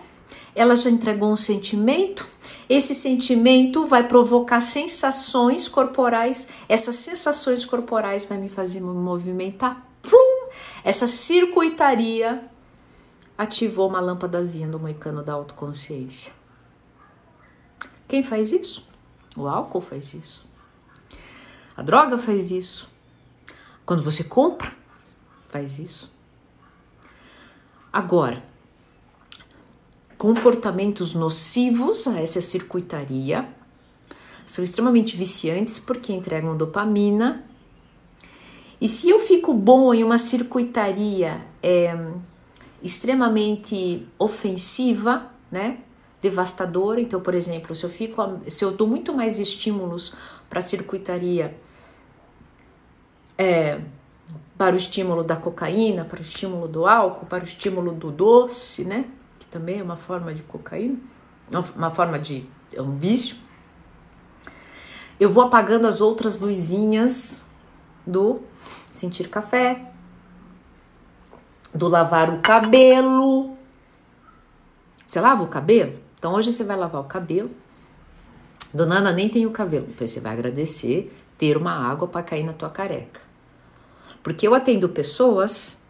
ela 0.53 0.75
já 0.75 0.89
entregou 0.89 1.31
um 1.31 1.37
sentimento. 1.37 2.27
Esse 2.69 2.93
sentimento 2.93 3.85
vai 3.85 4.07
provocar 4.07 4.61
sensações 4.61 5.67
corporais. 5.67 6.49
Essas 6.67 6.97
sensações 6.97 7.65
corporais 7.65 8.25
vai 8.25 8.37
me 8.37 8.49
fazer 8.49 8.81
me 8.81 8.93
movimentar. 8.93 9.85
Fum. 10.03 10.49
Essa 10.83 11.07
circuitaria 11.07 12.49
ativou 13.41 13.89
uma 13.89 13.99
lâmpadazinha 13.99 14.67
do 14.67 14.79
moicano 14.79 15.23
da 15.23 15.33
autoconsciência. 15.33 16.31
Quem 18.07 18.21
faz 18.21 18.51
isso? 18.51 18.87
O 19.35 19.47
álcool 19.47 19.81
faz 19.81 20.13
isso. 20.13 20.45
A 21.75 21.81
droga 21.81 22.19
faz 22.19 22.51
isso. 22.51 22.87
Quando 23.83 24.03
você 24.03 24.23
compra, 24.23 24.71
faz 25.49 25.79
isso. 25.79 26.11
Agora, 27.91 28.43
comportamentos 30.19 31.15
nocivos 31.15 32.07
a 32.07 32.19
essa 32.19 32.41
circuitaria 32.41 33.49
são 34.45 34.63
extremamente 34.63 35.17
viciantes 35.17 35.79
porque 35.79 36.13
entregam 36.13 36.55
dopamina. 36.55 37.43
E 38.79 38.87
se 38.87 39.09
eu 39.09 39.17
fico 39.17 39.51
bom 39.51 39.91
em 39.95 40.03
uma 40.03 40.19
circuitaria 40.19 41.43
é, 41.63 41.95
extremamente 42.81 44.07
ofensiva, 44.17 45.31
né? 45.51 45.79
Devastadora. 46.21 47.01
Então, 47.01 47.19
por 47.21 47.33
exemplo, 47.33 47.75
se 47.75 47.83
eu 47.83 47.89
fico, 47.89 48.21
se 48.47 48.63
eu 48.63 48.71
dou 48.71 48.87
muito 48.87 49.13
mais 49.13 49.39
estímulos 49.39 50.13
para 50.49 50.61
circuitaria 50.61 51.57
é, 53.37 53.79
para 54.57 54.75
o 54.75 54.77
estímulo 54.77 55.23
da 55.23 55.35
cocaína, 55.35 56.05
para 56.05 56.19
o 56.19 56.21
estímulo 56.21 56.67
do 56.67 56.85
álcool, 56.85 57.25
para 57.25 57.41
o 57.41 57.47
estímulo 57.47 57.91
do 57.91 58.11
doce, 58.11 58.85
né? 58.85 59.05
Que 59.39 59.45
também 59.47 59.79
é 59.79 59.83
uma 59.83 59.95
forma 59.95 60.33
de 60.33 60.43
cocaína, 60.43 60.99
uma 61.75 61.89
forma 61.89 62.19
de 62.19 62.47
é 62.73 62.81
um 62.81 62.95
vício. 62.95 63.37
Eu 65.19 65.31
vou 65.31 65.43
apagando 65.43 65.85
as 65.85 66.01
outras 66.01 66.39
luzinhas 66.39 67.49
do 68.05 68.41
sentir 68.89 69.29
café, 69.29 69.90
do 71.73 71.87
lavar 71.87 72.33
o 72.33 72.39
cabelo. 72.39 73.55
Você 75.05 75.19
lava 75.19 75.43
o 75.43 75.47
cabelo? 75.47 75.93
Então 76.17 76.33
hoje 76.33 76.51
você 76.51 76.63
vai 76.63 76.77
lavar 76.77 77.01
o 77.01 77.05
cabelo. 77.05 77.51
Dona 78.73 78.99
Ana 78.99 79.11
nem 79.11 79.27
tem 79.27 79.45
o 79.45 79.51
cabelo, 79.51 79.89
você 79.99 80.21
vai 80.21 80.31
agradecer 80.31 81.11
ter 81.37 81.57
uma 81.57 81.73
água 81.73 82.07
para 82.07 82.23
cair 82.23 82.43
na 82.43 82.53
tua 82.53 82.69
careca. 82.69 83.19
Porque 84.23 84.47
eu 84.47 84.53
atendo 84.53 84.87
pessoas 84.87 85.81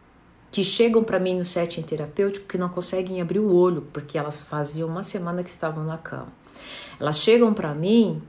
que 0.50 0.64
chegam 0.64 1.04
para 1.04 1.20
mim 1.20 1.38
no 1.38 1.46
setting 1.46 1.82
terapêutico 1.82 2.48
que 2.48 2.58
não 2.58 2.70
conseguem 2.70 3.22
abrir 3.22 3.40
o 3.40 3.54
olho, 3.54 3.84
porque 3.94 4.18
elas 4.18 4.42
faziam 4.42 4.90
uma 4.90 5.04
semana 5.04 5.44
que 5.44 5.50
estavam 5.50 5.84
na 5.84 5.98
cama. 5.98 6.34
Elas 7.00 7.20
chegam 7.20 7.54
para 7.54 7.74
mim 7.74 8.22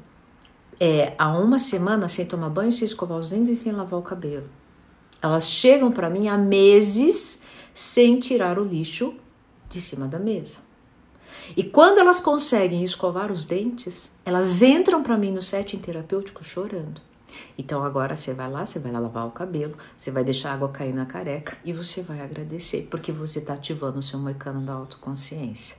é, 0.78 1.14
há 1.18 1.32
uma 1.38 1.58
semana 1.58 2.08
sem 2.08 2.26
tomar 2.26 2.50
banho, 2.50 2.72
sem 2.72 2.84
escovar 2.84 3.18
os 3.18 3.30
dentes 3.30 3.50
e 3.50 3.56
sem 3.56 3.72
lavar 3.72 3.98
o 3.98 4.02
cabelo. 4.02 4.48
Elas 5.22 5.48
chegam 5.48 5.92
para 5.92 6.10
mim 6.10 6.28
há 6.28 6.36
meses 6.36 7.42
sem 7.72 8.18
tirar 8.18 8.58
o 8.58 8.64
lixo 8.64 9.14
de 9.68 9.80
cima 9.80 10.08
da 10.08 10.18
mesa. 10.18 10.58
E 11.56 11.62
quando 11.62 11.98
elas 11.98 12.18
conseguem 12.20 12.82
escovar 12.82 13.30
os 13.30 13.44
dentes, 13.44 14.14
elas 14.24 14.62
entram 14.62 15.02
para 15.02 15.16
mim 15.16 15.30
no 15.30 15.42
setting 15.42 15.78
terapêutico 15.78 16.44
chorando. 16.44 17.00
Então 17.56 17.84
agora 17.84 18.16
você 18.16 18.34
vai 18.34 18.50
lá, 18.50 18.64
você 18.64 18.78
vai 18.78 18.92
lavar 18.92 19.26
o 19.26 19.30
cabelo, 19.30 19.74
você 19.96 20.10
vai 20.10 20.24
deixar 20.24 20.50
a 20.50 20.54
água 20.54 20.68
cair 20.68 20.94
na 20.94 21.06
careca 21.06 21.56
e 21.64 21.72
você 21.72 22.02
vai 22.02 22.20
agradecer, 22.20 22.88
porque 22.90 23.12
você 23.12 23.38
está 23.38 23.54
ativando 23.54 23.98
o 23.98 24.02
seu 24.02 24.18
moicano 24.18 24.60
da 24.60 24.72
autoconsciência. 24.72 25.76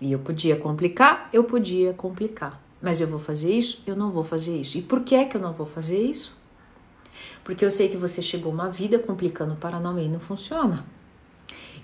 E 0.00 0.12
eu 0.12 0.18
podia 0.18 0.56
complicar, 0.56 1.28
eu 1.32 1.44
podia 1.44 1.92
complicar. 1.92 2.60
Mas 2.80 3.00
eu 3.00 3.06
vou 3.06 3.18
fazer 3.18 3.52
isso? 3.52 3.82
Eu 3.86 3.96
não 3.96 4.10
vou 4.10 4.24
fazer 4.24 4.56
isso. 4.56 4.76
E 4.76 4.82
por 4.82 5.02
que 5.02 5.14
é 5.14 5.24
que 5.24 5.36
eu 5.36 5.40
não 5.40 5.52
vou 5.52 5.66
fazer 5.66 5.98
isso? 5.98 6.36
Porque 7.42 7.64
eu 7.64 7.70
sei 7.70 7.88
que 7.88 7.96
você 7.96 8.22
chegou 8.22 8.52
uma 8.52 8.70
vida 8.70 8.98
complicando 8.98 9.54
para 9.56 9.80
não 9.80 9.98
e 9.98 10.08
não 10.08 10.20
funciona. 10.20 10.84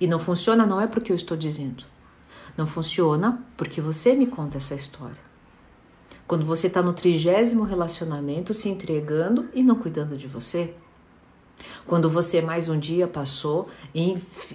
E 0.01 0.07
não 0.07 0.19
funciona 0.19 0.65
não 0.67 0.81
é 0.81 0.87
porque 0.87 1.13
eu 1.13 1.17
estou 1.17 1.37
dizendo. 1.37 1.85
Não 2.57 2.67
funciona 2.67 3.45
porque 3.57 3.81
você 3.81 4.15
me 4.15 4.27
conta 4.27 4.57
essa 4.57 4.75
história. 4.75 5.31
Quando 6.27 6.47
você 6.47 6.69
está 6.69 6.81
no 6.81 6.93
trigésimo 6.93 7.65
relacionamento, 7.65 8.55
se 8.55 8.69
entregando 8.69 9.49
e 9.53 9.63
não 9.63 9.75
cuidando 9.75 10.17
de 10.17 10.27
você. 10.27 10.75
Quando 11.87 12.09
você 12.09 12.41
mais 12.41 12.69
um 12.69 12.79
dia 12.79 13.09
passou 13.09 13.67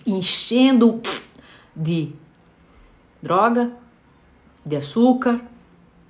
enchendo 0.07 1.01
de 1.75 2.13
droga, 3.21 3.73
de 4.65 4.75
açúcar, 4.75 5.41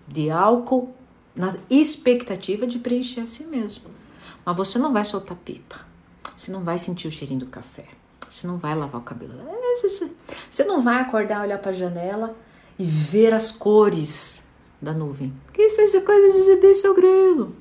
de 0.08 0.30
álcool, 0.30 0.94
na 1.36 1.58
expectativa 1.70 2.66
de 2.66 2.80
preencher 2.80 3.22
a 3.22 3.28
si 3.28 3.44
mesmo. 3.46 3.95
Mas 4.46 4.56
você 4.56 4.78
não 4.78 4.94
vai 4.94 5.04
soltar 5.04 5.36
pipa. 5.38 5.86
Você 6.36 6.52
não 6.52 6.64
vai 6.64 6.78
sentir 6.78 7.08
o 7.08 7.12
cheirinho 7.12 7.40
do 7.40 7.48
café. 7.48 7.86
Você 8.30 8.46
não 8.46 8.58
vai 8.58 8.76
lavar 8.76 9.02
o 9.02 9.04
cabelo. 9.04 9.34
É, 9.42 9.76
você 10.50 10.64
não 10.64 10.82
vai 10.82 11.02
acordar, 11.02 11.42
olhar 11.42 11.58
para 11.58 11.72
a 11.72 11.74
janela 11.74 12.36
e 12.78 12.84
ver 12.84 13.34
as 13.34 13.52
cores 13.52 14.44
da 14.82 14.94
nuvem. 14.94 15.34
Que 15.54 15.70
seja 15.70 16.02
coisa 16.02 16.32
de 16.34 16.40
exibir 16.40 16.74
seu 16.74 16.94
grilo. 16.94 17.56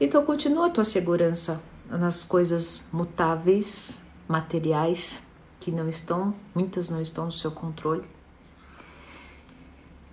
Então 0.00 0.24
continua 0.24 0.66
a 0.66 0.70
tua 0.70 0.84
segurança 0.84 1.60
nas 1.88 2.24
coisas 2.24 2.82
mutáveis, 2.92 4.00
materiais, 4.26 5.22
que 5.58 5.70
não 5.70 5.88
estão, 5.88 6.34
muitas 6.54 6.88
não 6.88 7.00
estão 7.00 7.26
no 7.26 7.32
seu 7.32 7.50
controle. 7.50 8.08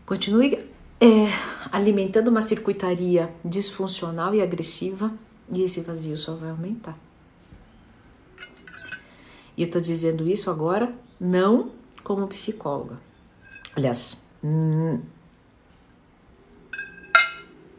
Continue 0.05 0.66
é, 0.99 1.27
alimentando 1.71 2.29
uma 2.29 2.41
circuitaria 2.41 3.33
disfuncional 3.45 4.33
e 4.33 4.41
agressiva 4.41 5.13
e 5.49 5.61
esse 5.61 5.81
vazio 5.81 6.17
só 6.17 6.33
vai 6.33 6.49
aumentar. 6.49 6.97
E 9.55 9.63
eu 9.63 9.69
tô 9.69 9.79
dizendo 9.79 10.27
isso 10.27 10.49
agora 10.49 10.93
não 11.19 11.71
como 12.03 12.27
psicóloga. 12.27 12.99
Aliás, 13.75 14.21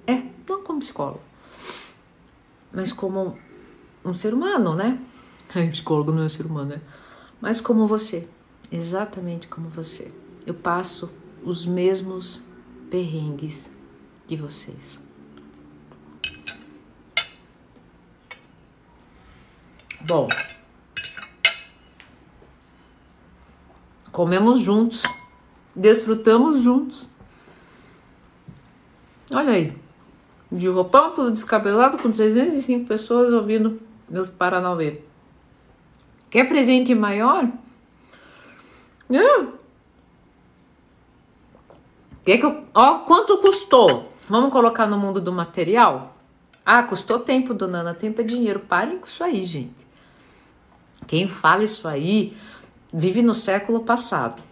é, 0.06 0.22
não 0.48 0.62
como 0.62 0.80
psicólogo, 0.80 1.20
mas 2.72 2.92
como 2.92 3.36
um 4.04 4.14
ser 4.14 4.32
humano, 4.32 4.74
né? 4.74 5.00
psicólogo 5.70 6.12
não 6.12 6.22
é 6.22 6.28
ser 6.28 6.46
humano, 6.46 6.70
né? 6.70 6.80
Mas 7.40 7.60
como 7.60 7.86
você, 7.86 8.28
exatamente 8.70 9.48
como 9.48 9.68
você. 9.68 10.12
Eu 10.46 10.54
passo 10.54 11.10
os 11.44 11.64
mesmos 11.64 12.47
perrengues 12.90 13.70
de 14.26 14.36
vocês. 14.36 14.98
Bom, 20.00 20.28
comemos 24.12 24.60
juntos, 24.60 25.02
desfrutamos 25.74 26.62
juntos. 26.62 27.08
Olha 29.30 29.52
aí, 29.52 29.72
de 30.50 30.68
roupão, 30.68 31.12
tudo 31.12 31.30
descabelado, 31.30 31.98
com 31.98 32.10
305 32.10 32.86
pessoas 32.86 33.32
ouvindo 33.32 33.80
meus 34.08 34.30
Paranauê. 34.30 35.02
Quer 36.30 36.48
presente 36.48 36.94
maior? 36.94 37.50
É. 39.10 39.57
Quer 42.28 42.36
que 42.36 42.44
eu. 42.44 42.62
Ó, 42.74 42.98
quanto 43.06 43.38
custou? 43.38 44.12
Vamos 44.28 44.52
colocar 44.52 44.86
no 44.86 44.98
mundo 44.98 45.18
do 45.18 45.32
material? 45.32 46.14
Ah, 46.62 46.82
custou 46.82 47.18
tempo, 47.20 47.54
dona 47.54 47.78
Ana. 47.78 47.94
Tempo 47.94 48.20
é 48.20 48.24
dinheiro. 48.24 48.60
Parem 48.60 48.98
com 48.98 49.06
isso 49.06 49.24
aí, 49.24 49.42
gente. 49.42 49.86
Quem 51.06 51.26
fala 51.26 51.64
isso 51.64 51.88
aí 51.88 52.36
vive 52.92 53.22
no 53.22 53.32
século 53.32 53.80
passado. 53.80 54.42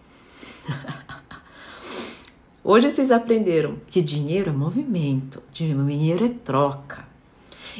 Hoje 2.65 2.89
vocês 2.89 3.11
aprenderam 3.11 3.77
que 3.85 4.01
dinheiro 4.01 4.49
é 4.49 4.53
movimento, 4.53 5.43
dinheiro 5.53 6.25
é 6.25 6.29
troca. 6.29 7.07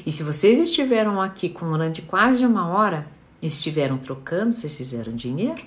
E 0.05 0.11
se 0.11 0.21
vocês 0.21 0.59
estiveram 0.59 1.19
aqui 1.19 1.49
com 1.49 1.71
durante 1.71 2.03
quase 2.03 2.45
uma 2.45 2.67
hora 2.67 3.07
estiveram 3.41 3.97
trocando, 3.97 4.55
vocês 4.55 4.75
fizeram 4.75 5.15
dinheiro, 5.15 5.65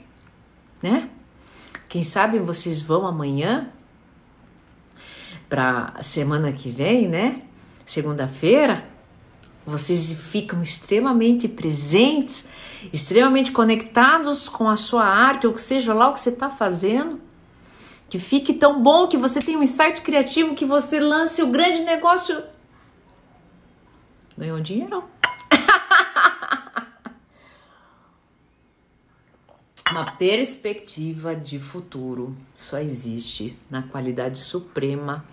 né? 0.81 1.11
Quem 1.89 2.05
sabe 2.05 2.39
vocês 2.39 2.81
vão 2.81 3.05
amanhã 3.05 3.69
para 5.51 5.93
semana 6.01 6.51
que 6.53 6.71
vem, 6.71 7.07
né? 7.09 7.43
Segunda-feira, 7.85 8.89
vocês 9.67 10.13
ficam 10.13 10.63
extremamente 10.63 11.49
presentes, 11.49 12.47
extremamente 12.93 13.51
conectados 13.51 14.49
com 14.49 14.69
a 14.69 14.77
sua 14.77 15.05
arte, 15.05 15.49
ou 15.49 15.57
seja 15.57 15.93
lá 15.93 16.09
o 16.09 16.15
que 16.15 16.21
você 16.21 16.31
está 16.31 16.49
fazendo. 16.49 17.21
Que 18.09 18.21
fique 18.21 18.55
tão 18.55 18.83
bom 18.83 19.09
que 19.09 19.17
você 19.17 19.41
tenha 19.41 19.59
um 19.59 19.63
insight 19.63 20.03
criativo, 20.03 20.55
que 20.55 20.65
você 20.65 21.01
lance 21.01 21.43
o 21.43 21.49
grande 21.49 21.83
negócio. 21.83 22.41
Ganhou 24.39 24.61
dinheiro. 24.61 25.03
Uma 29.91 30.13
perspectiva 30.13 31.35
de 31.35 31.59
futuro 31.59 32.37
só 32.55 32.79
existe 32.79 33.59
na 33.69 33.83
qualidade 33.83 34.39
suprema 34.39 35.25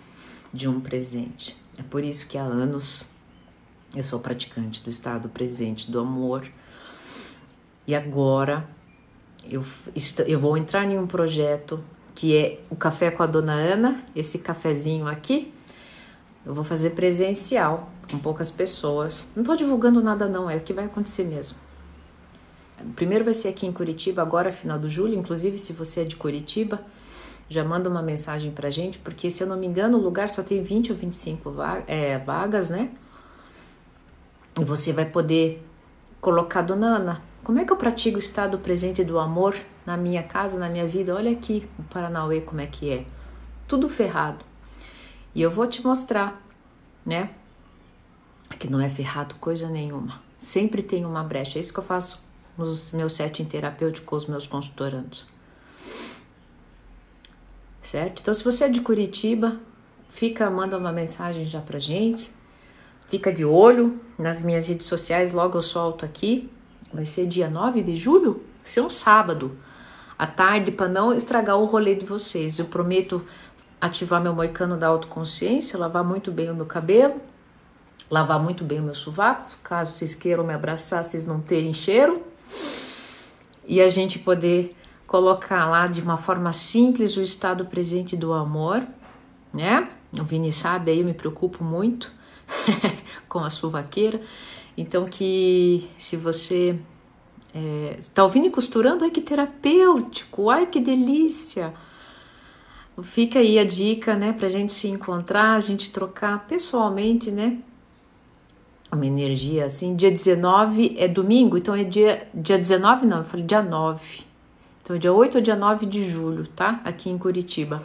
de 0.52 0.68
um 0.68 0.80
presente. 0.80 1.56
É 1.78 1.82
por 1.82 2.02
isso 2.02 2.26
que 2.26 2.36
há 2.36 2.42
anos 2.42 3.08
eu 3.94 4.04
sou 4.04 4.20
praticante 4.20 4.82
do 4.82 4.90
estado 4.90 5.28
presente 5.28 5.90
do 5.90 6.00
amor. 6.00 6.50
E 7.86 7.94
agora 7.94 8.68
eu, 9.44 9.64
eu 10.26 10.38
vou 10.38 10.56
entrar 10.56 10.84
em 10.84 10.98
um 10.98 11.06
projeto 11.06 11.82
que 12.14 12.36
é 12.36 12.60
o 12.68 12.76
Café 12.76 13.10
com 13.10 13.22
a 13.22 13.26
Dona 13.26 13.52
Ana, 13.52 14.04
esse 14.14 14.38
cafezinho 14.38 15.06
aqui. 15.06 15.54
Eu 16.44 16.52
vou 16.52 16.64
fazer 16.64 16.90
presencial, 16.90 17.92
com 18.10 18.18
poucas 18.18 18.50
pessoas. 18.50 19.28
Não 19.36 19.42
estou 19.42 19.54
divulgando 19.54 20.02
nada, 20.02 20.26
não, 20.26 20.50
é 20.50 20.56
o 20.56 20.60
que 20.60 20.72
vai 20.72 20.86
acontecer 20.86 21.24
mesmo. 21.24 21.56
Primeiro 22.96 23.24
vai 23.24 23.34
ser 23.34 23.48
aqui 23.48 23.66
em 23.66 23.72
Curitiba, 23.72 24.20
agora 24.22 24.50
final 24.50 24.78
do 24.78 24.88
julho. 24.88 25.14
Inclusive, 25.14 25.58
se 25.58 25.72
você 25.72 26.00
é 26.00 26.04
de 26.04 26.16
Curitiba, 26.16 26.80
já 27.48 27.64
manda 27.64 27.88
uma 27.88 28.02
mensagem 28.02 28.50
pra 28.50 28.70
gente, 28.70 28.98
porque 28.98 29.30
se 29.30 29.42
eu 29.42 29.46
não 29.46 29.56
me 29.56 29.66
engano, 29.66 29.98
o 29.98 30.00
lugar 30.00 30.28
só 30.28 30.42
tem 30.42 30.62
20 30.62 30.92
ou 30.92 30.98
25 30.98 31.54
é, 31.86 32.18
vagas, 32.18 32.70
né? 32.70 32.90
E 34.60 34.64
você 34.64 34.92
vai 34.92 35.06
poder 35.06 35.64
colocar 36.20 36.62
Dona 36.62 36.86
Ana. 36.86 37.22
Como 37.42 37.58
é 37.58 37.64
que 37.64 37.72
eu 37.72 37.76
pratico 37.76 38.16
o 38.16 38.18
estado 38.18 38.58
presente 38.58 39.02
do 39.02 39.18
amor 39.18 39.56
na 39.86 39.96
minha 39.96 40.22
casa, 40.22 40.58
na 40.58 40.68
minha 40.68 40.86
vida? 40.86 41.14
Olha 41.14 41.30
aqui 41.30 41.66
o 41.78 41.82
Paranauê 41.84 42.40
como 42.40 42.60
é 42.60 42.66
que 42.66 42.90
é. 42.90 43.06
Tudo 43.66 43.88
ferrado. 43.88 44.44
E 45.34 45.40
eu 45.40 45.50
vou 45.50 45.66
te 45.66 45.82
mostrar, 45.82 46.42
né? 47.06 47.30
Que 48.58 48.68
não 48.68 48.80
é 48.80 48.90
ferrado 48.90 49.36
coisa 49.36 49.68
nenhuma. 49.68 50.20
Sempre 50.36 50.82
tem 50.82 51.06
uma 51.06 51.22
brecha. 51.22 51.58
É 51.58 51.60
isso 51.60 51.72
que 51.72 51.78
eu 51.78 51.84
faço 51.84 52.20
nos 52.56 52.92
meus 52.92 53.12
setting 53.12 53.44
terapêuticos, 53.44 54.24
os 54.24 54.28
meus 54.28 54.46
consultorandos. 54.46 55.26
Certo? 57.88 58.20
Então, 58.20 58.34
se 58.34 58.44
você 58.44 58.64
é 58.64 58.68
de 58.68 58.82
Curitiba, 58.82 59.58
fica, 60.10 60.50
manda 60.50 60.76
uma 60.76 60.92
mensagem 60.92 61.46
já 61.46 61.58
pra 61.58 61.78
gente. 61.78 62.30
Fica 63.08 63.32
de 63.32 63.46
olho 63.46 63.98
nas 64.18 64.42
minhas 64.42 64.68
redes 64.68 64.86
sociais, 64.86 65.32
logo 65.32 65.56
eu 65.56 65.62
solto 65.62 66.04
aqui. 66.04 66.52
Vai 66.92 67.06
ser 67.06 67.26
dia 67.26 67.48
9 67.48 67.82
de 67.82 67.96
julho? 67.96 68.42
Vai 68.62 68.70
ser 68.70 68.82
um 68.82 68.90
sábado 68.90 69.56
à 70.18 70.26
tarde 70.26 70.70
para 70.70 70.86
não 70.86 71.14
estragar 71.14 71.56
o 71.56 71.64
rolê 71.64 71.94
de 71.94 72.04
vocês. 72.04 72.58
Eu 72.58 72.66
prometo 72.66 73.24
ativar 73.80 74.20
meu 74.20 74.34
moicano 74.34 74.76
da 74.76 74.88
autoconsciência, 74.88 75.78
lavar 75.78 76.04
muito 76.04 76.30
bem 76.30 76.50
o 76.50 76.54
meu 76.54 76.66
cabelo, 76.66 77.18
lavar 78.10 78.38
muito 78.38 78.64
bem 78.64 78.80
o 78.80 78.82
meu 78.82 78.94
sovaco, 78.94 79.48
caso 79.62 79.92
vocês 79.92 80.14
queiram 80.14 80.44
me 80.44 80.52
abraçar, 80.52 81.02
vocês 81.02 81.24
não 81.24 81.40
terem 81.40 81.72
cheiro 81.72 82.22
e 83.66 83.80
a 83.80 83.88
gente 83.88 84.18
poder 84.18 84.76
colocar 85.08 85.66
lá 85.66 85.86
de 85.86 86.02
uma 86.02 86.18
forma 86.18 86.52
simples 86.52 87.16
o 87.16 87.22
estado 87.22 87.64
presente 87.64 88.14
do 88.14 88.34
amor, 88.34 88.86
né? 89.52 89.88
O 90.12 90.22
Vini 90.22 90.52
sabe, 90.52 90.92
aí 90.92 91.00
eu 91.00 91.06
me 91.06 91.14
preocupo 91.14 91.64
muito 91.64 92.12
com 93.26 93.40
a 93.40 93.48
suvaqueira. 93.48 94.20
Então, 94.76 95.06
que 95.06 95.88
se 95.98 96.14
você 96.16 96.78
está 97.98 98.22
é, 98.22 98.24
ouvindo 98.24 98.46
e 98.46 98.50
costurando, 98.50 99.02
ai 99.02 99.10
que 99.10 99.22
terapêutico, 99.22 100.50
ai 100.50 100.66
que 100.66 100.78
delícia! 100.78 101.72
Fica 103.02 103.38
aí 103.38 103.58
a 103.58 103.64
dica, 103.64 104.14
né, 104.14 104.32
pra 104.32 104.48
gente 104.48 104.72
se 104.72 104.88
encontrar, 104.88 105.54
a 105.54 105.60
gente 105.60 105.90
trocar 105.90 106.46
pessoalmente, 106.46 107.30
né? 107.30 107.58
uma 108.90 109.06
energia 109.06 109.66
assim. 109.66 109.94
Dia 109.94 110.10
19 110.10 110.96
é 110.98 111.06
domingo, 111.06 111.56
então 111.56 111.74
é 111.74 111.84
dia, 111.84 112.26
dia 112.34 112.56
19, 112.56 113.06
não, 113.06 113.18
eu 113.18 113.24
falei 113.24 113.46
dia 113.46 113.62
9. 113.62 114.27
Então 114.88 114.96
dia 114.96 115.12
8 115.12 115.34
ou 115.34 115.42
dia 115.42 115.54
9 115.54 115.84
de 115.84 116.08
julho, 116.08 116.46
tá? 116.46 116.80
Aqui 116.82 117.10
em 117.10 117.18
Curitiba. 117.18 117.84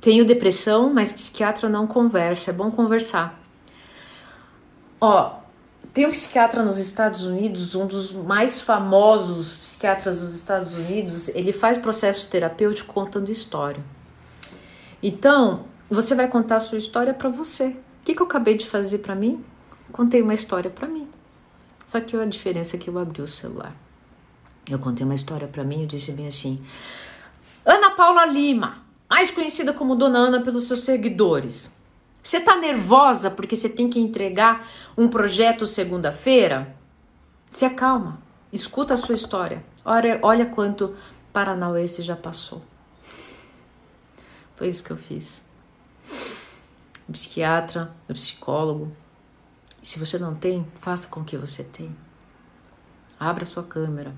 Tenho 0.00 0.24
depressão, 0.24 0.94
mas 0.94 1.12
psiquiatra 1.12 1.68
não 1.68 1.88
conversa. 1.88 2.52
É 2.52 2.54
bom 2.54 2.70
conversar. 2.70 3.42
Ó, 5.00 5.40
tem 5.92 6.06
um 6.06 6.10
psiquiatra 6.10 6.62
nos 6.62 6.78
Estados 6.78 7.24
Unidos, 7.24 7.74
um 7.74 7.88
dos 7.88 8.12
mais 8.12 8.60
famosos 8.60 9.54
psiquiatras 9.54 10.20
dos 10.20 10.36
Estados 10.36 10.74
Unidos, 10.74 11.26
ele 11.30 11.50
faz 11.50 11.76
processo 11.76 12.28
terapêutico 12.28 12.94
contando 12.94 13.28
história. 13.28 13.82
Então, 15.02 15.64
você 15.90 16.14
vai 16.14 16.28
contar 16.28 16.56
a 16.56 16.60
sua 16.60 16.78
história 16.78 17.12
para 17.12 17.28
você. 17.28 17.76
O 18.02 18.04
que, 18.04 18.16
que 18.16 18.20
eu 18.20 18.26
acabei 18.26 18.54
de 18.54 18.66
fazer 18.66 18.98
para 18.98 19.14
mim? 19.14 19.44
Contei 19.92 20.20
uma 20.20 20.34
história 20.34 20.68
para 20.68 20.88
mim. 20.88 21.08
Só 21.86 22.00
que 22.00 22.16
a 22.16 22.24
diferença 22.24 22.74
é 22.74 22.78
que 22.78 22.90
eu 22.90 22.98
abri 22.98 23.22
o 23.22 23.28
celular. 23.28 23.72
Eu 24.68 24.80
contei 24.80 25.04
uma 25.04 25.14
história 25.14 25.46
para 25.46 25.62
mim 25.62 25.84
e 25.84 25.86
disse 25.86 26.10
bem 26.10 26.26
assim: 26.26 26.60
Ana 27.64 27.90
Paula 27.90 28.26
Lima, 28.26 28.82
mais 29.08 29.30
conhecida 29.30 29.72
como 29.72 29.94
Dona 29.94 30.18
Ana 30.18 30.40
pelos 30.40 30.66
seus 30.66 30.80
seguidores. 30.80 31.72
Você 32.20 32.38
está 32.38 32.56
nervosa 32.56 33.30
porque 33.30 33.54
você 33.54 33.68
tem 33.68 33.88
que 33.88 34.00
entregar 34.00 34.68
um 34.98 35.08
projeto 35.08 35.64
segunda-feira? 35.64 36.74
Se 37.48 37.64
acalma, 37.64 38.20
escuta 38.52 38.94
a 38.94 38.96
sua 38.96 39.14
história. 39.14 39.64
Olha, 39.84 40.18
olha 40.22 40.46
quanto 40.46 40.96
Paranauê 41.32 41.86
você 41.86 42.02
já 42.02 42.16
passou. 42.16 42.62
Foi 44.56 44.66
isso 44.66 44.82
que 44.82 44.90
eu 44.90 44.96
fiz. 44.96 45.44
O 47.08 47.12
psiquiatra, 47.12 47.94
o 48.08 48.14
psicólogo. 48.14 48.92
Se 49.82 49.98
você 49.98 50.18
não 50.18 50.34
tem, 50.34 50.66
faça 50.76 51.08
com 51.08 51.24
que 51.24 51.36
você 51.36 51.64
tenha. 51.64 51.96
Abra 53.18 53.44
sua 53.44 53.62
câmera. 53.62 54.14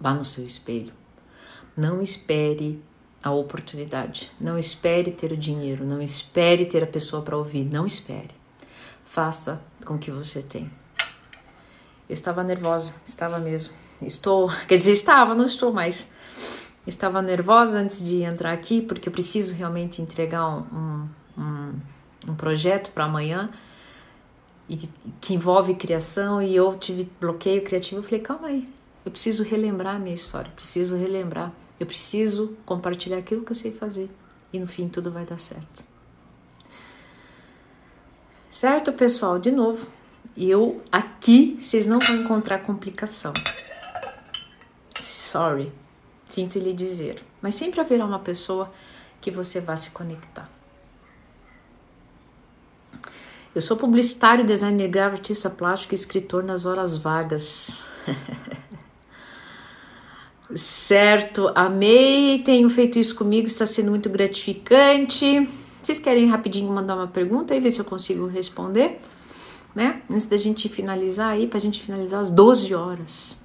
Vá 0.00 0.14
no 0.14 0.24
seu 0.24 0.44
espelho. 0.44 0.92
Não 1.76 2.02
espere 2.02 2.82
a 3.22 3.30
oportunidade. 3.30 4.30
Não 4.40 4.58
espere 4.58 5.12
ter 5.12 5.32
o 5.32 5.36
dinheiro, 5.36 5.84
não 5.84 6.00
espere 6.00 6.64
ter 6.64 6.82
a 6.82 6.86
pessoa 6.86 7.22
para 7.22 7.36
ouvir, 7.36 7.64
não 7.64 7.86
espere. 7.86 8.30
Faça 9.04 9.60
com 9.84 9.94
o 9.94 9.98
que 9.98 10.10
você 10.10 10.42
tem. 10.42 10.70
Eu 12.08 12.14
estava 12.14 12.42
nervosa, 12.42 12.94
estava 13.04 13.38
mesmo. 13.38 13.74
Estou, 14.00 14.48
quer 14.66 14.76
dizer, 14.76 14.92
estava, 14.92 15.34
não 15.34 15.44
estou 15.44 15.72
mais. 15.72 16.12
Estava 16.88 17.20
nervosa 17.20 17.80
antes 17.80 18.04
de 18.04 18.22
entrar 18.22 18.52
aqui, 18.52 18.80
porque 18.80 19.08
eu 19.08 19.12
preciso 19.12 19.54
realmente 19.54 20.00
entregar 20.00 20.48
um, 20.48 21.08
um, 21.36 21.74
um 22.28 22.34
projeto 22.34 22.90
para 22.90 23.04
amanhã 23.04 23.50
e 24.68 24.76
que 25.20 25.34
envolve 25.34 25.74
criação 25.74 26.42
e 26.42 26.56
eu 26.56 26.74
tive 26.74 27.08
bloqueio 27.20 27.62
criativo. 27.62 28.00
Eu 28.00 28.02
falei, 28.02 28.20
calma 28.20 28.48
aí, 28.48 28.68
eu 29.04 29.10
preciso 29.10 29.44
relembrar 29.44 29.96
a 29.96 29.98
minha 29.98 30.14
história, 30.14 30.50
preciso 30.56 30.96
relembrar 30.96 31.52
eu 31.78 31.86
preciso 31.86 32.56
compartilhar 32.66 33.18
aquilo 33.18 33.44
que 33.44 33.52
eu 33.52 33.56
sei 33.56 33.70
fazer 33.70 34.10
e 34.52 34.58
no 34.58 34.66
fim 34.66 34.88
tudo 34.88 35.10
vai 35.10 35.24
dar 35.24 35.38
certo. 35.38 35.84
Certo, 38.50 38.92
pessoal? 38.92 39.38
De 39.38 39.52
novo, 39.52 39.86
eu 40.36 40.82
aqui 40.90 41.56
vocês 41.60 41.86
não 41.86 42.00
vão 42.00 42.16
encontrar 42.16 42.58
complicação. 42.60 43.32
Sorry, 45.00 45.72
sinto 46.28 46.58
lhe 46.58 46.72
dizer, 46.72 47.24
mas 47.40 47.54
sempre 47.54 47.80
haverá 47.80 48.04
uma 48.04 48.18
pessoa 48.18 48.70
que 49.20 49.30
você 49.30 49.60
vá 49.60 49.74
se 49.74 49.90
conectar. 49.90 50.48
Eu 53.54 53.60
sou 53.60 53.76
publicitário, 53.76 54.44
designer 54.44 54.88
gráfico, 54.88 55.16
artista 55.16 55.50
plástico 55.50 55.94
e 55.94 55.96
escritor 55.96 56.44
nas 56.44 56.64
horas 56.64 56.96
vagas. 56.96 57.84
Certo, 60.54 61.50
amei, 61.54 62.38
tenho 62.38 62.70
feito 62.70 62.98
isso 62.98 63.14
comigo, 63.14 63.46
está 63.46 63.66
sendo 63.66 63.90
muito 63.90 64.08
gratificante. 64.08 65.46
Vocês 65.82 65.98
querem 65.98 66.26
rapidinho 66.26 66.72
mandar 66.72 66.94
uma 66.94 67.06
pergunta 67.06 67.54
e 67.54 67.60
ver 67.60 67.70
se 67.70 67.80
eu 67.80 67.84
consigo 67.84 68.26
responder? 68.26 68.98
Né? 69.74 70.02
Antes 70.10 70.26
da 70.26 70.38
gente 70.38 70.68
finalizar 70.68 71.30
aí, 71.30 71.46
para 71.46 71.58
a 71.58 71.60
gente 71.60 71.82
finalizar 71.82 72.20
às 72.20 72.30
12 72.30 72.74
horas. 72.74 73.38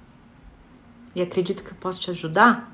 E 1.14 1.20
acredito 1.20 1.62
que 1.62 1.70
eu 1.70 1.76
posso 1.76 2.00
te 2.00 2.10
ajudar. 2.10 2.73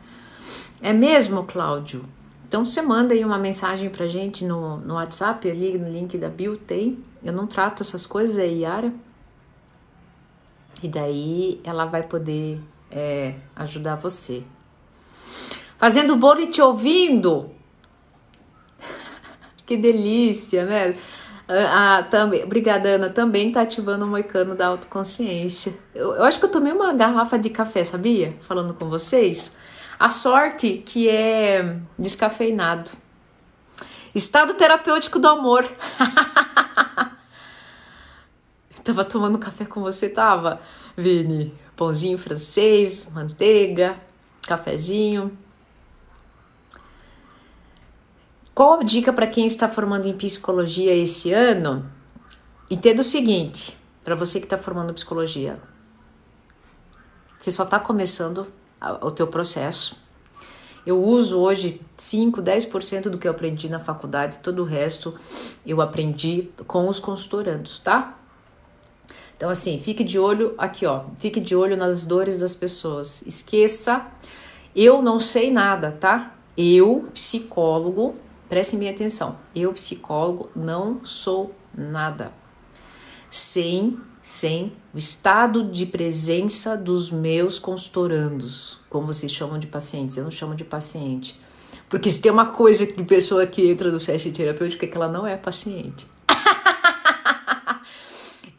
É 0.83 0.93
mesmo, 0.93 1.45
Cláudio? 1.45 2.05
Então 2.49 2.64
você 2.64 2.83
manda 2.83 3.14
aí 3.14 3.24
uma 3.24 3.39
mensagem 3.39 3.91
pra 3.91 4.07
gente 4.07 4.45
no, 4.45 4.78
no 4.78 4.95
WhatsApp, 4.95 5.49
ali 5.49 5.78
no 5.78 5.89
link 5.89 6.18
da 6.18 6.28
Bill 6.28 6.57
tem. 6.57 6.99
Eu 7.22 7.33
não 7.33 7.47
trato 7.47 7.83
essas 7.83 8.07
coisas, 8.07 8.39
é 8.39 8.47
Yara. 8.47 8.93
E 10.83 10.89
daí 10.89 11.61
ela 11.62 11.85
vai 11.85 12.03
poder 12.03 12.61
é, 12.91 13.37
ajudar 13.55 13.97
você. 13.97 14.43
Fazendo 15.78 16.16
bolo 16.16 16.41
e 16.41 16.47
te 16.47 16.61
ouvindo. 16.61 17.51
que 19.64 19.76
delícia, 19.76 20.64
né? 20.64 20.97
Ah, 21.47 21.99
ah, 21.99 22.03
também, 22.05 22.43
obrigada, 22.43 22.89
Ana. 22.89 23.11
Também 23.11 23.53
tá 23.53 23.62
ativando 23.62 24.05
o 24.05 24.09
moicano 24.09 24.55
da 24.55 24.68
autoconsciência. 24.68 25.74
Eu, 25.95 26.14
eu 26.14 26.24
acho 26.24 26.39
que 26.39 26.47
eu 26.47 26.51
tomei 26.51 26.72
uma 26.72 26.93
garrafa 26.93 27.39
de 27.39 27.51
café, 27.51 27.85
sabia? 27.85 28.37
Falando 28.41 28.72
com 28.72 28.89
vocês. 28.89 29.55
A 30.01 30.09
sorte 30.09 30.78
que 30.78 31.11
é 31.11 31.76
descafeinado. 31.98 32.90
Estado 34.14 34.55
terapêutico 34.55 35.18
do 35.18 35.28
amor. 35.28 35.62
tava 38.82 39.05
tomando 39.05 39.38
café 39.38 39.66
com 39.66 39.82
você, 39.82 40.09
tava, 40.09 40.59
Vini? 40.96 41.55
pãozinho 41.76 42.16
francês, 42.16 43.11
manteiga, 43.12 44.01
cafezinho. 44.40 45.36
Qual 48.55 48.80
a 48.80 48.82
dica 48.82 49.12
para 49.12 49.26
quem 49.26 49.46
está 49.46 49.68
formando 49.68 50.09
em 50.09 50.16
psicologia 50.16 50.94
esse 50.94 51.30
ano? 51.30 51.86
entenda 52.70 53.03
o 53.03 53.05
seguinte, 53.05 53.76
para 54.03 54.14
você 54.14 54.38
que 54.38 54.46
está 54.46 54.57
formando 54.57 54.94
psicologia, 54.94 55.61
você 57.38 57.51
só 57.51 57.64
está 57.64 57.78
começando 57.78 58.51
o 59.01 59.11
teu 59.11 59.26
processo. 59.26 59.97
Eu 60.87 61.03
uso 61.03 61.39
hoje 61.39 61.81
5, 61.97 62.41
10% 62.41 63.03
do 63.11 63.18
que 63.18 63.28
eu 63.28 63.33
aprendi 63.33 63.68
na 63.68 63.78
faculdade, 63.78 64.39
todo 64.39 64.62
o 64.62 64.64
resto 64.64 65.14
eu 65.66 65.81
aprendi 65.81 66.49
com 66.66 66.89
os 66.89 66.99
consultorandos, 66.99 67.78
tá? 67.78 68.16
Então, 69.37 69.49
assim, 69.49 69.78
fique 69.78 70.05
de 70.05 70.18
olho 70.18 70.55
aqui, 70.59 70.85
ó. 70.85 71.05
Fique 71.16 71.41
de 71.41 71.57
olho 71.57 71.76
nas 71.76 72.05
dores 72.05 72.41
das 72.41 72.55
pessoas. 72.55 73.22
Esqueça, 73.22 74.07
eu 74.76 75.01
não 75.01 75.18
sei 75.18 75.51
nada, 75.51 75.93
tá? 75.93 76.35
Eu, 76.57 77.07
psicólogo, 77.14 78.14
prestem 78.51 78.78
minha 78.78 78.91
atenção. 78.91 79.39
Eu, 79.55 79.72
psicólogo, 79.72 80.51
não 80.55 81.05
sou 81.05 81.55
nada. 81.74 82.33
Sem, 83.31 83.99
sem 84.31 84.72
o 84.95 84.99
estado 84.99 85.64
de 85.64 85.85
presença 85.85 86.76
dos 86.76 87.11
meus 87.11 87.59
consultorandos, 87.59 88.78
como 88.89 89.09
vocês 89.09 89.33
chamam 89.33 89.59
de 89.59 89.66
pacientes. 89.66 90.16
Eu 90.16 90.22
não 90.22 90.31
chamo 90.31 90.55
de 90.55 90.62
paciente. 90.62 91.39
Porque 91.89 92.09
se 92.09 92.20
tem 92.20 92.31
uma 92.31 92.47
coisa 92.47 92.87
de 92.87 93.03
pessoa 93.03 93.45
que 93.45 93.68
entra 93.68 93.91
no 93.91 93.99
sete 93.99 94.31
terapêutico 94.31 94.85
é 94.85 94.89
que 94.89 94.97
ela 94.97 95.09
não 95.09 95.26
é 95.26 95.37
paciente. 95.37 96.07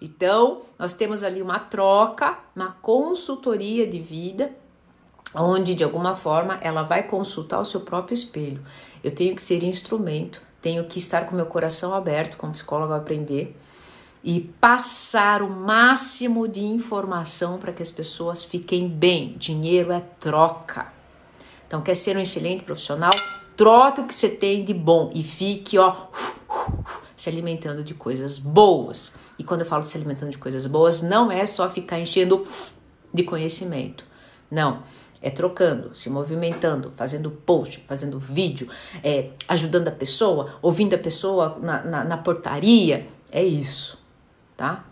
Então, 0.04 0.64
nós 0.80 0.94
temos 0.94 1.24
ali 1.24 1.44
uma 1.44 1.60
troca, 1.60 2.38
uma 2.56 2.72
consultoria 2.82 3.88
de 3.88 4.00
vida, 4.00 4.52
onde 5.34 5.76
de 5.76 5.84
alguma 5.84 6.16
forma 6.16 6.56
ela 6.56 6.82
vai 6.82 7.04
consultar 7.04 7.60
o 7.60 7.66
seu 7.66 7.82
próprio 7.82 8.16
espelho. 8.16 8.62
Eu 9.04 9.12
tenho 9.12 9.36
que 9.36 9.42
ser 9.42 9.64
instrumento, 9.64 10.42
tenho 10.60 10.84
que 10.86 10.98
estar 10.98 11.28
com 11.28 11.36
meu 11.36 11.46
coração 11.46 11.94
aberto, 11.94 12.36
como 12.38 12.52
psicólogo, 12.52 12.94
aprender 12.94 13.56
e 14.24 14.40
passar 14.40 15.42
o 15.42 15.50
máximo 15.50 16.48
de 16.48 16.64
informação 16.64 17.58
para 17.58 17.74
que 17.74 17.82
as 17.82 17.92
pessoas 17.92 18.46
fiquem 18.46 18.88
bem. 18.88 19.36
Dinheiro 19.38 19.92
é 19.92 20.00
troca. 20.00 20.94
Então, 21.68 21.82
quer 21.82 21.96
ser 21.96 22.16
um 22.18 22.20
excelente 22.20 22.64
profissional? 22.64 23.12
Troque 23.56 24.02
o 24.02 24.08
que 24.08 24.14
você 24.14 24.30
tem 24.30 24.64
de 24.64 24.74
bom 24.74 25.10
e 25.14 25.24
fique, 25.24 25.78
ó, 25.78 26.08
se 27.16 27.30
alimentando 27.30 27.84
de 27.84 27.94
coisas 27.94 28.38
boas. 28.38 29.14
E 29.40 29.44
quando 29.44 29.62
eu 29.62 29.66
falo 29.66 29.84
se 29.84 29.98
alimentando 29.98 30.32
de 30.32 30.38
coisas 30.38 30.66
boas, 30.66 31.02
não 31.02 31.32
é 31.32 31.46
só 31.46 31.70
ficar 31.70 32.00
enchendo 32.00 32.44
de 33.14 33.24
conhecimento. 33.24 34.06
Não. 34.50 34.84
É 35.24 35.30
trocando, 35.30 35.96
se 35.96 36.10
movimentando, 36.10 36.92
fazendo 36.96 37.30
post, 37.30 37.84
fazendo 37.88 38.18
vídeo, 38.18 38.68
é, 39.04 39.30
ajudando 39.48 39.88
a 39.88 39.92
pessoa, 39.92 40.56
ouvindo 40.64 40.96
a 40.96 40.98
pessoa 40.98 41.60
na, 41.62 41.84
na, 41.84 42.04
na 42.04 42.18
portaria. 42.18 43.08
É 43.32 43.44
isso, 43.44 44.01
tá? 44.62 44.86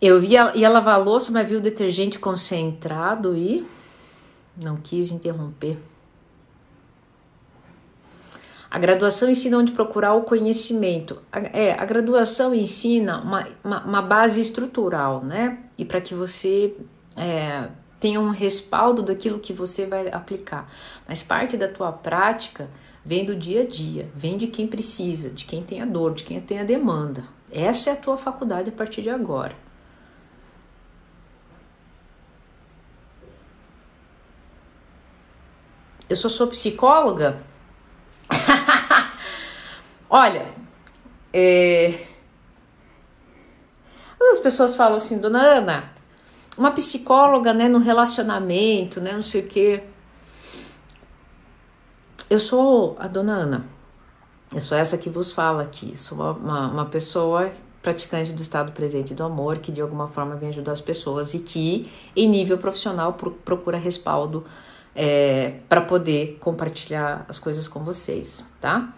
Eu 0.00 0.22
ia, 0.22 0.56
ia 0.56 0.68
lavar 0.70 0.94
a 0.94 0.98
louça, 0.98 1.32
mas 1.32 1.48
vi 1.48 1.56
o 1.56 1.60
detergente 1.60 2.16
concentrado 2.16 3.36
e 3.36 3.66
não 4.56 4.76
quis 4.76 5.10
interromper. 5.10 5.76
A 8.70 8.78
graduação 8.78 9.28
ensina 9.28 9.58
onde 9.58 9.72
procurar 9.72 10.14
o 10.14 10.22
conhecimento. 10.22 11.20
A, 11.32 11.40
é, 11.40 11.72
a 11.72 11.84
graduação 11.84 12.54
ensina 12.54 13.20
uma, 13.20 13.48
uma, 13.64 13.84
uma 13.84 14.02
base 14.02 14.40
estrutural, 14.40 15.24
né? 15.24 15.58
E 15.76 15.84
para 15.84 16.00
que 16.00 16.14
você 16.14 16.76
é, 17.16 17.68
tenha 17.98 18.20
um 18.20 18.30
respaldo 18.30 19.02
daquilo 19.02 19.40
que 19.40 19.52
você 19.52 19.86
vai 19.86 20.08
aplicar. 20.08 20.72
Mas 21.08 21.20
parte 21.20 21.56
da 21.56 21.66
tua 21.66 21.90
prática 21.90 22.70
vem 23.04 23.24
do 23.24 23.34
dia 23.34 23.62
a 23.62 23.66
dia, 23.66 24.10
vem 24.14 24.36
de 24.36 24.46
quem 24.46 24.66
precisa, 24.66 25.30
de 25.30 25.44
quem 25.44 25.62
tem 25.62 25.80
a 25.80 25.86
dor, 25.86 26.14
de 26.14 26.24
quem 26.24 26.40
tem 26.40 26.60
a 26.60 26.64
demanda. 26.64 27.24
Essa 27.50 27.90
é 27.90 27.92
a 27.92 27.96
tua 27.96 28.16
faculdade 28.16 28.68
a 28.68 28.72
partir 28.72 29.02
de 29.02 29.10
agora. 29.10 29.56
Eu 36.08 36.16
só 36.16 36.28
sou 36.28 36.48
psicóloga 36.48 37.40
Olha, 40.08 40.46
é... 41.32 42.06
as 44.30 44.38
pessoas 44.40 44.74
falam 44.74 44.96
assim, 44.96 45.18
dona 45.18 45.40
Ana, 45.40 45.92
uma 46.56 46.70
psicóloga, 46.72 47.52
né, 47.52 47.68
no 47.68 47.78
relacionamento, 47.78 49.00
né, 49.00 49.12
não 49.12 49.22
sei 49.22 49.40
o 49.42 49.46
quê. 49.46 49.84
Eu 52.30 52.38
sou 52.38 52.96
a 53.00 53.08
dona 53.08 53.32
Ana, 53.32 53.64
eu 54.54 54.60
sou 54.60 54.78
essa 54.78 54.96
que 54.96 55.10
vos 55.10 55.32
fala 55.32 55.64
aqui, 55.64 55.98
sou 55.98 56.16
uma, 56.16 56.68
uma, 56.68 56.86
pessoa 56.86 57.50
praticante 57.82 58.32
do 58.32 58.40
estado 58.40 58.70
presente 58.70 59.16
do 59.16 59.24
amor, 59.24 59.58
que 59.58 59.72
de 59.72 59.80
alguma 59.80 60.06
forma 60.06 60.36
vem 60.36 60.50
ajudar 60.50 60.70
as 60.70 60.80
pessoas 60.80 61.34
e 61.34 61.40
que, 61.40 61.90
em 62.14 62.28
nível 62.28 62.56
profissional, 62.56 63.14
procura 63.14 63.76
respaldo 63.76 64.44
é, 64.94 65.54
para 65.68 65.80
poder 65.80 66.36
compartilhar 66.38 67.26
as 67.28 67.36
coisas 67.40 67.66
com 67.66 67.82
vocês, 67.82 68.44
tá? 68.60 68.94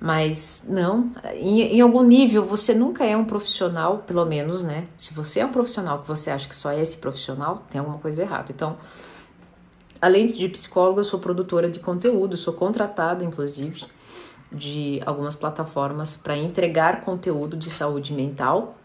Mas 0.00 0.64
não, 0.68 1.12
em, 1.36 1.60
em, 1.76 1.80
algum 1.80 2.02
nível 2.02 2.44
você 2.44 2.74
nunca 2.74 3.04
é 3.04 3.16
um 3.16 3.24
profissional, 3.24 3.98
pelo 3.98 4.24
menos, 4.24 4.64
né? 4.64 4.88
Se 4.98 5.14
você 5.14 5.38
é 5.38 5.46
um 5.46 5.52
profissional 5.52 6.00
que 6.00 6.08
você 6.08 6.32
acha 6.32 6.48
que 6.48 6.56
só 6.56 6.72
é 6.72 6.80
esse 6.80 6.98
profissional, 6.98 7.62
tem 7.70 7.78
alguma 7.78 7.98
coisa 7.98 8.22
errada. 8.22 8.46
Então, 8.50 8.76
além 10.02 10.26
de 10.26 10.48
psicóloga, 10.48 11.04
sou 11.04 11.20
produtora 11.20 11.70
de 11.70 11.78
conteúdo, 11.78 12.36
sou 12.36 12.52
contratada, 12.52 13.24
inclusive, 13.24 13.84
de 14.50 15.00
algumas 15.06 15.36
plataformas 15.36 16.16
para 16.16 16.36
entregar 16.36 17.04
conteúdo 17.04 17.56
de 17.56 17.70
saúde 17.70 18.12
mental. 18.12 18.76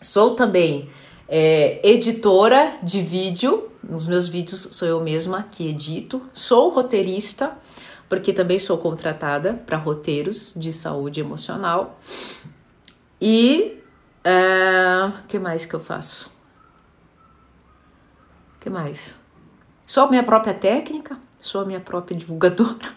Sou 0.00 0.36
também 0.36 0.88
é, 1.26 1.80
editora 1.86 2.78
de 2.84 3.02
vídeo, 3.02 3.68
nos 3.82 4.06
meus 4.06 4.28
vídeos 4.28 4.68
sou 4.70 4.86
eu 4.86 5.00
mesma 5.02 5.42
que 5.42 5.66
edito, 5.66 6.22
sou 6.32 6.70
roteirista, 6.70 7.58
porque 8.08 8.32
também 8.32 8.60
sou 8.60 8.78
contratada 8.78 9.54
para 9.54 9.76
roteiros 9.76 10.54
de 10.56 10.72
saúde 10.72 11.18
emocional. 11.18 11.98
E 13.20 13.82
o 14.24 14.28
é, 14.28 15.12
que 15.26 15.40
mais 15.40 15.66
que 15.66 15.74
eu 15.74 15.80
faço? 15.80 16.30
O 18.54 18.60
que 18.60 18.70
mais? 18.70 19.25
Sou 19.86 20.02
a 20.02 20.10
minha 20.10 20.24
própria 20.24 20.52
técnica, 20.52 21.16
sou 21.40 21.60
a 21.60 21.64
minha 21.64 21.78
própria 21.80 22.16
divulgadora. 22.16 22.92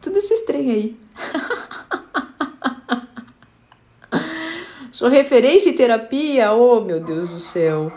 Tudo 0.00 0.18
esse 0.18 0.44
trem 0.44 0.70
aí. 0.70 1.00
Sou 4.90 5.08
referência 5.08 5.70
em 5.70 5.74
terapia? 5.74 6.52
Oh, 6.52 6.80
meu 6.80 7.00
Deus 7.00 7.28
do 7.30 7.38
céu. 7.38 7.92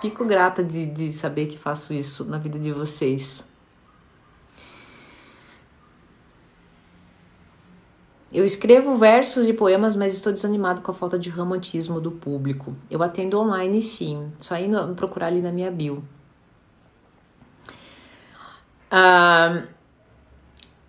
Fico 0.00 0.24
grata 0.24 0.62
de, 0.64 0.84
de 0.84 1.10
saber 1.10 1.46
que 1.46 1.56
faço 1.56 1.92
isso 1.92 2.24
na 2.24 2.38
vida 2.38 2.58
de 2.58 2.72
vocês. 2.72 3.46
Eu 8.36 8.44
escrevo 8.44 8.94
versos 8.96 9.48
e 9.48 9.54
poemas, 9.54 9.96
mas 9.96 10.12
estou 10.12 10.30
desanimado 10.30 10.82
com 10.82 10.90
a 10.90 10.94
falta 10.94 11.18
de 11.18 11.30
romantismo 11.30 12.02
do 12.02 12.10
público. 12.10 12.76
Eu 12.90 13.02
atendo 13.02 13.40
online 13.40 13.80
sim, 13.80 14.30
só 14.38 14.58
indo 14.58 14.94
procurar 14.94 15.28
ali 15.28 15.40
na 15.40 15.50
minha 15.50 15.70
bio. 15.70 16.04
Ah, 18.90 19.62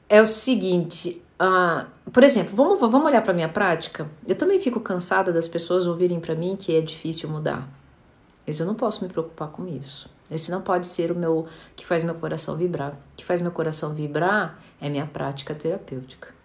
é 0.10 0.22
o 0.22 0.26
seguinte, 0.26 1.24
ah, 1.40 1.88
por 2.12 2.22
exemplo, 2.22 2.54
vamos, 2.54 2.82
vamos 2.82 3.06
olhar 3.06 3.22
para 3.22 3.34
minha 3.34 3.48
prática. 3.48 4.10
Eu 4.28 4.36
também 4.36 4.60
fico 4.60 4.82
cansada 4.82 5.32
das 5.32 5.48
pessoas 5.48 5.88
ouvirem 5.88 6.20
para 6.20 6.36
mim 6.36 6.58
que 6.58 6.76
é 6.76 6.82
difícil 6.82 7.30
mudar. 7.30 7.66
Mas 8.46 8.60
eu 8.60 8.66
não 8.66 8.76
posso 8.76 9.02
me 9.06 9.10
preocupar 9.10 9.48
com 9.48 9.66
isso. 9.66 10.10
Esse 10.30 10.52
não 10.52 10.62
pode 10.62 10.86
ser 10.86 11.14
o 11.14 11.16
meu 11.16 11.48
que 11.78 11.86
faz 11.86 12.04
meu 12.04 12.16
coração 12.16 12.58
vibrar. 12.58 12.92
O 12.92 13.16
que 13.16 13.24
faz 13.24 13.42
meu 13.42 13.52
coração 13.52 13.94
vibrar 13.94 14.62
é 14.82 14.90
minha 14.90 15.06
prática 15.06 15.56
terapêutica. 15.56 16.36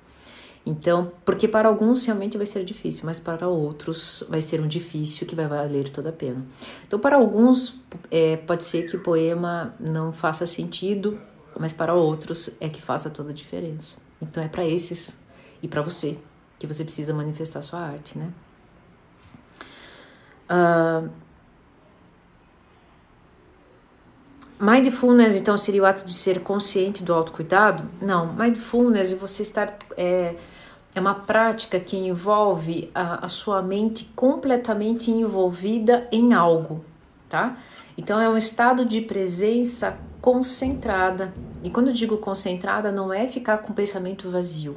Então, 0.65 1.11
porque 1.25 1.49
para 1.49 1.69
alguns 1.69 2.05
realmente 2.07 2.37
vai 2.37 2.47
ser 2.47 2.65
difícil, 2.65 3.05
mas 3.05 3.19
para 3.19 3.49
outros 3.49 4.23
vai 4.29 4.41
ser 4.41 4.61
um 4.61 4.69
difícil 4.69 5.27
que 5.27 5.35
vai 5.35 5.49
valer 5.49 5.91
toda 5.91 6.11
a 6.11 6.13
pena. 6.13 6.45
Então, 6.87 7.01
para 7.01 7.17
alguns 7.17 7.81
é, 8.11 8.37
pode 8.37 8.63
ser 8.63 8.89
que 8.89 8.97
o 8.97 9.01
poema 9.01 9.75
não 9.81 10.13
faça 10.13 10.47
sentido, 10.47 11.19
mas 11.59 11.73
para 11.73 11.95
outros 11.95 12.51
é 12.61 12.69
que 12.69 12.81
faça 12.81 13.11
toda 13.11 13.31
a 13.31 13.35
diferença. 13.35 13.97
Então 14.21 14.43
é 14.43 14.49
para 14.49 14.65
esses 14.65 15.19
e 15.61 15.69
para 15.69 15.83
você 15.83 16.19
que 16.59 16.67
você 16.67 16.85
precisa 16.85 17.13
manifestar 17.13 17.61
sua 17.63 17.81
arte, 17.81 18.17
né? 18.17 18.33
Uh, 20.49 21.11
mindfulness, 24.61 25.35
então, 25.37 25.59
seria 25.59 25.83
o 25.83 25.87
ato 25.87 26.05
de 26.05 26.13
ser 26.13 26.41
consciente 26.41 27.03
do 27.03 27.13
autocuidado? 27.13 27.89
Não, 28.01 28.33
mindfulness 28.33 29.13
é 29.13 29.17
você 29.17 29.43
estar. 29.43 29.77
É, 29.97 30.37
é 30.95 31.01
uma 31.01 31.15
prática 31.15 31.81
que 31.81 31.97
envolve 31.97 32.91
a, 32.95 33.25
a 33.25 33.29
sua 33.29 33.63
mente 33.63 34.05
completamente 34.15 35.11
envolvida 35.11 36.07
em 36.13 36.35
algo, 36.35 36.85
tá? 37.29 37.57
Então, 37.97 38.21
é 38.21 38.29
um 38.29 38.37
estado 38.37 38.85
de 38.85 39.01
presença 39.01 39.99
concentrada. 40.21 41.33
E 41.63 41.71
quando 41.71 41.89
eu 41.89 41.93
digo 41.93 42.17
concentrada, 42.19 42.93
não 42.93 43.13
é 43.13 43.27
ficar 43.27 43.59
com 43.59 43.73
o 43.73 43.75
pensamento 43.75 44.31
vazio. 44.31 44.77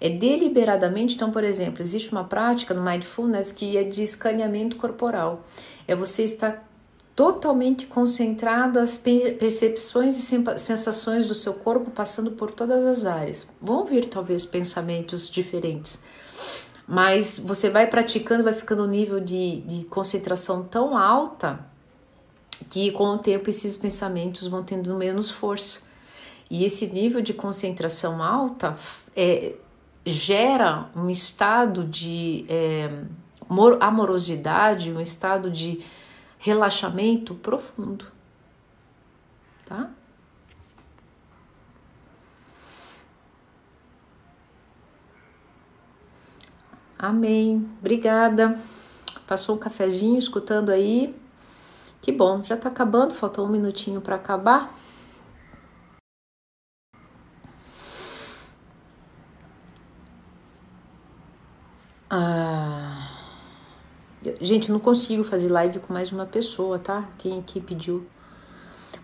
É 0.00 0.08
deliberadamente, 0.10 1.14
então, 1.14 1.30
por 1.30 1.44
exemplo, 1.44 1.82
existe 1.82 2.12
uma 2.12 2.24
prática 2.24 2.74
no 2.74 2.82
mindfulness 2.82 3.52
que 3.52 3.76
é 3.76 3.84
de 3.84 4.02
escaneamento 4.02 4.76
corporal. 4.76 5.44
É 5.86 5.94
você 5.94 6.24
estar 6.24 6.68
totalmente 7.16 7.86
concentrado 7.86 8.78
as 8.80 8.98
percepções 8.98 10.18
e 10.18 10.58
sensações 10.58 11.26
do 11.26 11.34
seu 11.34 11.54
corpo 11.54 11.90
passando 11.90 12.32
por 12.32 12.50
todas 12.50 12.84
as 12.84 13.06
áreas. 13.06 13.46
Vão 13.60 13.84
vir 13.84 14.06
talvez 14.06 14.44
pensamentos 14.44 15.30
diferentes, 15.30 16.02
mas 16.86 17.38
você 17.38 17.70
vai 17.70 17.86
praticando, 17.86 18.42
vai 18.42 18.52
ficando 18.52 18.82
um 18.82 18.88
nível 18.88 19.20
de, 19.20 19.60
de 19.60 19.84
concentração 19.84 20.64
tão 20.64 20.96
alta 20.96 21.64
que 22.68 22.90
com 22.90 23.04
o 23.04 23.18
tempo 23.18 23.48
esses 23.48 23.78
pensamentos 23.78 24.46
vão 24.46 24.62
tendo 24.62 24.94
menos 24.96 25.30
força. 25.30 25.80
E 26.50 26.64
esse 26.64 26.86
nível 26.88 27.20
de 27.20 27.32
concentração 27.32 28.22
alta 28.22 28.76
é, 29.16 29.54
gera 30.04 30.90
um 30.94 31.08
estado 31.08 31.84
de 31.84 32.44
é, 32.48 33.04
amorosidade, 33.80 34.92
um 34.92 35.00
estado 35.00 35.50
de 35.50 35.82
relaxamento 36.44 37.34
profundo, 37.34 38.04
tá? 39.64 39.90
Amém. 46.98 47.66
Obrigada. 47.80 48.58
Passou 49.26 49.56
um 49.56 49.58
cafezinho 49.58 50.18
escutando 50.18 50.68
aí. 50.70 51.14
Que 52.02 52.12
bom, 52.12 52.42
já 52.44 52.56
tá 52.58 52.68
acabando, 52.68 53.14
faltou 53.14 53.46
um 53.46 53.50
minutinho 53.50 54.00
para 54.02 54.16
acabar. 54.16 54.74
Ah, 62.10 63.03
gente, 64.40 64.70
não 64.70 64.78
consigo 64.78 65.24
fazer 65.24 65.48
live 65.48 65.80
com 65.80 65.92
mais 65.92 66.10
uma 66.12 66.26
pessoa, 66.26 66.78
tá? 66.78 67.08
Quem 67.18 67.38
aqui 67.38 67.60
pediu? 67.60 68.06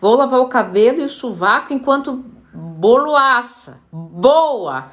Vou 0.00 0.16
lavar 0.16 0.40
o 0.40 0.48
cabelo 0.48 1.00
e 1.00 1.04
o 1.04 1.08
sovaco 1.08 1.72
enquanto 1.72 2.24
bolo 2.52 3.16
assa. 3.16 3.80
Boa! 3.92 4.88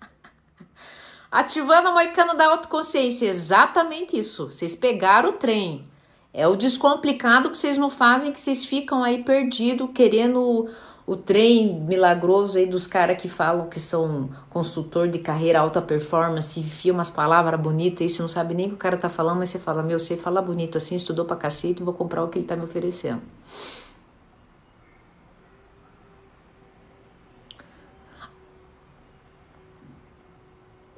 Ativando 1.30 1.90
o 1.90 1.94
moicano 1.94 2.36
da 2.36 2.46
autoconsciência. 2.46 3.26
Exatamente 3.26 4.18
isso. 4.18 4.50
Vocês 4.50 4.74
pegaram 4.74 5.30
o 5.30 5.32
trem. 5.32 5.90
É 6.34 6.46
o 6.48 6.56
descomplicado 6.56 7.50
que 7.50 7.58
vocês 7.58 7.76
não 7.76 7.90
fazem, 7.90 8.32
que 8.32 8.40
vocês 8.40 8.64
ficam 8.64 9.04
aí 9.04 9.22
perdidos, 9.22 9.90
querendo 9.94 10.68
o 11.12 11.16
trem 11.16 11.80
milagroso 11.80 12.58
aí 12.58 12.66
dos 12.66 12.86
caras 12.86 13.20
que 13.20 13.28
falam 13.28 13.68
que 13.68 13.78
são 13.78 14.30
consultor 14.48 15.08
de 15.08 15.18
carreira 15.18 15.60
alta 15.60 15.82
performance, 15.82 16.58
enfia 16.58 16.92
umas 16.92 17.10
palavras 17.10 17.60
bonitas 17.60 18.10
e 18.10 18.14
você 18.14 18.22
não 18.22 18.28
sabe 18.28 18.54
nem 18.54 18.66
o 18.66 18.68
que 18.70 18.74
o 18.76 18.78
cara 18.78 18.96
tá 18.96 19.10
falando, 19.10 19.38
mas 19.38 19.50
você 19.50 19.58
fala, 19.58 19.82
meu, 19.82 19.98
você 19.98 20.16
fala 20.16 20.40
bonito 20.40 20.78
assim, 20.78 20.94
estudou 20.94 21.26
pra 21.26 21.36
cacete, 21.36 21.82
vou 21.82 21.92
comprar 21.92 22.24
o 22.24 22.28
que 22.28 22.38
ele 22.38 22.46
tá 22.46 22.56
me 22.56 22.64
oferecendo. 22.64 23.20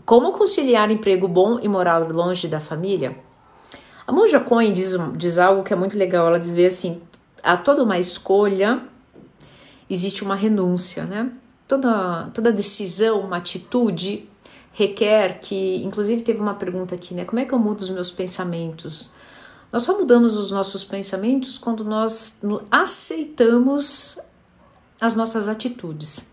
Como 0.06 0.32
conciliar 0.32 0.90
emprego 0.90 1.26
bom 1.26 1.58
e 1.60 1.66
morar 1.66 1.98
longe 1.98 2.46
da 2.46 2.60
família? 2.60 3.16
A 4.06 4.12
Monja 4.12 4.38
Cohen 4.38 4.72
diz, 4.72 4.94
diz 5.16 5.38
algo 5.38 5.64
que 5.64 5.72
é 5.72 5.76
muito 5.76 5.96
legal. 5.96 6.26
Ela 6.26 6.38
diz 6.38 6.54
assim: 6.58 7.00
há 7.42 7.56
toda 7.56 7.82
uma 7.82 7.98
escolha, 7.98 8.82
existe 9.88 10.22
uma 10.22 10.34
renúncia, 10.34 11.04
né? 11.04 11.30
Toda, 11.66 12.30
toda 12.34 12.52
decisão, 12.52 13.20
uma 13.20 13.38
atitude 13.38 14.28
requer 14.72 15.40
que, 15.40 15.82
inclusive 15.84 16.22
teve 16.22 16.40
uma 16.40 16.54
pergunta 16.54 16.94
aqui, 16.94 17.14
né? 17.14 17.24
Como 17.24 17.38
é 17.38 17.44
que 17.44 17.52
eu 17.52 17.58
mudo 17.58 17.80
os 17.80 17.90
meus 17.90 18.10
pensamentos? 18.10 19.10
Nós 19.72 19.82
só 19.82 19.98
mudamos 19.98 20.36
os 20.36 20.50
nossos 20.50 20.84
pensamentos 20.84 21.58
quando 21.58 21.84
nós 21.84 22.40
aceitamos 22.70 24.18
as 25.00 25.14
nossas 25.14 25.48
atitudes. 25.48 26.28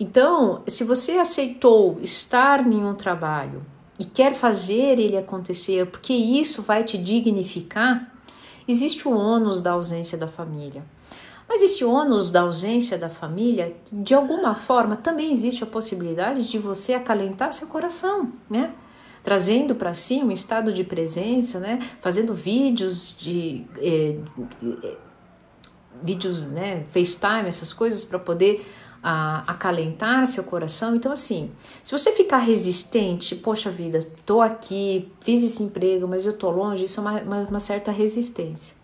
Então, 0.00 0.62
se 0.66 0.84
você 0.84 1.12
aceitou 1.12 1.98
estar 2.00 2.64
em 2.66 2.84
um 2.84 2.94
trabalho, 2.94 3.64
e 3.98 4.04
quer 4.04 4.32
fazer 4.32 4.98
ele 4.98 5.16
acontecer, 5.16 5.86
porque 5.86 6.12
isso 6.12 6.62
vai 6.62 6.84
te 6.84 6.96
dignificar, 6.96 8.14
existe 8.66 9.08
o 9.08 9.10
ônus 9.10 9.60
da 9.60 9.72
ausência 9.72 10.16
da 10.16 10.28
família. 10.28 10.84
Mas 11.48 11.62
esse 11.62 11.82
ônus 11.82 12.28
da 12.28 12.42
ausência 12.42 12.98
da 12.98 13.08
família, 13.08 13.74
de 13.90 14.14
alguma 14.14 14.54
forma, 14.54 14.96
também 14.96 15.32
existe 15.32 15.64
a 15.64 15.66
possibilidade 15.66 16.46
de 16.48 16.58
você 16.58 16.92
acalentar 16.92 17.52
seu 17.52 17.68
coração, 17.68 18.30
né? 18.50 18.74
Trazendo 19.22 19.74
para 19.74 19.94
si 19.94 20.16
um 20.16 20.30
estado 20.30 20.72
de 20.72 20.84
presença, 20.84 21.58
né? 21.58 21.78
Fazendo 22.00 22.34
vídeos 22.34 23.16
de, 23.18 23.64
eh, 23.78 24.18
de 24.60 24.78
vídeos, 26.02 26.42
né? 26.42 26.84
FaceTime, 26.90 27.48
essas 27.48 27.72
coisas 27.72 28.04
para 28.04 28.18
poder 28.18 28.64
a 29.02 29.44
acalentar 29.46 30.26
seu 30.26 30.44
coração. 30.44 30.94
Então, 30.94 31.12
assim, 31.12 31.50
se 31.82 31.92
você 31.92 32.12
ficar 32.12 32.38
resistente, 32.38 33.34
poxa 33.34 33.70
vida, 33.70 34.06
tô 34.26 34.40
aqui, 34.40 35.10
fiz 35.20 35.42
esse 35.42 35.62
emprego, 35.62 36.06
mas 36.06 36.26
eu 36.26 36.32
tô 36.32 36.50
longe, 36.50 36.84
isso 36.84 37.00
é 37.00 37.02
uma, 37.02 37.20
uma, 37.22 37.40
uma 37.42 37.60
certa 37.60 37.90
resistência. 37.90 38.77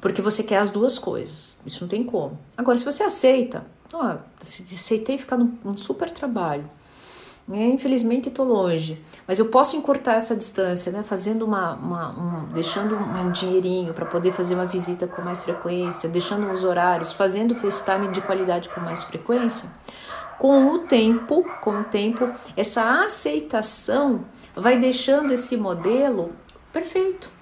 Porque 0.00 0.20
você 0.20 0.42
quer 0.42 0.58
as 0.58 0.70
duas 0.70 0.98
coisas. 0.98 1.58
Isso 1.64 1.82
não 1.82 1.88
tem 1.88 2.04
como. 2.04 2.38
Agora, 2.56 2.76
se 2.76 2.84
você 2.84 3.02
aceita, 3.02 3.64
ó, 3.92 4.18
aceitei 4.40 5.16
ficar 5.16 5.36
num, 5.36 5.56
num 5.64 5.76
super 5.76 6.10
trabalho 6.10 6.68
é, 7.50 7.66
infelizmente 7.66 8.28
estou 8.28 8.44
longe, 8.44 9.02
mas 9.26 9.38
eu 9.38 9.46
posso 9.46 9.74
encurtar 9.74 10.14
essa 10.14 10.36
distância, 10.36 10.92
né? 10.92 11.02
Fazendo 11.02 11.46
uma, 11.46 11.74
uma 11.76 12.10
um, 12.10 12.52
deixando 12.52 12.94
um 12.94 13.32
dinheirinho 13.32 13.94
para 13.94 14.04
poder 14.04 14.32
fazer 14.32 14.54
uma 14.54 14.66
visita 14.66 15.06
com 15.06 15.22
mais 15.22 15.42
frequência, 15.42 16.10
deixando 16.10 16.50
os 16.52 16.62
horários, 16.62 17.10
fazendo 17.10 17.54
FaceTime 17.54 18.08
de 18.08 18.20
qualidade 18.20 18.68
com 18.68 18.80
mais 18.80 19.02
frequência. 19.02 19.70
Com 20.38 20.74
o 20.74 20.80
tempo, 20.80 21.42
com 21.62 21.80
o 21.80 21.84
tempo, 21.84 22.30
essa 22.54 23.02
aceitação 23.04 24.26
vai 24.54 24.78
deixando 24.78 25.32
esse 25.32 25.56
modelo 25.56 26.32
perfeito. 26.70 27.37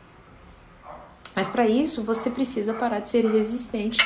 Mas 1.37 1.49
para 1.49 1.68
isso 1.68 2.03
você 2.03 2.30
precisa 2.30 2.72
parar 2.72 3.01
de 3.01 3.09
ser 3.09 3.26
resistente 3.26 3.99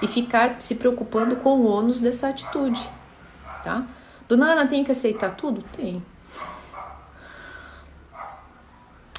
e 0.00 0.06
ficar 0.06 0.62
se 0.62 0.76
preocupando 0.76 1.34
com 1.34 1.58
o 1.58 1.66
ônus 1.66 2.00
dessa 2.00 2.28
atitude, 2.28 2.88
tá? 3.64 3.84
Do 4.28 4.36
nada 4.36 4.64
tem 4.68 4.84
que 4.84 4.92
aceitar 4.92 5.34
tudo? 5.34 5.64
Tem. 5.72 6.00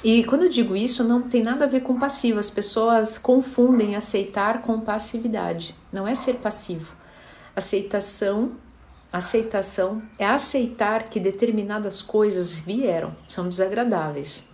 E 0.02 0.24
quando 0.24 0.44
eu 0.44 0.48
digo 0.48 0.74
isso, 0.74 1.04
não 1.04 1.20
tem 1.20 1.42
nada 1.42 1.66
a 1.66 1.68
ver 1.68 1.80
com 1.80 1.98
passivo. 1.98 2.38
As 2.38 2.50
pessoas 2.50 3.18
confundem 3.18 3.94
aceitar 3.94 4.60
com 4.62 4.80
passividade. 4.80 5.74
Não 5.92 6.08
é 6.08 6.14
ser 6.14 6.36
passivo. 6.36 6.94
Aceitação, 7.54 8.52
aceitação 9.12 10.02
é 10.18 10.26
aceitar 10.26 11.04
que 11.04 11.20
determinadas 11.20 12.02
coisas 12.02 12.58
vieram, 12.58 13.14
são 13.28 13.48
desagradáveis. 13.48 14.53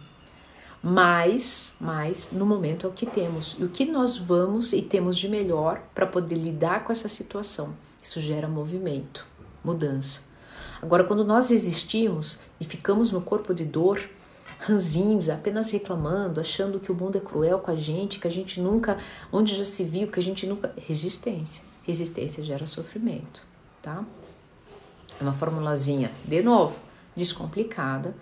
Mas, 0.83 1.75
mas 1.79 2.31
no 2.33 2.47
momento 2.47 2.87
é 2.87 2.91
o 2.91 2.93
que 2.93 3.05
temos 3.05 3.57
e 3.59 3.65
o 3.65 3.69
que 3.69 3.85
nós 3.85 4.17
vamos 4.17 4.73
e 4.73 4.81
temos 4.81 5.17
de 5.19 5.29
melhor 5.29 5.83
para 5.95 6.07
poder 6.07 6.37
lidar 6.37 6.85
com 6.85 6.93
essa 6.93 7.09
situação. 7.09 7.75
Isso 8.01 8.19
gera 8.21 8.49
movimento, 8.49 9.27
mudança. 9.63 10.23
Agora, 10.81 11.05
quando 11.05 11.23
nós 11.23 11.51
existimos 11.51 12.39
e 12.59 12.65
ficamos 12.65 13.13
no 13.13 13.21
corpo 13.21 13.53
de 13.53 13.67
dor, 13.67 14.01
ranzinza, 14.59 15.35
apenas 15.35 15.71
reclamando, 15.71 16.41
achando 16.41 16.81
que 16.81 16.91
o 16.91 16.95
mundo 16.95 17.19
é 17.19 17.21
cruel 17.21 17.59
com 17.59 17.71
a 17.71 17.77
gente, 17.77 18.19
que 18.19 18.27
a 18.27 18.31
gente 18.31 18.59
nunca, 18.59 18.97
onde 19.31 19.55
já 19.55 19.65
se 19.67 19.85
viu, 19.85 20.09
que 20.09 20.19
a 20.19 20.23
gente 20.23 20.47
nunca. 20.47 20.73
Resistência. 20.79 21.63
Resistência 21.83 22.43
gera 22.43 22.67
sofrimento, 22.67 23.47
tá? 23.83 24.03
É 25.19 25.23
uma 25.23 25.35
formulazinha, 25.35 26.11
de 26.25 26.43
novo, 26.43 26.79
descomplicada 27.15 28.15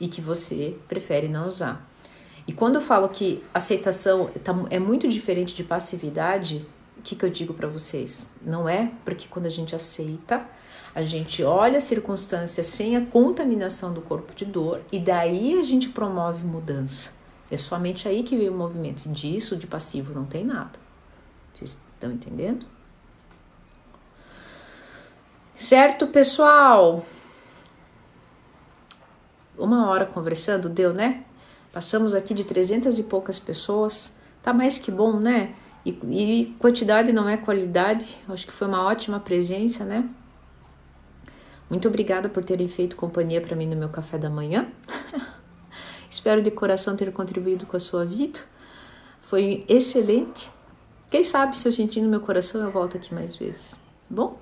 e 0.00 0.08
que 0.08 0.20
você 0.20 0.76
prefere 0.88 1.28
não 1.28 1.46
usar. 1.46 1.88
E 2.46 2.52
quando 2.52 2.76
eu 2.76 2.80
falo 2.80 3.08
que 3.08 3.44
aceitação 3.54 4.28
tá, 4.42 4.52
é 4.70 4.78
muito 4.78 5.06
diferente 5.06 5.54
de 5.54 5.62
passividade, 5.62 6.66
o 6.98 7.02
que, 7.02 7.14
que 7.14 7.24
eu 7.24 7.30
digo 7.30 7.54
para 7.54 7.68
vocês? 7.68 8.30
Não 8.44 8.68
é 8.68 8.90
porque 9.04 9.28
quando 9.28 9.46
a 9.46 9.50
gente 9.50 9.76
aceita, 9.76 10.44
a 10.94 11.02
gente 11.02 11.42
olha 11.42 11.78
a 11.78 11.80
circunstância 11.80 12.64
sem 12.64 12.96
a 12.96 13.06
contaminação 13.06 13.92
do 13.92 14.00
corpo 14.00 14.34
de 14.34 14.44
dor 14.44 14.80
e 14.90 14.98
daí 14.98 15.58
a 15.58 15.62
gente 15.62 15.88
promove 15.90 16.44
mudança. 16.44 17.12
É 17.50 17.56
somente 17.56 18.08
aí 18.08 18.22
que 18.22 18.36
vem 18.36 18.48
o 18.48 18.54
movimento. 18.54 19.08
Disso 19.08 19.56
de 19.56 19.66
passivo 19.66 20.14
não 20.14 20.24
tem 20.24 20.44
nada. 20.44 20.78
Vocês 21.52 21.80
estão 21.94 22.12
entendendo? 22.12 22.66
Certo, 25.52 26.06
pessoal? 26.06 27.04
Uma 29.60 29.88
hora 29.88 30.06
conversando, 30.06 30.68
deu, 30.68 30.92
né? 30.92 31.24
Passamos 31.72 32.14
aqui 32.14 32.34
de 32.34 32.44
trezentas 32.44 32.98
e 32.98 33.02
poucas 33.02 33.38
pessoas. 33.38 34.14
Tá 34.42 34.52
mais 34.52 34.78
que 34.78 34.90
bom, 34.90 35.20
né? 35.20 35.54
E, 35.84 35.90
e 35.90 36.56
quantidade 36.58 37.12
não 37.12 37.28
é 37.28 37.36
qualidade. 37.36 38.18
Acho 38.28 38.46
que 38.46 38.52
foi 38.52 38.66
uma 38.66 38.82
ótima 38.84 39.20
presença, 39.20 39.84
né? 39.84 40.08
Muito 41.68 41.86
obrigada 41.86 42.28
por 42.28 42.42
terem 42.42 42.66
feito 42.66 42.96
companhia 42.96 43.40
para 43.40 43.54
mim 43.54 43.66
no 43.66 43.76
meu 43.76 43.88
café 43.88 44.18
da 44.18 44.28
manhã. 44.28 44.66
Espero 46.10 46.42
de 46.42 46.50
coração 46.50 46.96
ter 46.96 47.12
contribuído 47.12 47.66
com 47.66 47.76
a 47.76 47.80
sua 47.80 48.04
vida. 48.04 48.40
Foi 49.20 49.64
excelente. 49.68 50.50
Quem 51.08 51.22
sabe 51.22 51.56
se 51.56 51.68
eu 51.68 51.72
sentir 51.72 52.00
no 52.00 52.08
meu 52.08 52.20
coração 52.20 52.60
eu 52.60 52.70
volto 52.70 52.96
aqui 52.96 53.14
mais 53.14 53.36
vezes. 53.36 53.74
Tá 53.74 53.80
bom? 54.10 54.38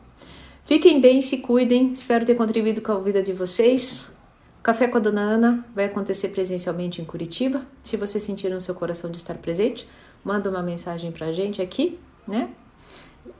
Fiquem 0.64 1.00
bem, 1.00 1.20
se 1.20 1.38
cuidem. 1.38 1.92
Espero 1.92 2.24
ter 2.24 2.34
contribuído 2.34 2.80
com 2.80 2.92
a 2.92 3.00
vida 3.00 3.22
de 3.22 3.32
vocês. 3.34 4.10
Café 4.68 4.86
com 4.86 4.98
a 4.98 5.00
Dona 5.00 5.22
Ana 5.22 5.64
vai 5.74 5.86
acontecer 5.86 6.28
presencialmente 6.28 7.00
em 7.00 7.04
Curitiba. 7.06 7.62
Se 7.82 7.96
você 7.96 8.20
sentir 8.20 8.50
no 8.50 8.60
seu 8.60 8.74
coração 8.74 9.10
de 9.10 9.16
estar 9.16 9.32
presente, 9.36 9.88
manda 10.22 10.50
uma 10.50 10.62
mensagem 10.62 11.10
pra 11.10 11.32
gente 11.32 11.62
aqui, 11.62 11.98
né? 12.26 12.50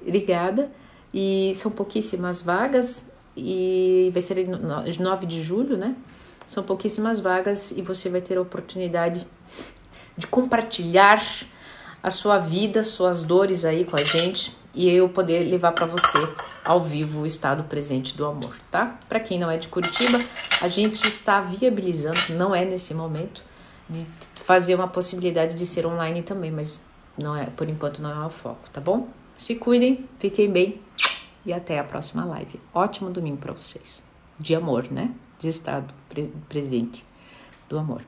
Obrigada. 0.00 0.72
E 1.12 1.52
são 1.54 1.70
pouquíssimas 1.70 2.40
vagas 2.40 3.12
e 3.36 4.08
vai 4.10 4.22
ser 4.22 4.48
9 4.48 5.26
de 5.26 5.42
julho, 5.42 5.76
né? 5.76 5.94
São 6.46 6.64
pouquíssimas 6.64 7.20
vagas 7.20 7.72
e 7.72 7.82
você 7.82 8.08
vai 8.08 8.22
ter 8.22 8.38
a 8.38 8.40
oportunidade 8.40 9.26
de 10.16 10.26
compartilhar 10.26 11.22
a 12.02 12.08
sua 12.08 12.38
vida, 12.38 12.82
suas 12.82 13.22
dores 13.22 13.66
aí 13.66 13.84
com 13.84 13.96
a 13.96 14.02
gente 14.02 14.56
e 14.74 14.88
eu 14.88 15.08
poder 15.08 15.44
levar 15.44 15.72
para 15.72 15.86
você 15.86 16.18
ao 16.64 16.80
vivo 16.80 17.20
o 17.20 17.26
estado 17.26 17.64
presente 17.64 18.16
do 18.16 18.26
amor, 18.26 18.56
tá? 18.70 18.98
Para 19.08 19.20
quem 19.20 19.38
não 19.38 19.50
é 19.50 19.56
de 19.56 19.68
Curitiba, 19.68 20.18
a 20.60 20.68
gente 20.68 21.06
está 21.06 21.40
viabilizando, 21.40 22.18
não 22.30 22.54
é 22.54 22.64
nesse 22.64 22.94
momento, 22.94 23.44
de 23.88 24.06
fazer 24.34 24.74
uma 24.74 24.88
possibilidade 24.88 25.54
de 25.54 25.64
ser 25.64 25.86
online 25.86 26.22
também, 26.22 26.50
mas 26.50 26.80
não 27.16 27.34
é, 27.34 27.46
por 27.46 27.68
enquanto 27.68 28.00
não 28.00 28.10
é 28.10 28.26
o 28.26 28.30
foco, 28.30 28.68
tá 28.70 28.80
bom? 28.80 29.08
Se 29.36 29.54
cuidem, 29.54 30.08
fiquem 30.18 30.50
bem 30.50 30.82
e 31.46 31.52
até 31.52 31.78
a 31.78 31.84
próxima 31.84 32.24
live. 32.24 32.60
Ótimo 32.74 33.10
domingo 33.10 33.38
para 33.38 33.52
vocês. 33.52 34.02
De 34.38 34.54
amor, 34.54 34.90
né? 34.90 35.12
De 35.38 35.48
estado 35.48 35.92
pre 36.08 36.28
presente 36.48 37.06
do 37.68 37.78
amor. 37.78 38.02